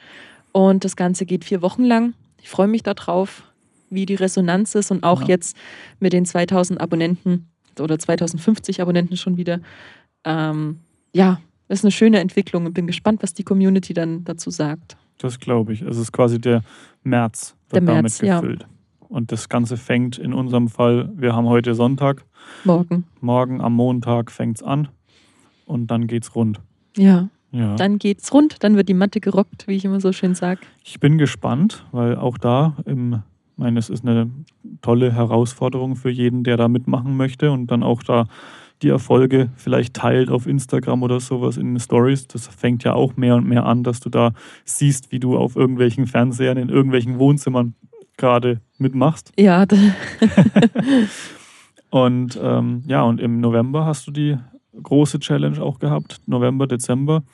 Und 0.53 0.85
das 0.85 0.97
Ganze 0.97 1.27
geht 1.27 1.45
vier 1.45 1.61
Wochen 1.61 1.85
lang. 1.85 2.15
Ich 2.41 2.49
freue 2.49 2.69
mich 2.69 2.83
darauf 2.83 3.48
wie 3.91 4.07
die 4.07 4.15
Resonanz 4.15 4.75
ist 4.75 4.91
und 4.91 5.03
auch 5.03 5.23
ja. 5.23 5.29
jetzt 5.29 5.57
mit 6.01 6.13
den 6.13 6.25
2000 6.25 6.81
Abonnenten 6.81 7.49
oder 7.81 7.99
2050 7.99 8.81
Abonnenten 8.81 9.17
schon 9.17 9.37
wieder. 9.37 9.61
Ähm, 10.25 10.81
ja, 11.13 11.41
das 11.69 11.81
ist 11.81 11.85
eine 11.85 11.93
schöne 11.93 12.21
Entwicklung 12.21 12.67
und 12.67 12.75
bin 12.75 12.87
gespannt, 12.87 13.23
was 13.23 13.35
die 13.35 13.45
Community 13.45 13.95
dann 13.95 14.25
dazu 14.25 14.51
sagt. 14.51 14.97
Das 15.19 15.39
glaube 15.39 15.73
ich. 15.73 15.83
Es 15.83 15.99
ist 15.99 16.13
quasi 16.13 16.41
der 16.41 16.63
März, 17.03 17.55
wird 17.71 17.87
der 17.87 17.95
März, 17.95 18.19
damit 18.19 18.41
gefüllt. 18.41 18.63
Ja. 18.63 18.69
Und 19.09 19.33
das 19.33 19.49
Ganze 19.49 19.77
fängt 19.77 20.19
in 20.19 20.35
unserem 20.35 20.69
Fall, 20.69 21.11
wir 21.15 21.35
haben 21.35 21.47
heute 21.47 21.75
Sonntag. 21.75 22.25
Morgen. 22.65 23.05
Morgen 23.21 23.61
am 23.61 23.75
Montag 23.75 24.31
fängt 24.31 24.59
es 24.59 24.63
an 24.63 24.89
und 25.65 25.91
dann 25.91 26.07
geht's 26.07 26.35
rund. 26.35 26.61
Ja. 26.97 27.29
ja. 27.51 27.75
Dann 27.77 27.99
geht's 27.99 28.33
rund, 28.33 28.63
dann 28.63 28.77
wird 28.77 28.89
die 28.89 28.95
Matte 28.95 29.21
gerockt, 29.21 29.67
wie 29.67 29.77
ich 29.77 29.85
immer 29.85 30.01
so 30.01 30.13
schön 30.13 30.35
sage. 30.35 30.61
Ich 30.85 31.01
bin 31.01 31.19
gespannt, 31.19 31.87
weil 31.91 32.17
auch 32.17 32.39
da 32.39 32.77
im 32.85 33.23
ich 33.59 33.65
meine, 33.65 33.81
es 33.81 33.91
ist 33.91 34.07
eine 34.07 34.31
tolle 34.83 35.13
Herausforderung 35.13 35.97
für 35.97 36.11
jeden, 36.11 36.45
der 36.45 36.57
da 36.57 36.69
mitmachen 36.69 37.17
möchte 37.17 37.51
und 37.51 37.73
dann 37.73 37.83
auch 37.83 38.05
da 38.05 38.27
die 38.83 38.89
Erfolge 38.89 39.51
vielleicht 39.57 39.95
teilt 39.95 40.31
auf 40.31 40.47
Instagram 40.47 41.03
oder 41.03 41.19
sowas 41.19 41.57
in 41.57 41.75
den 41.75 41.81
Stories. 41.81 42.29
Das 42.29 42.47
fängt 42.47 42.85
ja 42.85 42.93
auch 42.95 43.17
mehr 43.17 43.35
und 43.35 43.49
mehr 43.49 43.67
an, 43.67 43.83
dass 43.83 43.99
du 43.99 44.11
da 44.11 44.31
siehst, 44.65 45.11
wie 45.11 45.19
du 45.19 45.37
auf 45.37 45.57
irgendwelchen 45.57 46.07
Fernsehern 46.07 46.57
in 46.57 46.69
irgendwelchen 46.69 47.19
Wohnzimmern 47.19 47.75
gerade 48.17 48.61
mitmachst. 48.79 49.33
Ja. 49.37 49.67
und 51.91 52.39
ähm, 52.41 52.85
ja, 52.87 53.03
und 53.03 53.21
im 53.21 53.41
November 53.41 53.87
hast 53.87 54.07
du 54.07 54.13
die 54.13 54.37
große 54.81 55.19
Challenge 55.19 55.61
auch 55.61 55.81
gehabt, 55.81 56.21
November, 56.27 56.69
Dezember. 56.69 57.25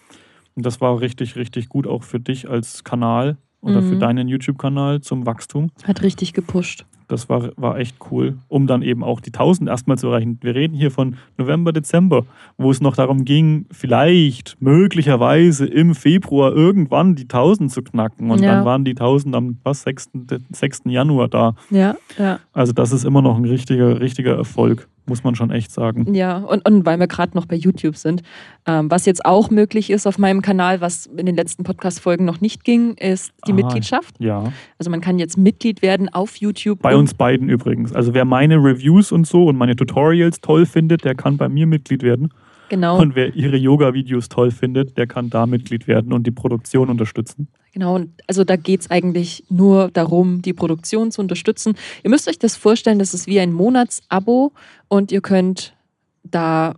Und 0.54 0.64
das 0.64 0.80
war 0.80 0.98
richtig, 1.02 1.36
richtig 1.36 1.68
gut 1.68 1.86
auch 1.86 2.02
für 2.02 2.18
dich 2.18 2.48
als 2.48 2.82
Kanal, 2.82 3.36
oder 3.64 3.80
mhm. 3.80 3.88
für 3.88 3.96
deinen 3.96 4.28
YouTube-Kanal 4.28 5.00
zum 5.00 5.26
Wachstum. 5.26 5.70
Hat 5.84 6.02
richtig 6.02 6.32
gepusht. 6.32 6.84
Das 7.08 7.28
war, 7.28 7.50
war 7.56 7.78
echt 7.78 7.96
cool, 8.10 8.38
um 8.48 8.66
dann 8.66 8.82
eben 8.82 9.04
auch 9.04 9.20
die 9.20 9.30
1000 9.30 9.68
erstmal 9.68 9.98
zu 9.98 10.08
erreichen. 10.08 10.38
Wir 10.40 10.54
reden 10.54 10.74
hier 10.74 10.90
von 10.90 11.16
November, 11.36 11.72
Dezember, 11.72 12.24
wo 12.56 12.70
es 12.70 12.80
noch 12.80 12.96
darum 12.96 13.24
ging, 13.24 13.66
vielleicht, 13.70 14.56
möglicherweise 14.60 15.66
im 15.66 15.94
Februar 15.94 16.52
irgendwann 16.52 17.14
die 17.14 17.24
1000 17.24 17.70
zu 17.70 17.82
knacken. 17.82 18.30
Und 18.30 18.40
ja. 18.40 18.54
dann 18.54 18.64
waren 18.64 18.84
die 18.84 18.92
1000 18.92 19.34
am 19.34 19.58
was, 19.64 19.82
6. 19.82 20.10
6. 20.50 20.82
Januar 20.86 21.28
da. 21.28 21.54
Ja, 21.70 21.94
ja. 22.18 22.40
Also 22.52 22.72
das 22.72 22.92
ist 22.92 23.04
immer 23.04 23.20
noch 23.20 23.36
ein 23.36 23.44
richtiger, 23.44 24.00
richtiger 24.00 24.36
Erfolg 24.36 24.88
muss 25.06 25.24
man 25.24 25.34
schon 25.34 25.50
echt 25.50 25.70
sagen. 25.70 26.14
Ja, 26.14 26.38
und, 26.38 26.66
und 26.66 26.86
weil 26.86 26.98
wir 26.98 27.06
gerade 27.06 27.36
noch 27.36 27.46
bei 27.46 27.56
YouTube 27.56 27.96
sind, 27.96 28.22
ähm, 28.66 28.90
was 28.90 29.06
jetzt 29.06 29.24
auch 29.24 29.50
möglich 29.50 29.90
ist 29.90 30.06
auf 30.06 30.18
meinem 30.18 30.42
Kanal, 30.42 30.80
was 30.80 31.06
in 31.06 31.26
den 31.26 31.36
letzten 31.36 31.62
Podcast-Folgen 31.64 32.24
noch 32.24 32.40
nicht 32.40 32.64
ging, 32.64 32.94
ist 32.94 33.32
die 33.46 33.52
ah, 33.52 33.54
Mitgliedschaft. 33.54 34.14
Ja. 34.18 34.52
Also 34.78 34.90
man 34.90 35.00
kann 35.00 35.18
jetzt 35.18 35.36
Mitglied 35.36 35.82
werden 35.82 36.08
auf 36.08 36.36
YouTube. 36.36 36.80
Bei 36.80 36.96
uns 36.96 37.14
beiden 37.14 37.48
übrigens. 37.48 37.92
Also 37.92 38.14
wer 38.14 38.24
meine 38.24 38.56
Reviews 38.56 39.12
und 39.12 39.26
so 39.26 39.46
und 39.46 39.56
meine 39.56 39.76
Tutorials 39.76 40.40
toll 40.40 40.66
findet, 40.66 41.04
der 41.04 41.14
kann 41.14 41.36
bei 41.36 41.48
mir 41.48 41.66
Mitglied 41.66 42.02
werden. 42.02 42.30
Genau. 42.68 42.98
Und 42.98 43.14
wer 43.14 43.34
ihre 43.34 43.56
Yoga-Videos 43.56 44.28
toll 44.28 44.50
findet, 44.50 44.96
der 44.96 45.06
kann 45.06 45.30
da 45.30 45.46
Mitglied 45.46 45.86
werden 45.86 46.12
und 46.12 46.26
die 46.26 46.30
Produktion 46.30 46.88
unterstützen. 46.88 47.48
Genau, 47.74 47.98
also 48.28 48.44
da 48.44 48.54
geht 48.54 48.82
es 48.82 48.90
eigentlich 48.92 49.42
nur 49.48 49.90
darum, 49.90 50.42
die 50.42 50.52
Produktion 50.52 51.10
zu 51.10 51.20
unterstützen. 51.20 51.74
Ihr 52.04 52.10
müsst 52.10 52.28
euch 52.28 52.38
das 52.38 52.54
vorstellen, 52.54 53.00
das 53.00 53.14
ist 53.14 53.26
wie 53.26 53.40
ein 53.40 53.52
Monatsabo 53.52 54.52
und 54.86 55.10
ihr 55.10 55.20
könnt 55.20 55.74
da, 56.22 56.76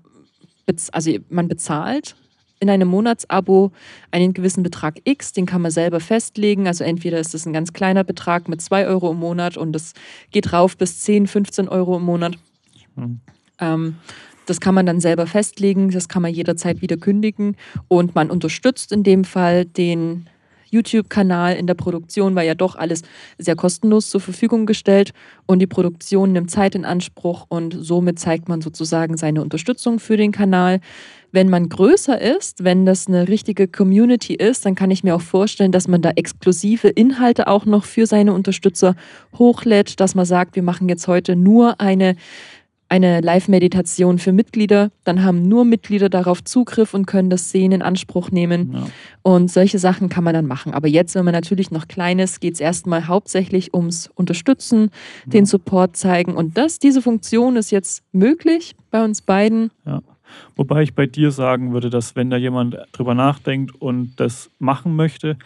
also 0.93 1.13
man 1.29 1.49
bezahlt 1.49 2.17
in 2.61 2.71
einem 2.71 2.89
Monatsabo 2.89 3.73
einen 4.11 4.33
gewissen 4.33 4.63
Betrag 4.63 5.03
X, 5.05 5.35
den 5.35 5.45
kann 5.45 5.61
man 5.61 5.71
selber 5.71 6.01
festlegen. 6.01 6.67
Also 6.67 6.83
entweder 6.83 7.21
ist 7.21 7.35
es 7.35 7.45
ein 7.45 7.53
ganz 7.53 7.75
kleiner 7.75 8.03
Betrag 8.03 8.49
mit 8.49 8.63
2 8.63 8.87
Euro 8.87 9.11
im 9.11 9.19
Monat 9.19 9.59
und 9.59 9.77
es 9.77 9.93
geht 10.31 10.55
rauf 10.55 10.79
bis 10.79 11.01
10, 11.01 11.27
15 11.27 11.69
Euro 11.69 11.99
im 11.99 12.05
Monat. 12.05 12.39
Mhm. 12.95 13.21
Ähm, 13.61 13.97
das 14.47 14.61
kann 14.61 14.75
man 14.75 14.87
dann 14.87 15.01
selber 15.01 15.27
festlegen, 15.27 15.91
das 15.91 16.09
kann 16.09 16.23
man 16.23 16.33
jederzeit 16.33 16.81
wieder 16.81 16.97
kündigen 16.97 17.55
und 17.87 18.15
man 18.15 18.31
unterstützt 18.31 18.93
in 18.93 19.03
dem 19.03 19.25
Fall 19.25 19.67
den 19.67 20.27
YouTube-Kanal 20.71 21.57
in 21.57 21.67
der 21.67 21.75
Produktion, 21.75 22.35
weil 22.35 22.47
ja 22.47 22.55
doch 22.55 22.77
alles 22.77 23.03
sehr 23.39 23.57
kostenlos 23.57 24.11
zur 24.11 24.21
Verfügung 24.21 24.67
gestellt 24.67 25.13
und 25.47 25.61
die 25.61 25.67
Produktion 25.67 26.33
nimmt 26.33 26.51
Zeit 26.51 26.75
in 26.75 26.85
Anspruch 26.85 27.47
und 27.49 27.77
somit 27.79 28.19
zeigt 28.19 28.49
man 28.49 28.61
sozusagen 28.61 29.17
seine 29.17 29.43
Unterstützung 29.43 29.99
für 29.99 30.17
den 30.17 30.33
Kanal. 30.33 30.81
Wenn 31.33 31.51
man 31.51 31.69
größer 31.69 32.21
ist, 32.21 32.65
wenn 32.65 32.87
das 32.87 33.09
eine 33.09 33.29
richtige 33.29 33.69
Community 33.69 34.35
ist, 34.35 34.65
dann 34.65 34.75
kann 34.75 34.91
ich 34.91 35.05
mir 35.05 35.15
auch 35.15 35.21
vorstellen, 35.21 35.73
dass 35.73 35.89
man 35.89 36.01
da 36.01 36.11
exklusive 36.11 36.89
Inhalte 36.89 37.49
auch 37.49 37.67
noch 37.67 37.85
für 37.85 38.07
seine 38.07 38.33
Unterstützer 38.33 38.95
hochlädt, 39.37 40.01
dass 40.01 40.15
man 40.15 40.25
sagt, 40.25 40.57
wir 40.57 40.63
machen 40.63 40.89
jetzt 40.89 41.09
heute 41.09 41.37
nur 41.37 41.81
eine 41.81 42.17
eine 42.89 43.21
Live-Meditation 43.21 44.19
für 44.19 44.33
Mitglieder. 44.33 44.91
Dann 45.05 45.25
haben 45.25 45.43
nur 45.43 45.65
Mitglieder 45.65 46.09
darauf 46.09 46.45
Zugriff 46.45 46.95
und 46.95 47.07
können 47.07 47.31
das 47.31 47.51
Sehen 47.51 47.73
in 47.73 47.83
Anspruch 47.83 48.31
nehmen. 48.31 48.73
Ja. 48.73 48.87
Und 49.23 49.51
solche 49.51 49.79
Sachen 49.79 50.09
kann 50.09 50.25
man 50.25 50.35
dann 50.35 50.47
machen. 50.47 50.73
Aber 50.73 50.89
jetzt, 50.89 51.15
wenn 51.15 51.25
man 51.25 51.35
natürlich 51.35 51.71
noch 51.71 51.89
klein 51.89 52.19
ist, 52.19 52.41
geht 52.41 52.55
es 52.55 52.61
erstmal 52.61 53.09
hauptsächlich 53.09 53.75
ums 53.75 54.09
Unterstützen, 54.15 54.91
ja. 55.25 55.33
den 55.33 55.47
Support 55.47 55.97
zeigen. 55.97 56.35
Und 56.35 56.57
das, 56.57 56.79
diese 56.79 57.03
Funktion 57.03 57.57
ist 57.57 57.71
jetzt 57.71 58.05
möglich 58.13 58.77
bei 58.91 59.05
uns 59.05 59.23
beiden. 59.23 59.71
Ja. 59.85 60.03
Wobei 60.55 60.83
ich 60.83 60.95
bei 60.95 61.07
dir 61.07 61.31
sagen 61.31 61.73
würde, 61.73 61.91
dass 61.91 62.17
wenn 62.17 62.31
da 62.31 62.37
jemand 62.37 62.77
drüber 62.93 63.15
nachdenkt 63.15 63.75
und 63.81 64.15
das 64.17 64.51
machen 64.59 64.97
möchte, 64.97 65.37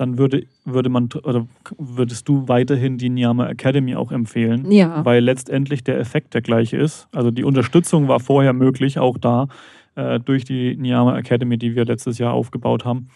dann 0.00 0.16
würde, 0.16 0.44
würde 0.64 0.88
man 0.88 1.10
oder 1.24 1.46
würdest 1.76 2.26
du 2.26 2.48
weiterhin 2.48 2.96
die 2.96 3.10
Niyama 3.10 3.46
Academy 3.50 3.96
auch 3.96 4.12
empfehlen. 4.12 4.72
Ja. 4.72 5.04
Weil 5.04 5.22
letztendlich 5.22 5.84
der 5.84 5.98
Effekt 5.98 6.32
der 6.32 6.40
gleiche 6.40 6.78
ist. 6.78 7.06
Also 7.12 7.30
die 7.30 7.44
Unterstützung 7.44 8.08
war 8.08 8.18
vorher 8.18 8.54
möglich, 8.54 8.98
auch 8.98 9.18
da, 9.18 9.48
äh, 9.96 10.18
durch 10.18 10.44
die 10.44 10.74
Niyama 10.74 11.18
Academy, 11.18 11.58
die 11.58 11.76
wir 11.76 11.84
letztes 11.84 12.16
Jahr 12.16 12.32
aufgebaut 12.32 12.86
haben. 12.86 13.08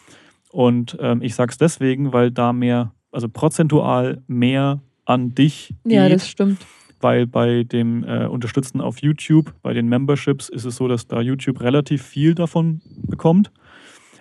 Und 0.51 0.99
ähm, 1.01 1.23
ich 1.23 1.35
sage 1.35 1.53
es 1.53 1.57
deswegen, 1.57 2.13
weil 2.13 2.31
da 2.31 2.53
mehr, 2.53 2.93
also 3.11 3.31
prozentual 3.31 4.23
mehr 4.27 4.81
an 5.07 5.35
dich 5.35 5.75
geht. 5.85 5.93
Ja, 5.93 6.07
das 6.11 6.29
stimmt. 6.29 6.59
Weil 7.01 7.27
bei 7.27 7.65
dem 7.65 8.05
äh, 8.05 8.27
Unterstützen 8.27 8.83
auf 8.83 9.01
YouTube, 9.01 9.55
bei 9.63 9.73
den 9.73 9.89
Memberships, 9.89 10.51
ist 10.51 10.67
es 10.67 10.77
so, 10.77 10.87
dass 10.87 11.07
da 11.07 11.23
YouTube 11.23 11.63
relativ 11.63 12.03
viel 12.03 12.35
davon 12.35 12.83
bekommt. 13.07 13.51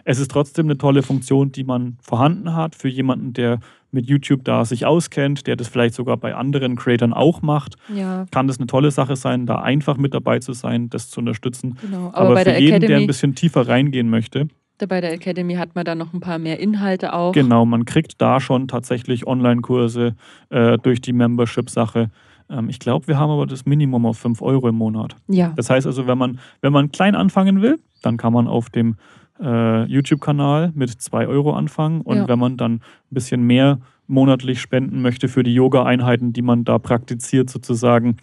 Es 0.05 0.19
ist 0.19 0.31
trotzdem 0.31 0.67
eine 0.67 0.77
tolle 0.77 1.03
Funktion, 1.03 1.51
die 1.51 1.63
man 1.63 1.97
vorhanden 2.01 2.55
hat 2.55 2.75
für 2.75 2.89
jemanden, 2.89 3.33
der 3.33 3.59
mit 3.91 4.07
YouTube 4.07 4.43
da 4.43 4.65
sich 4.65 4.85
auskennt, 4.85 5.47
der 5.47 5.55
das 5.55 5.67
vielleicht 5.67 5.93
sogar 5.93 6.17
bei 6.17 6.35
anderen 6.35 6.75
Creatern 6.75 7.13
auch 7.13 7.41
macht. 7.41 7.75
Ja. 7.93 8.25
Kann 8.31 8.47
das 8.47 8.57
eine 8.57 8.67
tolle 8.67 8.91
Sache 8.91 9.15
sein, 9.15 9.45
da 9.45 9.59
einfach 9.59 9.97
mit 9.97 10.13
dabei 10.13 10.39
zu 10.39 10.53
sein, 10.53 10.89
das 10.89 11.09
zu 11.09 11.19
unterstützen. 11.19 11.77
Genau. 11.81 12.07
Aber, 12.13 12.29
Aber 12.29 12.37
für 12.39 12.51
jeden, 12.57 12.75
Academy, 12.75 12.87
der 12.87 12.97
ein 12.97 13.07
bisschen 13.07 13.35
tiefer 13.35 13.67
reingehen 13.67 14.09
möchte. 14.09 14.47
Bei 14.87 14.99
der 14.99 15.13
Academy 15.13 15.53
hat 15.53 15.75
man 15.75 15.85
da 15.85 15.95
noch 15.95 16.13
ein 16.13 16.19
paar 16.19 16.39
mehr 16.39 16.59
Inhalte 16.59 17.13
auch. 17.13 17.31
Genau, 17.31 17.65
man 17.65 17.85
kriegt 17.85 18.21
da 18.21 18.41
schon 18.41 18.67
tatsächlich 18.67 19.25
Online-Kurse 19.25 20.15
äh, 20.49 20.77
durch 20.79 20.99
die 20.99 21.13
Membership-Sache. 21.13 22.09
Ähm, 22.49 22.69
ich 22.69 22.79
glaube, 22.79 23.07
wir 23.07 23.17
haben 23.17 23.29
aber 23.29 23.45
das 23.45 23.65
Minimum 23.65 24.05
auf 24.05 24.17
5 24.17 24.41
Euro 24.41 24.67
im 24.67 24.75
Monat. 24.75 25.15
Ja. 25.27 25.53
Das 25.55 25.69
heißt 25.69 25.87
also, 25.87 26.07
wenn 26.07 26.17
man, 26.17 26.39
wenn 26.61 26.73
man 26.73 26.91
klein 26.91 27.15
anfangen 27.15 27.61
will, 27.61 27.79
dann 28.01 28.17
kann 28.17 28.33
man 28.33 28.47
auf 28.47 28.69
dem 28.69 28.97
äh, 29.41 29.83
YouTube-Kanal 29.85 30.71
mit 30.75 30.89
2 30.89 31.27
Euro 31.27 31.53
anfangen. 31.53 32.01
Und 32.01 32.17
ja. 32.17 32.27
wenn 32.27 32.39
man 32.39 32.57
dann 32.57 32.73
ein 32.75 32.81
bisschen 33.11 33.43
mehr 33.43 33.79
monatlich 34.07 34.59
spenden 34.59 35.01
möchte 35.01 35.27
für 35.27 35.43
die 35.43 35.53
Yoga-Einheiten, 35.53 36.33
die 36.33 36.41
man 36.41 36.65
da 36.65 36.77
praktiziert 36.77 37.49
sozusagen, 37.49 38.17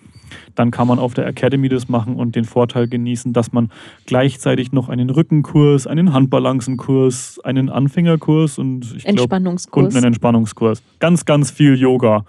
dann 0.54 0.70
kann 0.70 0.86
man 0.86 0.98
auf 0.98 1.14
der 1.14 1.26
Academy 1.26 1.68
das 1.68 1.88
machen 1.88 2.16
und 2.16 2.36
den 2.36 2.44
Vorteil 2.44 2.86
genießen, 2.86 3.32
dass 3.32 3.52
man 3.52 3.70
gleichzeitig 4.06 4.72
noch 4.72 4.88
einen 4.88 5.11
Rückenkurs, 5.11 5.86
einen 5.86 6.12
Handbalancenkurs, 6.12 7.40
einen 7.42 7.68
Anfängerkurs 7.70 8.58
und 8.58 8.94
ich 8.96 9.06
Entspannungskurs. 9.06 9.72
Glaub, 9.72 9.90
und 9.90 9.96
einen 9.96 10.06
Entspannungskurs. 10.06 10.82
Ganz, 10.98 11.24
ganz 11.24 11.50
viel 11.50 11.76
Yoga. 11.76 12.24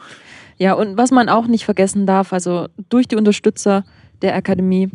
Ja, 0.57 0.73
und 0.73 0.97
was 0.97 1.11
man 1.11 1.29
auch 1.29 1.47
nicht 1.47 1.65
vergessen 1.65 2.05
darf, 2.05 2.33
also 2.33 2.67
durch 2.89 3.07
die 3.07 3.15
Unterstützer 3.15 3.83
der 4.21 4.35
Akademie 4.35 4.89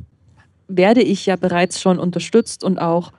werde 0.69 1.03
ich 1.03 1.27
ja 1.27 1.37
bereits 1.37 1.81
schon 1.81 1.99
unterstützt 1.99 2.65
und 2.65 2.81
auch 2.81 3.13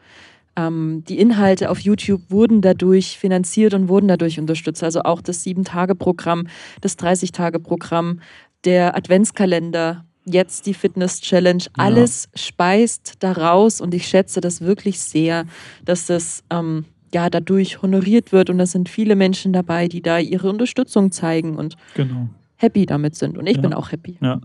ähm, 0.58 1.04
die 1.08 1.20
Inhalte 1.20 1.70
auf 1.70 1.80
YouTube 1.80 2.24
wurden 2.30 2.62
dadurch 2.62 3.18
finanziert 3.18 3.74
und 3.74 3.88
wurden 3.88 4.08
dadurch 4.08 4.40
unterstützt. 4.40 4.84
Also 4.84 5.04
auch 5.04 5.22
das 5.22 5.44
Sieben-Tage-Programm, 5.44 6.48
das 6.82 6.98
30-Tage-Programm, 6.98 8.20
der 8.66 8.98
Adventskalender, 8.98 10.04
jetzt 10.26 10.66
die 10.66 10.74
Fitness 10.74 11.22
Challenge, 11.22 11.64
alles 11.74 12.28
ja. 12.34 12.42
speist 12.42 13.24
daraus 13.24 13.80
und 13.80 13.94
ich 13.94 14.08
schätze 14.08 14.42
das 14.42 14.62
wirklich 14.62 15.00
sehr, 15.00 15.46
dass 15.86 16.08
das 16.08 16.44
ähm, 16.50 16.86
ja 17.14 17.30
dadurch 17.30 17.82
honoriert 17.82 18.34
wird 18.34 18.50
und 18.50 18.58
da 18.58 18.66
sind 18.66 18.90
viele 18.90 19.16
Menschen 19.16 19.54
dabei, 19.54 19.88
die 19.88 20.02
da 20.02 20.18
ihre 20.20 20.50
Unterstützung 20.50 21.12
zeigen 21.12 21.56
und 21.56 21.78
genau. 21.94 22.28
happy 22.58 22.86
damit 22.86 23.16
sind 23.16 23.38
und 23.38 23.48
ich 23.48 23.56
ja. 23.56 23.62
bin 23.62 23.74
auch 23.74 23.92
happy. 23.92 24.18
Ja. 24.22 24.42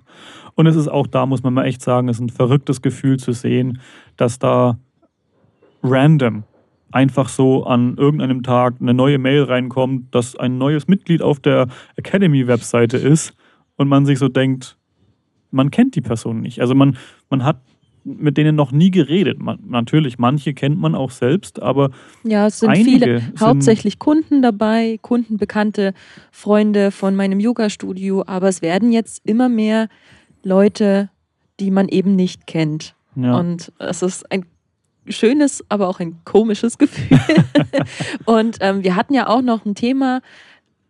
Und 0.55 0.67
es 0.67 0.77
ist 0.77 0.89
auch 0.89 1.09
da, 1.09 1.27
muss 1.27 1.43
man 1.43 1.55
mal 1.55 1.65
echt 1.65 1.83
sagen, 1.83 2.09
es 2.09 2.19
ist 2.19 2.23
ein 2.23 2.29
verrücktes 2.29 2.83
Gefühl 2.83 3.19
zu 3.19 3.33
sehen, 3.33 3.81
dass 4.17 4.39
da 4.39 4.79
random 5.83 6.45
einfach 6.93 7.29
so 7.29 7.65
an 7.65 7.97
irgendeinem 7.97 8.43
Tag 8.43 8.75
eine 8.81 8.95
neue 8.95 9.19
Mail 9.19 9.45
reinkommt, 9.45 10.15
dass 10.15 10.37
ein 10.37 10.59
neues 10.59 10.89
Mitglied 10.89 11.23
auf 11.23 11.41
der 11.41 11.69
Academy-Webseite 11.97 12.99
ist 12.99 13.35
und 13.77 13.89
man 13.89 14.07
sich 14.07 14.19
so 14.19 14.29
denkt, 14.29 14.77
man 15.51 15.71
kennt 15.71 15.97
die 15.97 16.01
Person 16.01 16.41
nicht. 16.41 16.61
Also 16.61 16.75
man, 16.75 16.97
man 17.31 17.45
hat 17.45 17.61
mit 18.05 18.37
denen 18.37 18.57
noch 18.57 18.73
nie 18.73 18.91
geredet. 18.91 19.39
Man, 19.39 19.59
natürlich, 19.67 20.19
manche 20.19 20.55
kennt 20.55 20.79
man 20.79 20.95
auch 20.95 21.11
selbst, 21.11 21.63
aber 21.63 21.91
ja, 22.25 22.47
es 22.47 22.61
sind 22.61 22.77
viele, 22.77 23.21
sind 23.21 23.41
hauptsächlich 23.41 23.99
Kunden 23.99 24.43
dabei, 24.43 24.99
Kundenbekannte, 25.03 25.95
Freunde 26.31 26.91
von 26.91 27.15
meinem 27.15 27.39
Yoga-Studio, 27.39 28.25
aber 28.27 28.49
es 28.49 28.61
werden 28.61 28.93
jetzt 28.93 29.23
immer 29.25 29.49
mehr 29.49 29.89
Leute, 30.43 31.11
die 31.61 31.71
man 31.71 31.89
eben 31.89 32.17
nicht 32.17 32.47
kennt. 32.47 32.97
Ja. 33.15 33.39
Und 33.39 33.73
es 33.79 34.03
ist 34.03 34.31
ein 34.33 34.47
schönes, 35.09 35.65
aber 35.69 35.89
auch 35.89 36.01
ein 36.01 36.21
komisches 36.25 36.79
Gefühl. 36.79 37.19
und 38.25 38.59
ähm, 38.61 38.85
wir 38.85 38.97
hatten 38.97 39.15
ja 39.15 39.29
auch 39.29 39.43
noch 39.43 39.65
ein 39.65 39.75
Thema 39.75 40.21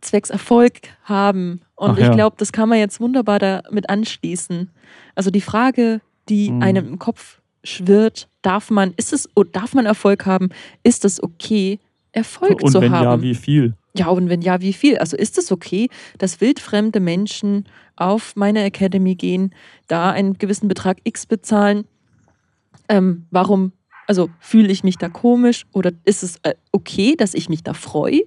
zwecks 0.00 0.30
Erfolg 0.30 0.80
haben. 1.04 1.62
Und 1.76 1.92
Ach 1.92 1.98
ich 1.98 2.04
ja. 2.04 2.14
glaube, 2.14 2.36
das 2.38 2.52
kann 2.52 2.68
man 2.68 2.78
jetzt 2.78 3.00
wunderbar 3.00 3.38
damit 3.38 3.88
anschließen. 3.88 4.70
Also 5.14 5.30
die 5.30 5.40
Frage, 5.40 6.00
die 6.28 6.50
mhm. 6.50 6.62
einem 6.62 6.88
im 6.88 6.98
Kopf 6.98 7.40
schwirrt, 7.64 8.28
darf 8.42 8.70
man, 8.70 8.92
ist 8.96 9.12
es, 9.12 9.28
darf 9.52 9.74
man 9.74 9.86
Erfolg 9.86 10.26
haben? 10.26 10.50
Ist 10.82 11.04
es 11.04 11.22
okay, 11.22 11.78
Erfolg 12.12 12.62
und 12.62 12.70
zu 12.70 12.82
haben? 12.82 12.86
Und 12.86 12.92
wenn 12.92 13.02
ja, 13.02 13.22
wie 13.22 13.34
viel? 13.34 13.74
Ja, 13.94 14.08
und 14.08 14.28
wenn 14.28 14.42
ja, 14.42 14.60
wie 14.60 14.72
viel? 14.72 14.98
Also 14.98 15.16
ist 15.16 15.38
es 15.38 15.52
okay, 15.52 15.88
dass 16.18 16.40
wildfremde 16.40 17.00
Menschen 17.00 17.66
auf 17.96 18.36
meine 18.36 18.62
Academy 18.64 19.14
gehen, 19.14 19.54
da 19.86 20.10
einen 20.10 20.38
gewissen 20.38 20.68
Betrag 20.68 20.98
X 21.04 21.26
bezahlen? 21.26 21.84
Ähm, 22.88 23.26
warum 23.30 23.72
also 24.06 24.30
fühle 24.40 24.70
ich 24.70 24.84
mich 24.84 24.98
da 24.98 25.08
komisch 25.08 25.64
oder 25.72 25.92
ist 26.04 26.22
es 26.22 26.36
äh, 26.42 26.54
okay, 26.72 27.14
dass 27.16 27.34
ich 27.34 27.48
mich 27.48 27.62
da 27.62 27.74
freue? 27.74 28.22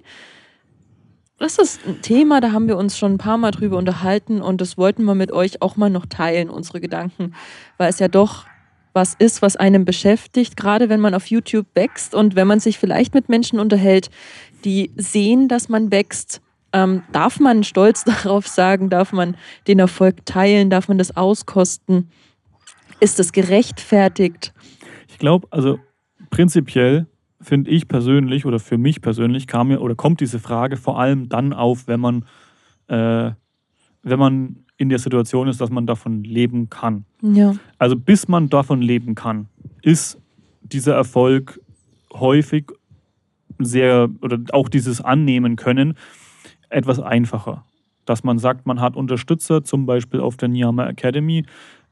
Das 1.38 1.58
ist 1.58 1.80
ein 1.86 2.00
Thema, 2.00 2.40
da 2.40 2.52
haben 2.52 2.66
wir 2.66 2.78
uns 2.78 2.96
schon 2.96 3.14
ein 3.14 3.18
paar 3.18 3.36
Mal 3.36 3.50
drüber 3.50 3.76
unterhalten 3.76 4.40
und 4.40 4.60
das 4.60 4.78
wollten 4.78 5.04
wir 5.04 5.14
mit 5.14 5.32
euch 5.32 5.60
auch 5.60 5.76
mal 5.76 5.90
noch 5.90 6.06
teilen, 6.06 6.48
unsere 6.48 6.80
Gedanken, 6.80 7.34
weil 7.76 7.90
es 7.90 7.98
ja 7.98 8.08
doch 8.08 8.46
was 8.96 9.14
ist, 9.18 9.42
was 9.42 9.56
einem 9.56 9.84
beschäftigt, 9.84 10.56
gerade 10.56 10.88
wenn 10.88 11.00
man 11.00 11.14
auf 11.14 11.26
YouTube 11.26 11.66
wächst 11.74 12.14
und 12.14 12.34
wenn 12.34 12.46
man 12.46 12.60
sich 12.60 12.78
vielleicht 12.78 13.12
mit 13.12 13.28
Menschen 13.28 13.60
unterhält, 13.60 14.08
die 14.64 14.90
sehen, 14.96 15.48
dass 15.48 15.68
man 15.68 15.92
wächst. 15.92 16.40
Ähm, 16.72 17.02
darf 17.12 17.38
man 17.38 17.62
stolz 17.62 18.04
darauf 18.24 18.48
sagen? 18.48 18.88
Darf 18.88 19.12
man 19.12 19.36
den 19.68 19.78
Erfolg 19.78 20.24
teilen? 20.24 20.70
Darf 20.70 20.88
man 20.88 20.96
das 20.96 21.14
auskosten? 21.14 22.10
Ist 22.98 23.20
es 23.20 23.32
gerechtfertigt? 23.32 24.54
Ich 25.16 25.18
glaube, 25.18 25.48
also 25.50 25.78
prinzipiell 26.28 27.06
finde 27.40 27.70
ich 27.70 27.88
persönlich 27.88 28.44
oder 28.44 28.58
für 28.58 28.76
mich 28.76 29.00
persönlich 29.00 29.46
kam 29.46 29.68
mir 29.68 29.80
oder 29.80 29.94
kommt 29.94 30.20
diese 30.20 30.38
Frage 30.38 30.76
vor 30.76 31.00
allem 31.00 31.30
dann 31.30 31.54
auf, 31.54 31.88
wenn 31.88 32.00
man, 32.00 32.26
äh, 32.88 33.30
wenn 34.02 34.18
man 34.18 34.56
in 34.76 34.90
der 34.90 34.98
Situation 34.98 35.48
ist, 35.48 35.58
dass 35.58 35.70
man 35.70 35.86
davon 35.86 36.22
leben 36.22 36.68
kann. 36.68 37.06
Ja. 37.22 37.54
Also 37.78 37.96
bis 37.96 38.28
man 38.28 38.50
davon 38.50 38.82
leben 38.82 39.14
kann, 39.14 39.48
ist 39.80 40.20
dieser 40.60 40.94
Erfolg 40.94 41.62
häufig 42.12 42.66
sehr 43.58 44.10
oder 44.20 44.38
auch 44.52 44.68
dieses 44.68 45.00
Annehmen 45.00 45.56
können 45.56 45.94
etwas 46.68 47.00
einfacher. 47.00 47.64
Dass 48.04 48.22
man 48.22 48.38
sagt, 48.38 48.66
man 48.66 48.82
hat 48.82 48.96
Unterstützer, 48.96 49.64
zum 49.64 49.86
Beispiel 49.86 50.20
auf 50.20 50.36
der 50.36 50.48
Niyama 50.48 50.86
Academy, 50.86 51.46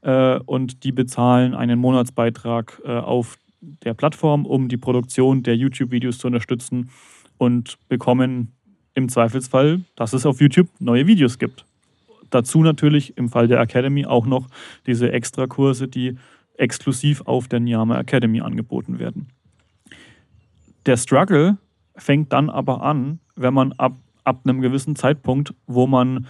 äh, 0.05 0.39
und 0.45 0.83
die 0.83 0.91
bezahlen 0.91 1.55
einen 1.55 1.79
Monatsbeitrag 1.79 2.79
äh, 2.85 2.91
auf 2.91 3.37
der 3.61 3.95
Plattform, 3.95 4.45
um 4.45 4.69
die 4.69 4.77
Produktion 4.77 5.41
der 5.41 5.57
YouTube-Videos 5.57 6.19
zu 6.19 6.27
unterstützen 6.27 6.91
und 7.37 7.77
bekommen 7.89 8.53
im 8.93 9.09
Zweifelsfall, 9.09 9.81
dass 9.95 10.13
es 10.13 10.25
auf 10.25 10.39
YouTube 10.39 10.69
neue 10.79 11.07
Videos 11.07 11.39
gibt. 11.39 11.65
Dazu 12.29 12.61
natürlich 12.61 13.17
im 13.17 13.29
Fall 13.29 13.47
der 13.47 13.59
Academy 13.59 14.05
auch 14.05 14.25
noch 14.25 14.47
diese 14.85 15.11
Extrakurse, 15.11 15.87
die 15.87 16.17
exklusiv 16.57 17.21
auf 17.25 17.47
der 17.47 17.59
Nyama 17.59 17.99
Academy 17.99 18.41
angeboten 18.41 18.99
werden. 18.99 19.27
Der 20.85 20.97
Struggle 20.97 21.57
fängt 21.97 22.31
dann 22.31 22.49
aber 22.49 22.83
an, 22.83 23.19
wenn 23.35 23.53
man 23.53 23.71
ab, 23.73 23.97
ab 24.23 24.41
einem 24.43 24.61
gewissen 24.61 24.95
Zeitpunkt, 24.95 25.53
wo 25.65 25.87
man 25.87 26.27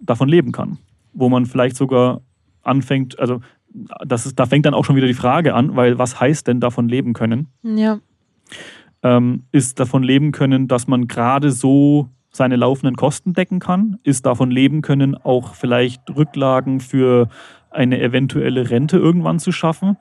davon 0.00 0.28
leben 0.28 0.52
kann, 0.52 0.78
wo 1.12 1.28
man 1.28 1.46
vielleicht 1.46 1.76
sogar 1.76 2.20
anfängt, 2.68 3.18
also 3.18 3.40
das 4.04 4.26
ist, 4.26 4.38
da 4.38 4.46
fängt 4.46 4.66
dann 4.66 4.74
auch 4.74 4.84
schon 4.84 4.96
wieder 4.96 5.06
die 5.06 5.14
Frage 5.14 5.54
an, 5.54 5.76
weil 5.76 5.98
was 5.98 6.20
heißt 6.20 6.46
denn 6.46 6.60
davon 6.60 6.88
leben 6.88 7.12
können? 7.12 7.48
Ja. 7.62 8.00
Ähm, 9.02 9.44
ist 9.52 9.78
davon 9.78 10.02
leben 10.02 10.32
können, 10.32 10.68
dass 10.68 10.86
man 10.86 11.06
gerade 11.06 11.50
so 11.50 12.08
seine 12.30 12.56
laufenden 12.56 12.96
Kosten 12.96 13.32
decken 13.32 13.58
kann? 13.58 13.98
Ist 14.02 14.26
davon 14.26 14.50
leben 14.50 14.82
können, 14.82 15.14
auch 15.16 15.54
vielleicht 15.54 16.02
Rücklagen 16.14 16.80
für 16.80 17.28
eine 17.70 18.00
eventuelle 18.00 18.70
Rente 18.70 18.96
irgendwann 18.96 19.38
zu 19.38 19.52
schaffen? 19.52 19.96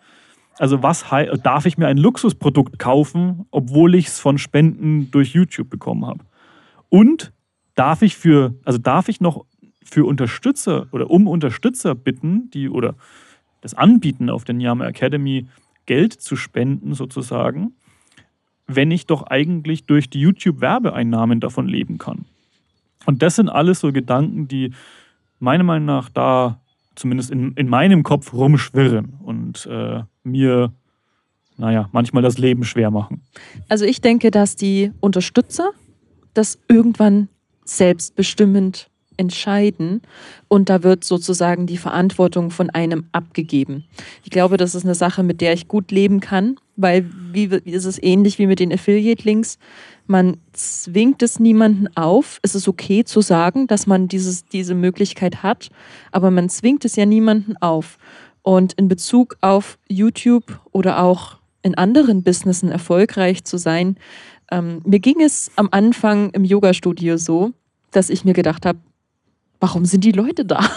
Also 0.58 0.82
was 0.82 1.06
darf 1.44 1.66
ich 1.66 1.78
mir 1.78 1.88
ein 1.88 1.98
Luxusprodukt 1.98 2.80
kaufen, 2.80 3.46
obwohl 3.52 3.96
ich 3.96 4.08
es 4.08 4.20
von 4.20 4.38
Spenden 4.38 5.12
durch 5.12 5.34
YouTube 5.34 5.70
bekommen 5.70 6.06
habe? 6.06 6.26
Und 6.90 7.32
darf 7.76 8.02
ich 8.02 8.18
für, 8.18 8.56
also 8.66 8.80
darf 8.80 9.08
ich 9.10 9.22
noch 9.22 9.46
für 9.90 10.06
Unterstützer 10.06 10.88
oder 10.92 11.10
um 11.10 11.28
Unterstützer 11.28 11.96
bitten, 11.96 12.50
die 12.52 12.70
oder 12.70 12.96
das 13.62 13.74
anbieten 13.74 14.30
auf 14.30 14.44
den 14.44 14.60
Yama 14.60 14.86
Academy 14.86 15.48
Geld 15.86 16.14
zu 16.14 16.36
spenden 16.36 16.94
sozusagen, 16.94 17.74
wenn 18.68 18.92
ich 18.92 19.06
doch 19.06 19.24
eigentlich 19.24 19.86
durch 19.86 20.10
die 20.10 20.20
YouTube-Werbeeinnahmen 20.20 21.40
davon 21.40 21.68
leben 21.68 21.98
kann. 21.98 22.26
Und 23.06 23.22
das 23.22 23.36
sind 23.36 23.48
alles 23.48 23.80
so 23.80 23.94
Gedanken, 23.94 24.50
die 24.50 24.74
meiner 25.40 25.64
Meinung 25.64 25.86
nach 25.86 26.10
da 26.10 26.60
zumindest 26.96 27.32
in, 27.32 27.54
in 27.54 27.70
meinem 27.70 28.04
Kopf 28.04 28.34
rumschwirren 28.34 29.14
und 29.24 29.66
äh, 29.68 30.04
mir, 30.24 30.74
naja, 31.56 31.88
manchmal 31.94 32.24
das 32.24 32.38
Leben 32.38 32.66
schwer 32.66 32.92
machen. 32.92 33.22
Also 33.70 33.86
ich 33.86 34.02
denke, 34.02 34.32
dass 34.32 34.58
die 34.58 34.92
Unterstützer 35.00 35.72
das 36.34 36.60
irgendwann 36.68 37.30
selbstbestimmend 37.64 38.90
entscheiden 39.18 40.02
und 40.48 40.70
da 40.70 40.84
wird 40.84 41.04
sozusagen 41.04 41.68
die 41.68 41.78
Verantwortung 41.78 42.52
von 42.52 42.70
einem 42.70 43.06
abgegeben. 43.12 43.86
Ich 44.24 44.30
glaube, 44.30 44.58
das 44.58 44.76
ist 44.76 44.86
eine 44.86 44.96
Sache, 44.96 45.24
mit 45.24 45.42
der 45.42 45.54
ich 45.54 45.68
gut 45.68 45.92
leben 45.92 46.20
kann, 46.20 46.58
weil 46.76 47.10
wie, 47.32 47.46
ist 47.46 47.86
es 47.86 48.02
ähnlich 48.02 48.40
wie 48.40 48.48
mit 48.48 48.60
den 48.60 48.72
Affiliate-Links. 48.72 49.58
Man 50.06 50.38
zwingt 50.54 51.22
es 51.22 51.40
niemanden 51.40 51.88
auf. 51.96 52.40
Es 52.44 52.56
ist 52.56 52.68
okay 52.68 53.04
zu 53.04 53.22
sagen, 53.22 53.68
dass 53.68 53.88
man 53.88 54.08
dieses, 54.08 54.46
diese 54.46 54.76
Möglichkeit 54.76 55.44
hat, 55.44 55.70
aber 56.12 56.32
man 56.32 56.50
zwingt 56.50 56.86
es 56.86 56.96
ja 56.96 57.06
niemanden 57.06 57.58
auf. 57.58 57.98
Und 58.44 58.74
in 58.74 58.88
Bezug 58.88 59.38
auf 59.42 59.78
YouTube 59.90 60.62
oder 60.72 61.04
auch 61.04 61.38
in 61.64 61.76
anderen 61.76 62.24
Businessen 62.24 62.72
erfolgreich 62.72 63.44
zu 63.44 63.58
sein, 63.58 63.98
ähm, 64.52 64.82
mir 64.86 65.00
ging 65.00 65.22
es 65.22 65.52
am 65.56 65.68
Anfang 65.72 66.30
im 66.30 66.46
Yoga-Studio 66.46 67.18
so, 67.18 67.52
dass 67.92 68.10
ich 68.10 68.24
mir 68.24 68.34
gedacht 68.34 68.66
habe, 68.66 68.80
warum 69.60 69.86
sind 69.86 70.04
die 70.04 70.12
Leute 70.12 70.46
da? 70.46 70.60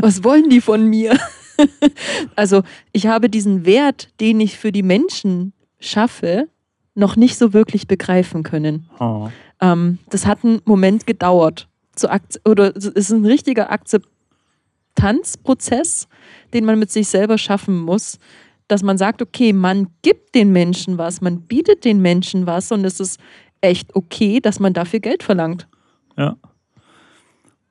Was 0.00 0.24
wollen 0.24 0.50
die 0.50 0.60
von 0.60 0.88
mir? 0.88 1.16
also 2.36 2.62
ich 2.92 3.06
habe 3.06 3.30
diesen 3.30 3.64
Wert, 3.64 4.08
den 4.20 4.40
ich 4.40 4.58
für 4.58 4.72
die 4.72 4.82
Menschen 4.82 5.52
schaffe, 5.78 6.48
noch 6.94 7.14
nicht 7.16 7.36
so 7.36 7.52
wirklich 7.52 7.86
begreifen 7.86 8.42
können. 8.42 8.88
Oh. 8.98 9.28
Ähm, 9.60 9.98
das 10.10 10.26
hat 10.26 10.44
einen 10.44 10.60
Moment 10.64 11.06
gedauert. 11.06 11.68
Zu 11.96 12.08
oder 12.44 12.76
es 12.76 12.86
ist 12.86 13.10
ein 13.10 13.24
richtiger 13.24 13.70
Akzeptanzprozess, 13.70 16.08
den 16.52 16.64
man 16.64 16.76
mit 16.78 16.90
sich 16.90 17.06
selber 17.08 17.38
schaffen 17.38 17.80
muss, 17.80 18.18
dass 18.66 18.82
man 18.82 18.98
sagt, 18.98 19.22
okay, 19.22 19.52
man 19.52 19.88
gibt 20.02 20.34
den 20.34 20.50
Menschen 20.50 20.98
was, 20.98 21.20
man 21.20 21.42
bietet 21.42 21.84
den 21.84 22.00
Menschen 22.00 22.46
was 22.46 22.72
und 22.72 22.84
es 22.84 22.98
ist 22.98 23.20
echt 23.60 23.94
okay, 23.94 24.40
dass 24.40 24.58
man 24.58 24.72
dafür 24.72 24.98
Geld 25.00 25.22
verlangt. 25.22 25.68
Ja. 26.16 26.36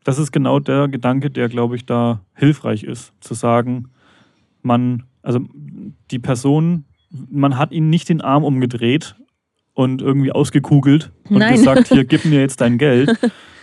Das 0.03 0.19
ist 0.19 0.31
genau 0.31 0.59
der 0.59 0.87
Gedanke, 0.87 1.29
der, 1.29 1.49
glaube 1.49 1.75
ich, 1.75 1.85
da 1.85 2.21
hilfreich 2.35 2.83
ist, 2.83 3.13
zu 3.21 3.33
sagen, 3.33 3.89
man, 4.61 5.03
also 5.21 5.39
die 6.11 6.19
Person, 6.19 6.85
man 7.09 7.57
hat 7.57 7.71
ihnen 7.71 7.89
nicht 7.89 8.09
den 8.09 8.21
Arm 8.21 8.43
umgedreht 8.43 9.15
und 9.73 10.01
irgendwie 10.01 10.31
ausgekugelt 10.31 11.11
und 11.29 11.39
Nein. 11.39 11.55
gesagt, 11.55 11.87
hier, 11.87 12.05
gib 12.05 12.25
mir 12.25 12.41
jetzt 12.41 12.61
dein 12.61 12.77
Geld, 12.77 13.17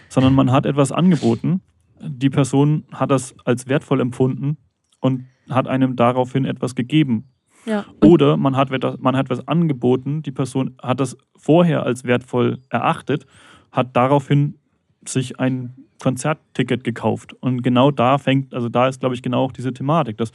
sondern 0.08 0.34
man 0.34 0.50
hat 0.50 0.66
etwas 0.66 0.92
angeboten. 0.92 1.60
Die 2.00 2.30
Person 2.30 2.84
hat 2.92 3.10
das 3.10 3.34
als 3.44 3.68
wertvoll 3.68 4.00
empfunden 4.00 4.56
und 5.00 5.26
hat 5.48 5.68
einem 5.68 5.96
daraufhin 5.96 6.44
etwas 6.44 6.74
gegeben. 6.74 7.28
Ja. 7.66 7.84
Oder 8.02 8.36
man 8.36 8.56
hat, 8.56 8.70
man 9.00 9.16
hat 9.16 9.26
etwas 9.26 9.46
angeboten, 9.46 10.22
die 10.22 10.32
Person 10.32 10.76
hat 10.82 11.00
das 11.00 11.16
vorher 11.36 11.84
als 11.84 12.04
wertvoll 12.04 12.58
erachtet, 12.70 13.26
hat 13.70 13.94
daraufhin 13.94 14.58
sich 15.04 15.38
ein 15.38 15.74
Konzertticket 16.00 16.84
gekauft. 16.84 17.34
Und 17.34 17.62
genau 17.62 17.90
da 17.90 18.18
fängt, 18.18 18.54
also 18.54 18.68
da 18.68 18.88
ist, 18.88 19.00
glaube 19.00 19.14
ich, 19.14 19.22
genau 19.22 19.44
auch 19.44 19.52
diese 19.52 19.72
Thematik, 19.72 20.16
dass 20.18 20.32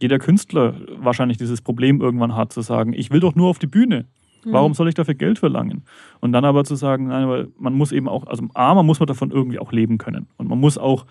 jeder 0.00 0.18
Künstler 0.18 0.74
wahrscheinlich 0.98 1.38
dieses 1.38 1.62
Problem 1.62 2.00
irgendwann 2.00 2.34
hat, 2.34 2.52
zu 2.52 2.60
sagen, 2.60 2.92
ich 2.92 3.10
will 3.10 3.20
doch 3.20 3.34
nur 3.34 3.48
auf 3.48 3.58
die 3.58 3.66
Bühne. 3.66 4.06
Warum 4.48 4.74
soll 4.74 4.88
ich 4.88 4.94
dafür 4.94 5.14
Geld 5.14 5.40
verlangen? 5.40 5.82
Und 6.20 6.30
dann 6.32 6.44
aber 6.44 6.62
zu 6.62 6.76
sagen, 6.76 7.08
nein, 7.08 7.28
weil 7.28 7.48
man 7.58 7.74
muss 7.74 7.90
eben 7.90 8.08
auch, 8.08 8.26
also 8.28 8.46
A, 8.54 8.74
man 8.74 8.86
muss 8.86 9.00
man 9.00 9.08
davon 9.08 9.32
irgendwie 9.32 9.58
auch 9.58 9.72
leben 9.72 9.98
können. 9.98 10.28
Und 10.36 10.48
man 10.48 10.60
muss 10.60 10.78
auch 10.78 11.04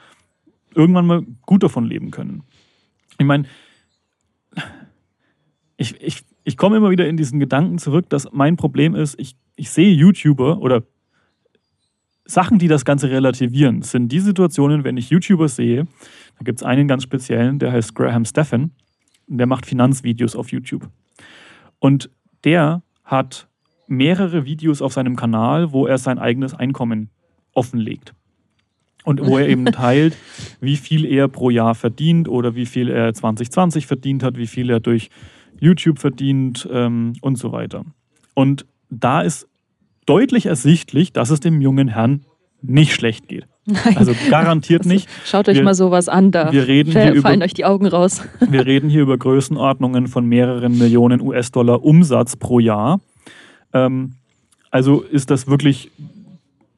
irgendwann 0.74 1.06
mal 1.06 1.22
gut 1.46 1.62
davon 1.62 1.86
leben 1.86 2.12
können. 2.12 2.44
Ich 3.18 3.26
meine, 3.26 3.46
ich, 5.76 6.00
ich, 6.02 6.24
ich 6.46 6.56
komme 6.56 6.78
immer 6.78 6.92
wieder 6.92 7.08
in 7.08 7.18
diesen 7.18 7.40
Gedanken 7.40 7.78
zurück, 7.78 8.10
dass 8.10 8.32
mein 8.32 8.56
Problem 8.56 8.96
ist, 8.96 9.20
ich, 9.20 9.36
ich 9.58 9.70
sehe 9.70 9.92
YouTuber 9.92 10.60
oder 10.60 10.84
Sachen, 12.26 12.58
die 12.58 12.68
das 12.68 12.86
Ganze 12.86 13.10
relativieren, 13.10 13.84
sind 13.84 14.12
die 14.12 14.20
Situationen, 14.20 14.84
wenn 14.84 14.98
ich 14.98 15.10
YouTuber 15.10 15.48
sehe, 15.48 15.86
da 16.38 16.44
gibt 16.44 16.60
es 16.60 16.64
einen 16.66 16.88
ganz 16.88 17.04
speziellen, 17.04 17.60
der 17.60 17.72
heißt 17.72 17.94
Graham 17.96 18.26
Stephan, 18.26 18.72
der 19.28 19.46
macht 19.46 19.66
Finanzvideos 19.66 20.36
auf 20.36 20.52
YouTube. 20.52 20.90
Und 21.80 22.10
der 22.44 22.82
hat 23.04 23.48
mehrere 23.88 24.46
Videos 24.46 24.82
auf 24.82 24.94
seinem 24.94 25.16
Kanal, 25.16 25.72
wo 25.72 25.86
er 25.86 25.98
sein 25.98 26.18
eigenes 26.18 26.54
Einkommen 26.54 27.10
offenlegt. 27.54 28.14
Und 29.04 29.24
wo 29.24 29.38
er 29.38 29.48
eben 29.48 29.66
teilt, 29.72 30.18
wie 30.60 30.78
viel 30.78 31.06
er 31.06 31.28
pro 31.28 31.52
Jahr 31.52 31.76
verdient 31.76 32.28
oder 32.28 32.56
wie 32.56 32.66
viel 32.66 32.90
er 32.90 33.14
2020 33.14 33.86
verdient 33.86 34.24
hat, 34.24 34.38
wie 34.38 34.48
viel 34.48 34.70
er 34.72 34.80
durch 34.80 35.10
YouTube 35.60 36.00
verdient 36.00 36.68
ähm, 36.72 37.14
und 37.22 37.38
so 37.38 37.52
weiter. 37.52 37.86
Und 38.34 38.66
da 38.90 39.22
ist 39.22 39.48
deutlich 40.06 40.46
ersichtlich, 40.46 41.14
dass 41.14 41.30
es 41.30 41.40
dem 41.40 41.62
jungen 41.62 41.88
Herrn 41.88 42.26
nicht 42.62 42.94
schlecht 42.94 43.28
geht. 43.28 43.48
Nein. 43.66 43.98
Also 43.98 44.14
garantiert 44.30 44.82
Also, 44.82 44.94
nicht. 44.94 45.10
Schaut 45.26 45.48
euch 45.50 45.58
Wir- 45.58 45.64
mal 45.64 45.74
sowas 45.74 46.08
an, 46.10 46.32
da 46.32 46.52
wir 46.52 46.68
reden 46.68 46.92
hier 46.92 47.14
über- 47.14 47.22
fallen 47.30 47.42
euch 47.42 47.54
die 47.54 47.66
Augen 47.66 47.88
raus. 47.88 48.22
Wir 48.50 48.66
reden 48.66 48.90
hier 48.90 49.02
über 49.02 49.18
Größenordnungen 49.18 50.08
von 50.08 50.26
mehreren 50.28 50.78
Millionen 50.78 51.20
US-Dollar 51.22 51.84
Umsatz 51.84 52.36
pro 52.36 52.60
Jahr. 52.60 53.00
Ähm, 53.74 54.14
also 54.70 55.02
ist 55.02 55.32
das 55.32 55.48
wirklich, 55.48 55.90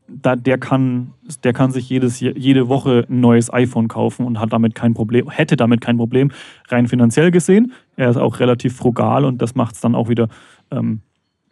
da, 0.08 0.36
der, 0.38 0.58
kann, 0.58 1.12
der 1.44 1.52
kann 1.52 1.72
sich 1.72 1.90
jedes, 1.90 2.20
jede 2.22 2.70
Woche 2.70 3.06
ein 3.10 3.20
neues 3.20 3.52
iPhone 3.54 3.90
kaufen 3.90 4.26
und 4.26 4.40
hat 4.40 4.54
damit 4.54 4.74
kein 4.76 4.94
Problem, 4.94 5.30
hätte 5.30 5.58
damit 5.58 5.82
kein 5.82 5.98
Problem, 5.98 6.32
rein 6.70 6.88
finanziell 6.88 7.32
gesehen. 7.32 7.74
Er 7.98 8.10
ist 8.10 8.18
auch 8.18 8.40
relativ 8.40 8.76
frugal 8.78 9.26
und 9.26 9.42
das 9.42 9.56
macht 9.56 9.76
es 9.76 9.82
dann 9.82 9.94
auch 9.96 10.08
wieder 10.08 10.30
ähm, 10.72 11.02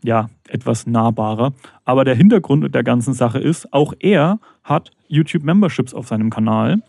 ja, 0.05 0.29
etwas 0.47 0.87
nahbarer. 0.87 1.53
Aber 1.83 2.05
der 2.05 2.15
Hintergrund 2.15 2.73
der 2.73 2.83
ganzen 2.83 3.13
Sache 3.13 3.39
ist, 3.39 3.71
auch 3.73 3.93
er 3.99 4.39
hat 4.63 4.91
YouTube-Memberships 5.07 5.93
auf 5.93 6.07
seinem 6.07 6.29
Kanal 6.29 6.81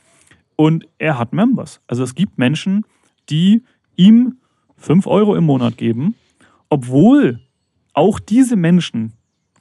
und 0.56 0.86
er 0.98 1.18
hat 1.18 1.32
Members. 1.32 1.80
Also 1.86 2.02
es 2.02 2.14
gibt 2.14 2.38
Menschen, 2.38 2.84
die 3.28 3.62
ihm 3.96 4.38
5 4.76 5.06
Euro 5.06 5.34
im 5.34 5.44
Monat 5.44 5.76
geben, 5.76 6.14
obwohl 6.68 7.40
auch 7.92 8.18
diese 8.18 8.56
Menschen 8.56 9.12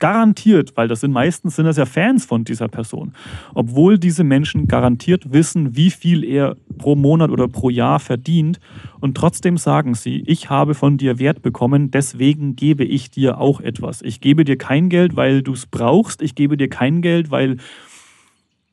garantiert, 0.05 0.73
weil 0.75 0.87
das 0.87 0.99
sind 0.99 1.13
meistens 1.13 1.55
sind 1.55 1.65
das 1.65 1.77
ja 1.77 1.87
Fans 1.87 2.25
von 2.25 2.43
dieser 2.43 2.67
Person, 2.67 3.13
obwohl 3.55 3.97
diese 3.97 4.23
Menschen 4.23 4.67
garantiert 4.67 5.33
wissen, 5.33 5.75
wie 5.75 5.89
viel 5.89 6.23
er 6.23 6.57
pro 6.77 6.95
Monat 6.95 7.31
oder 7.31 7.47
pro 7.47 7.71
Jahr 7.71 7.99
verdient 7.99 8.59
und 8.99 9.17
trotzdem 9.17 9.57
sagen 9.57 9.95
sie, 9.95 10.23
ich 10.27 10.51
habe 10.51 10.75
von 10.75 10.97
dir 10.97 11.17
Wert 11.17 11.41
bekommen, 11.41 11.89
deswegen 11.89 12.55
gebe 12.55 12.83
ich 12.83 13.09
dir 13.09 13.39
auch 13.39 13.61
etwas. 13.61 14.03
Ich 14.03 14.21
gebe 14.21 14.45
dir 14.45 14.59
kein 14.59 14.89
Geld, 14.89 15.15
weil 15.15 15.41
du 15.41 15.53
es 15.53 15.65
brauchst, 15.65 16.21
ich 16.21 16.35
gebe 16.35 16.55
dir 16.55 16.69
kein 16.69 17.01
Geld, 17.01 17.31
weil 17.31 17.57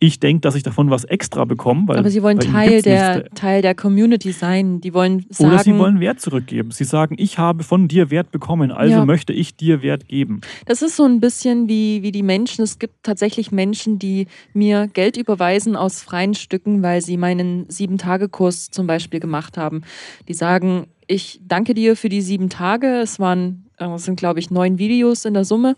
ich 0.03 0.19
denke, 0.19 0.41
dass 0.41 0.57
ich 0.57 0.65
davon 0.65 0.91
was 0.91 1.05
extra 1.05 1.45
bekomme. 1.45 1.87
Weil, 1.87 1.99
Aber 1.99 2.11
sie 2.11 2.25
wollen 2.25 2.41
Teil 2.41 2.83
der, 2.83 3.19
nichts. 3.19 3.41
Teil 3.41 3.63
der 3.63 3.77
Community 3.77 4.33
sein. 4.33 4.81
Die 4.81 4.93
wollen 4.95 5.25
sagen, 5.31 5.51
Oder 5.53 5.63
sie 5.63 5.79
wollen 5.79 6.01
Wert 6.01 6.21
zurückgeben. 6.21 6.73
Sie 6.73 6.83
sagen, 6.83 7.15
ich 7.19 7.39
habe 7.39 7.63
von 7.63 7.87
dir 7.87 8.11
Wert 8.11 8.33
bekommen, 8.33 8.73
also 8.73 8.97
Ja. 8.97 9.05
möchte 9.05 9.33
ich 9.33 9.57
dir 9.57 9.81
Wert 9.81 10.09
geben. 10.09 10.41
Das 10.67 10.83
ist 10.83 10.97
so 10.97 11.05
ein 11.05 11.21
bisschen 11.21 11.69
wie, 11.69 12.03
wie 12.03 12.11
die 12.11 12.25
Menschen. 12.25 12.65
Es 12.65 12.81
gibt 12.81 13.05
tatsächlich 13.05 13.53
Menschen, 13.53 14.01
die 14.01 14.27
mir 14.53 14.89
Geld 14.89 15.17
überweisen 15.17 15.77
aus 15.77 16.03
freien 16.03 16.35
Stücken, 16.35 16.83
weil 16.83 17.01
sie 17.01 17.17
meinen 17.17 17.67
Sieben-Tage-Kurs 17.69 18.73
zum 18.73 18.89
Beispiel 18.89 19.21
gemacht 19.21 19.57
haben. 19.57 19.83
Die 20.27 20.35
sagen, 20.35 20.87
ich 21.07 21.41
danke 21.47 21.75
dir 21.75 21.95
für 21.95 22.09
die 22.09 22.23
sieben 22.23 22.49
Tage. 22.49 23.01
Es 23.03 23.21
waren, 23.21 23.62
es 23.79 24.05
sind, 24.05 24.16
glaube 24.16 24.39
ich, 24.39 24.51
neun 24.51 24.79
Videos 24.79 25.25
in 25.25 25.35
der 25.35 25.45
Summe. 25.45 25.77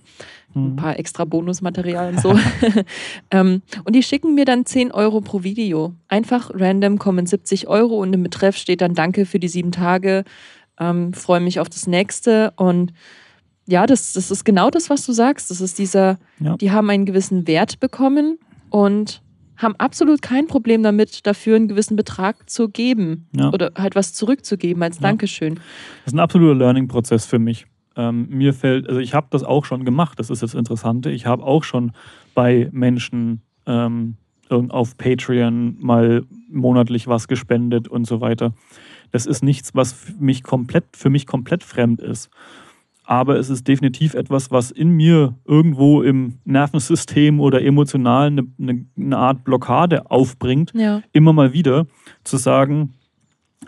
Ein 0.55 0.72
Mhm. 0.72 0.76
paar 0.76 0.99
extra 0.99 1.24
Bonusmaterial 1.24 2.11
und 2.14 2.20
so. 2.20 2.38
ähm, 3.30 3.62
und 3.84 3.95
die 3.97 4.03
schicken 4.03 4.34
mir 4.34 4.45
dann 4.45 4.66
10 4.66 4.92
Euro 4.92 5.20
pro 5.20 5.42
Video. 5.42 5.95
Einfach 6.09 6.51
random 6.55 6.99
kommen 6.99 7.26
70 7.26 7.66
Euro 7.68 7.99
und 8.01 8.12
im 8.12 8.22
Betreff 8.22 8.57
steht 8.57 8.80
dann 8.80 8.95
Danke 8.95 9.26
für 9.26 9.38
die 9.38 9.49
sieben 9.49 9.72
Tage. 9.72 10.24
Ähm, 10.78 11.12
Freue 11.12 11.40
mich 11.40 11.61
auf 11.61 11.68
das 11.68 11.86
nächste. 11.86 12.53
Und 12.57 12.92
ja, 13.66 13.86
das, 13.86 14.12
das 14.12 14.30
ist 14.30 14.45
genau 14.45 14.70
das, 14.70 14.90
was 14.90 15.07
du 15.07 15.12
sagst. 15.12 15.51
Das 15.51 15.61
ist 15.61 15.78
dieser, 15.78 16.18
Ja. 16.40 16.57
die 16.57 16.70
haben 16.70 16.90
einen 16.90 17.07
gewissen 17.07 17.47
Wert 17.47 17.80
bekommen 17.80 18.38
und 18.70 19.22
haben 19.57 19.76
absolut 19.76 20.20
kein 20.20 20.49
Problem 20.49 20.82
damit, 20.82 21.26
dafür 21.26 21.57
einen 21.57 21.68
gewissen 21.68 21.97
Betrag 21.97 22.51
zu 22.51 22.68
geben 22.68 23.28
Ja. 23.32 23.51
oder 23.53 23.70
halt 23.76 23.95
was 23.95 24.12
zurückzugeben 24.12 24.82
als 24.82 24.97
Ja. 24.97 25.03
Dankeschön. 25.03 25.55
Das 25.55 26.09
ist 26.09 26.12
ein 26.14 26.18
absoluter 26.20 26.57
Learning-Prozess 26.57 27.24
für 27.24 27.38
mich. 27.38 27.66
Ähm, 27.97 28.26
mir 28.28 28.53
fällt, 28.55 28.88
also 28.88 29.01
ich 29.01 29.14
habe 29.14 29.28
das 29.30 29.45
auch 29.45 29.64
schon 29.64 29.84
gemacht, 29.84 30.18
das 30.18 30.30
ist 30.30 30.42
das 30.42 30.55
Interessante. 30.55 31.11
Ich 31.11 31.26
habe 31.26 31.45
auch 31.45 31.64
schon 31.64 31.92
bei 32.34 32.68
Menschen 32.72 33.42
ähm, 33.66 34.16
auf 34.51 34.97
Patreon 34.97 35.76
mal 35.80 36.22
monatlich 36.51 37.07
was 37.07 37.28
gespendet 37.28 37.88
und 37.88 38.07
so 38.07 38.20
weiter. 38.20 38.53
Das 39.11 39.26
ist 39.26 39.42
nichts, 39.42 39.74
was 39.74 39.92
für 39.92 40.12
mich 40.14 40.42
komplett, 40.42 40.84
für 40.97 41.11
mich 41.11 41.26
komplett 41.26 41.62
fremd 41.64 42.01
ist. 42.01 42.30
Aber 43.07 43.36
es 43.38 43.51
ist 43.51 43.68
definitiv 43.68 44.14
etwas, 44.14 44.51
was 44.51 44.70
in 44.70 44.88
mir 44.90 45.34
irgendwo 45.45 46.03
im 46.03 46.38
Nervensystem 46.45 47.38
oder 47.38 47.62
emotional 47.62 48.28
eine, 48.28 48.47
eine, 48.59 48.86
eine 48.97 49.16
Art 49.18 49.45
Blockade 49.45 50.11
aufbringt, 50.11 50.72
Ja. 50.74 51.03
immer 51.12 51.32
mal 51.32 51.53
wieder 51.53 51.86
zu 52.24 52.38
sagen, 52.38 52.95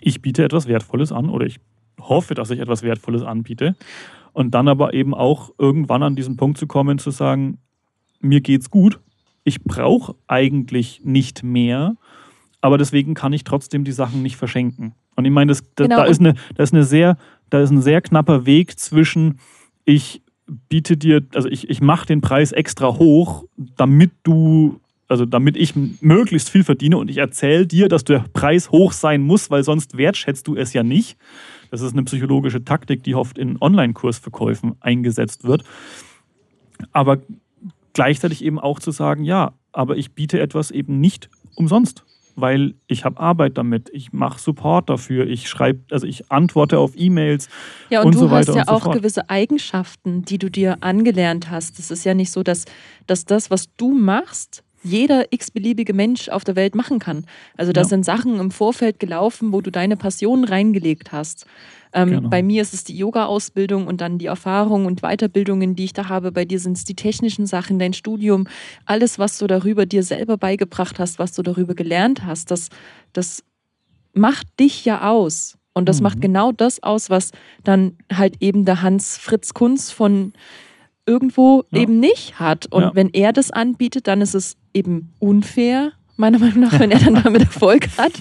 ich 0.00 0.22
biete 0.22 0.42
etwas 0.44 0.68
Wertvolles 0.68 1.12
an 1.12 1.28
oder 1.28 1.46
ich 1.46 1.58
hoffe, 2.00 2.34
dass 2.34 2.50
ich 2.50 2.60
etwas 2.60 2.82
Wertvolles 2.82 3.22
anbiete. 3.22 3.76
Und 4.36 4.50
dann 4.50 4.68
aber 4.68 4.92
eben 4.92 5.14
auch 5.14 5.54
irgendwann 5.56 6.02
an 6.02 6.14
diesen 6.14 6.36
Punkt 6.36 6.58
zu 6.58 6.66
kommen, 6.66 6.98
zu 6.98 7.10
sagen, 7.10 7.56
mir 8.20 8.42
geht's 8.42 8.68
gut, 8.68 9.00
ich 9.44 9.64
brauche 9.64 10.14
eigentlich 10.26 11.00
nicht 11.04 11.42
mehr, 11.42 11.96
aber 12.60 12.76
deswegen 12.76 13.14
kann 13.14 13.32
ich 13.32 13.44
trotzdem 13.44 13.84
die 13.84 13.92
Sachen 13.92 14.22
nicht 14.22 14.36
verschenken. 14.36 14.92
Und 15.14 15.24
ich 15.24 15.30
meine, 15.30 15.52
das, 15.52 15.62
da, 15.74 15.84
Genau, 15.84 15.96
da, 15.96 16.04
ist 16.04 16.20
eine, 16.20 16.34
da, 16.54 16.62
ist 16.62 16.74
eine 16.74 16.84
sehr, 16.84 17.16
da 17.48 17.62
ist 17.62 17.70
ein 17.70 17.80
sehr 17.80 18.02
knapper 18.02 18.44
Weg 18.44 18.78
zwischen, 18.78 19.38
ich 19.86 20.20
biete 20.68 20.98
dir, 20.98 21.22
also 21.34 21.48
ich, 21.48 21.70
ich 21.70 21.80
mache 21.80 22.04
den 22.04 22.20
Preis 22.20 22.52
extra 22.52 22.88
hoch, 22.88 23.44
damit 23.56 24.10
du, 24.22 24.80
also 25.08 25.24
damit 25.24 25.56
ich 25.56 25.72
möglichst 26.02 26.50
viel 26.50 26.62
verdiene 26.62 26.98
und 26.98 27.08
ich 27.08 27.16
erzähle 27.16 27.66
dir, 27.66 27.88
dass 27.88 28.04
der 28.04 28.26
Preis 28.34 28.70
hoch 28.70 28.92
sein 28.92 29.22
muss, 29.22 29.50
weil 29.50 29.64
sonst 29.64 29.96
wertschätzt 29.96 30.46
du 30.46 30.56
es 30.56 30.74
ja 30.74 30.82
nicht. 30.82 31.16
Das 31.70 31.80
ist 31.80 31.92
eine 31.92 32.04
psychologische 32.04 32.64
Taktik, 32.64 33.02
die 33.02 33.14
oft 33.14 33.38
in 33.38 33.60
Online-Kursverkäufen 33.60 34.76
eingesetzt 34.80 35.44
wird. 35.44 35.64
Aber 36.92 37.18
gleichzeitig 37.94 38.44
eben 38.44 38.58
auch 38.58 38.78
zu 38.80 38.90
sagen, 38.90 39.24
ja, 39.24 39.52
aber 39.72 39.96
ich 39.96 40.12
biete 40.12 40.40
etwas 40.40 40.70
eben 40.70 41.00
nicht 41.00 41.30
umsonst. 41.54 42.04
weil 42.38 42.74
ich 42.86 43.04
habe 43.06 43.18
Arbeit 43.18 43.56
damit, 43.56 43.88
ich 43.94 44.12
mache 44.12 44.38
Support 44.38 44.90
dafür, 44.90 45.26
ich 45.26 45.48
schreibe, 45.48 45.80
also 45.90 46.06
ich 46.06 46.30
antworte 46.30 46.78
auf 46.78 46.92
E-Mails 46.94 47.48
Ja, 47.88 48.00
und, 48.00 48.08
und 48.08 48.14
du 48.14 48.18
so 48.20 48.30
hast 48.30 48.48
ja 48.48 48.66
so 48.66 48.72
auch 48.72 48.82
fort. 48.82 48.96
gewisse 48.96 49.30
Eigenschaften, 49.30 50.22
die 50.22 50.36
du 50.36 50.50
dir 50.50 50.82
angelernt 50.82 51.50
hast. 51.50 51.78
Es 51.78 51.90
ist 51.90 52.04
ja 52.04 52.12
nicht 52.12 52.30
so, 52.30 52.42
dass, 52.42 52.66
dass 53.06 53.24
das, 53.24 53.50
was 53.50 53.74
du 53.78 53.90
machst, 53.92 54.62
jeder 54.86 55.32
x-beliebige 55.32 55.92
Mensch 55.94 56.28
auf 56.28 56.44
der 56.44 56.56
Welt 56.56 56.74
machen 56.74 56.98
kann. 56.98 57.24
Also 57.56 57.72
da 57.72 57.80
Ja. 57.82 57.84
sind 57.86 58.04
Sachen 58.04 58.38
im 58.38 58.50
Vorfeld 58.50 58.98
gelaufen, 59.00 59.52
wo 59.52 59.60
du 59.60 59.70
deine 59.70 59.96
Passion 59.96 60.44
reingelegt 60.44 61.12
hast. 61.12 61.46
Ähm, 61.92 62.10
Genau. 62.10 62.28
Bei 62.28 62.42
mir 62.42 62.62
ist 62.62 62.74
es 62.74 62.84
die 62.84 62.96
Yoga-Ausbildung 62.96 63.86
und 63.86 64.00
dann 64.00 64.18
die 64.18 64.26
Erfahrung 64.26 64.86
und 64.86 65.00
Weiterbildungen, 65.02 65.74
die 65.76 65.84
ich 65.84 65.92
da 65.92 66.08
habe. 66.08 66.30
Bei 66.32 66.44
dir 66.44 66.60
sind 66.60 66.76
es 66.76 66.84
die 66.84 66.94
technischen 66.94 67.46
Sachen, 67.46 67.78
dein 67.78 67.92
Studium, 67.94 68.46
alles, 68.84 69.18
was 69.18 69.38
du 69.38 69.46
darüber 69.46 69.86
dir 69.86 70.02
selber 70.02 70.36
beigebracht 70.36 70.98
hast, 70.98 71.18
was 71.18 71.32
du 71.32 71.42
darüber 71.42 71.74
gelernt 71.74 72.24
hast, 72.24 72.50
das, 72.50 72.68
das 73.12 73.42
macht 74.12 74.46
dich 74.60 74.84
ja 74.84 75.08
aus. 75.08 75.56
Und 75.74 75.88
das 75.88 75.98
Mhm. 76.00 76.04
macht 76.04 76.20
genau 76.22 76.52
das 76.52 76.82
aus, 76.82 77.10
was 77.10 77.32
dann 77.62 77.96
halt 78.12 78.36
eben 78.40 78.64
der 78.64 78.80
Hans 78.82 79.18
Fritz 79.18 79.52
Kunz 79.52 79.90
von 79.90 80.32
irgendwo 81.06 81.64
Ja. 81.70 81.80
eben 81.82 82.00
nicht 82.00 82.38
hat. 82.40 82.66
Und 82.72 82.82
Ja. 82.82 82.90
wenn 82.94 83.10
er 83.10 83.32
das 83.32 83.50
anbietet, 83.50 84.06
dann 84.06 84.20
ist 84.20 84.34
es 84.34 84.56
eben 84.74 85.12
unfair, 85.18 85.92
meiner 86.18 86.38
Meinung 86.38 86.60
nach, 86.60 86.78
wenn 86.78 86.90
er 86.90 86.98
dann 86.98 87.22
damit 87.22 87.42
Erfolg 87.52 87.88
hat. 87.98 88.12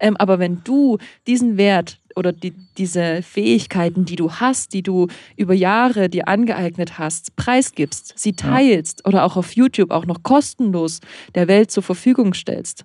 Ähm, 0.00 0.16
aber 0.16 0.38
wenn 0.38 0.62
du 0.64 0.98
diesen 1.26 1.56
Wert 1.58 1.98
oder 2.16 2.32
die, 2.32 2.52
diese 2.78 3.22
Fähigkeiten, 3.22 4.04
die 4.06 4.16
du 4.16 4.32
hast, 4.32 4.72
die 4.72 4.82
du 4.82 5.08
über 5.36 5.52
Jahre 5.54 6.08
dir 6.08 6.28
angeeignet 6.28 6.98
hast, 6.98 7.36
preisgibst, 7.36 8.14
sie 8.18 8.32
teilst 8.32 9.06
oder 9.06 9.24
auch 9.24 9.36
auf 9.36 9.54
YouTube 9.54 9.90
auch 9.90 10.06
noch 10.06 10.22
kostenlos 10.22 11.00
der 11.34 11.46
Welt 11.48 11.70
zur 11.70 11.82
Verfügung 11.82 12.32
stellst, 12.34 12.84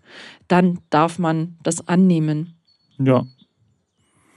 dann 0.50 0.80
darf 0.90 1.18
man 1.18 1.56
das 1.64 1.88
annehmen. 1.88 2.54
Ja, 3.00 3.26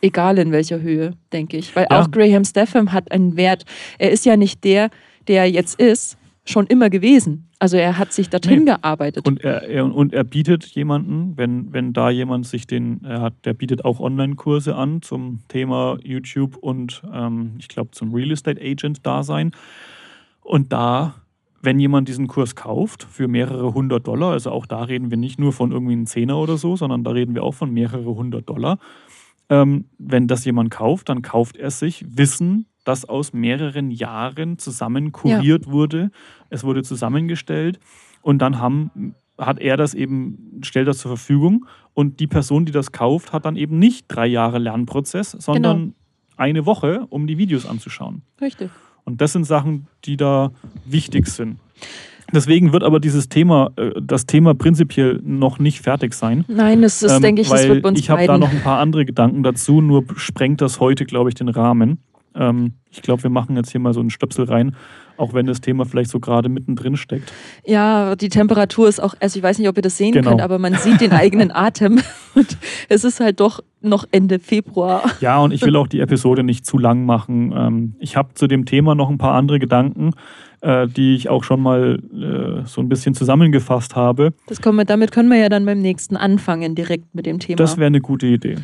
Egal 0.03 0.39
in 0.39 0.51
welcher 0.51 0.81
Höhe, 0.81 1.13
denke 1.31 1.59
ich. 1.59 1.77
Weil 1.77 1.87
Ja. 1.91 2.01
auch 2.01 2.11
Graham 2.11 2.45
Stephan 2.45 2.91
hat 2.93 3.13
einen 3.13 3.37
Wert. 3.37 3.67
Er 3.99 4.11
ist 4.11 4.25
ja 4.25 4.37
nicht 4.39 4.65
der, 4.65 4.89
der 5.31 5.45
er 5.45 5.51
jetzt 5.51 5.81
ist, 5.81 6.19
schon 6.45 6.67
immer 6.67 6.91
gewesen. 6.91 7.49
Also 7.61 7.77
er 7.77 7.99
hat 7.99 8.13
sich 8.13 8.31
dorthin 8.31 8.61
Nee. 8.61 8.65
gearbeitet. 8.65 9.29
und 9.29 9.45
er, 9.45 9.63
er, 9.69 9.85
und 9.95 10.13
er 10.13 10.25
bietet 10.25 10.65
jemanden, 10.67 11.37
wenn, 11.37 11.73
wenn 11.73 11.93
da 11.93 12.11
jemand 12.11 12.47
sich 12.47 12.67
den, 12.67 13.05
er 13.05 13.21
hat, 13.21 13.35
der 13.45 13.53
bietet 13.55 13.85
auch 13.85 14.01
Online-Kurse 14.01 14.75
an 14.75 15.03
zum 15.03 15.41
Thema 15.49 15.99
YouTube 16.03 16.57
und 16.57 17.03
ähm, 17.15 17.53
ich 17.61 17.69
glaube 17.69 17.93
zum 17.93 18.13
Real 18.13 18.33
Estate 18.33 18.61
Agent-Dasein. 18.61 19.53
Und 20.43 20.73
da, 20.73 21.15
wenn 21.63 21.79
jemand 21.79 22.09
diesen 22.09 22.27
Kurs 22.27 22.57
kauft 22.57 23.05
für 23.05 23.29
mehrere 23.29 23.73
hundert 23.73 24.09
Dollar, 24.09 24.33
also 24.33 24.51
auch 24.51 24.67
da 24.67 24.83
reden 24.83 25.11
wir 25.11 25.19
nicht 25.19 25.39
nur 25.39 25.53
von 25.53 25.71
irgendwie 25.71 25.93
einem 25.93 26.07
Zehner 26.07 26.39
oder 26.39 26.57
so, 26.57 26.75
sondern 26.75 27.05
da 27.05 27.13
reden 27.13 27.35
wir 27.37 27.45
auch 27.45 27.55
von 27.55 27.71
mehrere 27.73 28.17
hundert 28.17 28.49
Dollar. 28.49 28.79
Ähm, 29.51 29.85
wenn 29.99 30.27
das 30.27 30.45
jemand 30.45 30.71
kauft, 30.71 31.09
dann 31.09 31.23
kauft 31.23 31.57
er 31.57 31.71
sich 31.71 32.05
Wissen, 32.09 32.67
das 32.85 33.05
aus 33.05 33.33
mehreren 33.33 33.91
Jahren 33.91 34.59
zusammen 34.59 35.13
kuriert 35.13 35.67
wurde. 35.67 36.11
Es 36.49 36.65
wurde 36.65 36.83
zusammengestellt 36.83 37.79
und 38.23 38.39
dann 38.41 38.59
haben, 38.59 39.15
hat 39.39 39.59
er 39.61 39.77
das 39.77 39.95
eben, 39.95 40.61
stellt 40.63 40.89
das 40.89 40.99
zur 40.99 41.11
Verfügung 41.11 41.67
und 41.95 42.21
die 42.21 42.27
Person, 42.27 42.65
die 42.65 42.73
das 42.73 42.93
kauft, 42.93 43.33
hat 43.33 43.45
dann 43.45 43.57
eben 43.57 43.79
nicht 43.79 44.07
drei 44.09 44.27
Jahre 44.27 44.59
Lernprozess, 44.59 45.33
sondern 45.33 45.95
eine 46.37 46.65
Woche, 46.65 47.07
um 47.11 47.27
die 47.27 47.37
Videos 47.39 47.67
anzuschauen. 47.67 48.23
Richtig. 48.41 48.71
Und 49.05 49.21
das 49.21 49.33
sind 49.33 49.45
Sachen, 49.45 49.87
die 50.05 50.17
da 50.17 50.53
wichtig 50.87 51.27
sind. 51.27 51.59
Deswegen 52.33 52.73
wird 52.73 52.85
aber 52.85 53.01
dieses 53.01 53.29
Thema, 53.29 53.73
äh, 53.77 53.91
das 54.01 54.27
Thema 54.27 54.55
prinzipiell 54.55 55.21
noch 55.23 55.59
nicht 55.59 55.81
fertig 55.81 56.15
sein. 56.15 56.45
Nein, 56.49 56.83
das 56.83 57.03
ist, 57.03 57.13
Ähm, 57.13 57.23
denke 57.23 57.43
ich, 57.43 57.49
das 57.49 57.67
wird 57.67 57.85
uns 57.85 57.99
ich 57.99 58.09
habe 58.09 58.27
da 58.27 58.39
noch 58.39 58.51
ein 58.51 58.63
paar 58.63 58.79
andere 58.79 59.05
Gedanken 59.05 59.43
dazu, 59.43 59.81
nur 59.81 60.05
sprengt 60.17 60.61
das 60.61 60.81
heute, 60.81 61.05
glaube 61.07 61.29
ich, 61.31 61.35
den 61.35 61.49
Rahmen. 61.49 61.99
Ähm, 62.35 62.75
ich 62.91 63.03
glaube, 63.03 63.23
wir 63.23 63.31
machen 63.31 63.57
jetzt 63.57 63.71
hier 63.71 63.81
mal 63.81 63.93
so 63.95 64.01
einen 64.01 64.11
Stöpsel 64.11 64.45
rein, 64.45 64.75
auch 65.17 65.35
wenn 65.35 65.47
das 65.47 65.61
Thema 65.61 65.85
vielleicht 65.85 66.11
so 66.11 66.19
gerade 66.19 66.49
mittendrin 66.49 66.97
steckt. 66.97 67.33
Ja, 67.65 68.17
die 68.17 68.29
Temperatur 68.29 68.89
ist 68.89 69.01
auch, 69.01 69.15
also 69.21 69.39
ich 69.39 69.43
weiß 69.43 69.59
nicht, 69.59 69.69
ob 69.69 69.77
ihr 69.77 69.83
das 69.83 69.97
sehen 69.97 70.13
Genau. 70.13 70.31
könnt, 70.31 70.41
aber 70.43 70.59
man 70.59 70.75
sieht 70.75 71.01
den 71.01 71.13
eigenen 71.13 71.51
Atem. 71.53 72.01
Und 72.35 72.57
es 72.89 73.05
ist 73.05 73.21
halt 73.21 73.41
doch 73.41 73.61
noch 73.81 74.05
Ende 74.11 74.39
Februar. 74.39 75.03
Ja, 75.21 75.39
und 75.41 75.53
ich 75.53 75.63
will 75.63 75.75
auch 75.75 75.89
die 75.89 75.99
Episode 76.01 76.43
nicht 76.45 76.65
zu 76.65 76.79
lang 76.79 77.05
machen. 77.05 77.53
Ähm, 77.57 77.95
ich 77.99 78.17
habe 78.17 78.35
zu 78.35 78.47
dem 78.47 78.65
Thema 78.67 78.95
noch 78.95 79.11
ein 79.11 79.19
paar 79.19 79.35
andere 79.35 79.59
Gedanken, 79.59 80.13
äh, 80.61 80.87
die 80.87 81.15
ich 81.17 81.29
auch 81.29 81.43
schon 81.45 81.61
mal 81.61 81.99
äh, 82.13 82.67
so 82.69 82.81
ein 82.83 82.89
bisschen 82.89 83.15
zusammengefasst 83.15 83.97
habe. 83.97 84.33
Das 84.47 84.61
können 84.61 84.77
wir, 84.77 84.85
damit 84.85 85.11
können 85.13 85.29
wir 85.29 85.39
ja 85.39 85.49
dann 85.49 85.65
beim 85.65 85.81
nächsten 85.81 86.17
anfangen, 86.17 86.75
direkt 86.77 87.15
mit 87.15 87.27
dem 87.27 87.41
Thema. 87.41 87.57
Das 87.57 87.79
wäre 87.79 87.87
eine 87.89 88.01
gute 88.01 88.27
Idee. 88.27 88.57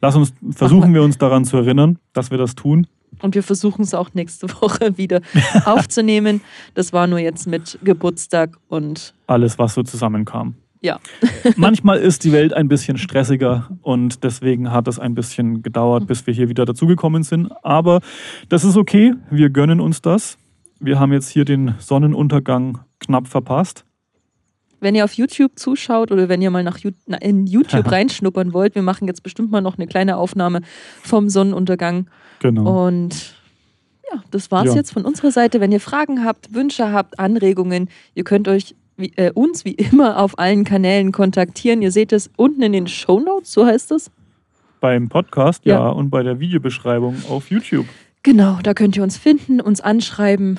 Lass 0.00 0.14
uns, 0.14 0.32
versuchen 0.52 0.94
wir 0.94 1.02
uns 1.02 1.18
daran 1.18 1.44
zu 1.44 1.56
erinnern, 1.56 1.98
dass 2.12 2.30
wir 2.30 2.38
das 2.38 2.54
tun. 2.54 2.86
Und 3.22 3.34
wir 3.34 3.42
versuchen 3.42 3.82
es 3.82 3.94
auch 3.94 4.10
nächste 4.14 4.48
Woche 4.60 4.96
wieder 4.96 5.20
aufzunehmen. 5.64 6.40
Das 6.74 6.92
war 6.92 7.06
nur 7.06 7.18
jetzt 7.18 7.46
mit 7.46 7.78
Geburtstag 7.82 8.56
und 8.68 9.14
Alles, 9.26 9.58
was 9.58 9.74
so 9.74 9.82
zusammenkam. 9.82 10.54
ja. 10.80 10.98
Manchmal 11.56 11.98
ist 11.98 12.24
die 12.24 12.32
Welt 12.32 12.52
ein 12.52 12.68
bisschen 12.68 12.98
stressiger 12.98 13.68
und 13.82 14.22
deswegen 14.24 14.70
hat 14.70 14.86
es 14.88 14.98
ein 14.98 15.14
bisschen 15.14 15.62
gedauert, 15.62 16.06
bis 16.06 16.26
wir 16.26 16.34
hier 16.34 16.48
wieder 16.48 16.64
dazugekommen 16.64 17.22
sind. 17.24 17.50
Aber 17.64 18.00
das 18.48 18.64
ist 18.64 18.76
okay, 18.76 19.14
wir 19.30 19.50
gönnen 19.50 19.80
uns 19.80 20.00
das. 20.02 20.38
Wir 20.80 21.00
haben 21.00 21.12
jetzt 21.12 21.28
hier 21.28 21.44
den 21.44 21.74
Sonnenuntergang 21.78 22.78
knapp 23.00 23.26
verpasst. 23.26 23.84
Wenn 24.80 24.94
ihr 24.94 25.04
auf 25.04 25.14
YouTube 25.14 25.58
zuschaut 25.58 26.12
oder 26.12 26.28
wenn 26.28 26.40
ihr 26.40 26.50
mal 26.50 26.62
nach 26.62 26.78
in 27.20 27.46
YouTube 27.48 27.90
reinschnuppern 27.90 28.52
wollt, 28.52 28.76
wir 28.76 28.82
machen 28.82 29.08
jetzt 29.08 29.24
bestimmt 29.24 29.50
mal 29.50 29.60
noch 29.60 29.76
eine 29.76 29.88
kleine 29.88 30.16
Aufnahme 30.16 30.60
vom 31.02 31.28
Sonnenuntergang. 31.28 32.08
Genau. 32.40 32.86
Und 32.86 33.34
ja, 34.12 34.22
das 34.30 34.50
war's 34.50 34.68
Ja. 34.68 34.74
jetzt 34.74 34.92
von 34.92 35.04
unserer 35.04 35.30
Seite. 35.30 35.60
Wenn 35.60 35.72
ihr 35.72 35.80
Fragen 35.80 36.24
habt, 36.24 36.54
Wünsche 36.54 36.92
habt, 36.92 37.18
Anregungen, 37.18 37.88
ihr 38.14 38.24
könnt 38.24 38.48
euch 38.48 38.74
wie, 38.96 39.12
äh, 39.16 39.30
uns 39.32 39.64
wie 39.64 39.72
immer 39.74 40.18
auf 40.18 40.38
allen 40.38 40.64
Kanälen 40.64 41.12
kontaktieren. 41.12 41.82
Ihr 41.82 41.92
seht 41.92 42.12
es 42.12 42.30
unten 42.36 42.62
in 42.62 42.72
den 42.72 42.86
Show 42.88 43.20
Notes, 43.20 43.52
so 43.52 43.64
heißt 43.66 43.92
es. 43.92 44.10
Beim 44.80 45.08
Podcast, 45.08 45.64
ja. 45.64 45.78
Ja. 45.80 45.88
und 45.88 46.10
bei 46.10 46.22
der 46.22 46.40
Videobeschreibung 46.40 47.16
auf 47.28 47.50
YouTube. 47.50 47.86
Genau, 48.22 48.58
da 48.62 48.74
könnt 48.74 48.96
ihr 48.96 49.02
uns 49.02 49.16
finden, 49.16 49.60
uns 49.60 49.80
anschreiben, 49.80 50.58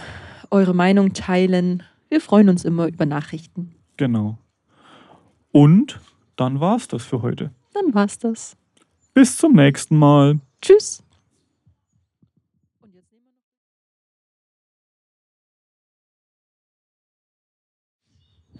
eure 0.51 0.73
Meinung 0.73 1.13
teilen. 1.13 1.84
Wir 2.09 2.21
freuen 2.21 2.49
uns 2.49 2.65
immer 2.65 2.88
über 2.88 3.05
Nachrichten. 3.05 3.73
Genau. 3.97 4.38
Und 5.51 5.99
dann 6.36 6.59
war's 6.59 6.88
das 6.88 7.03
für 7.03 7.21
heute. 7.21 7.51
Dann 7.73 7.93
war's 7.93 8.17
das. 8.19 8.55
Bis 9.13 9.38
zum 9.38 9.53
nächsten 9.53 9.97
Mal. 9.97 10.39
Tschüss. 10.61 11.03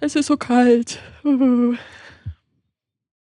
Es 0.02 0.16
ist 0.16 0.26
so 0.26 0.38
kalt. 0.38 0.98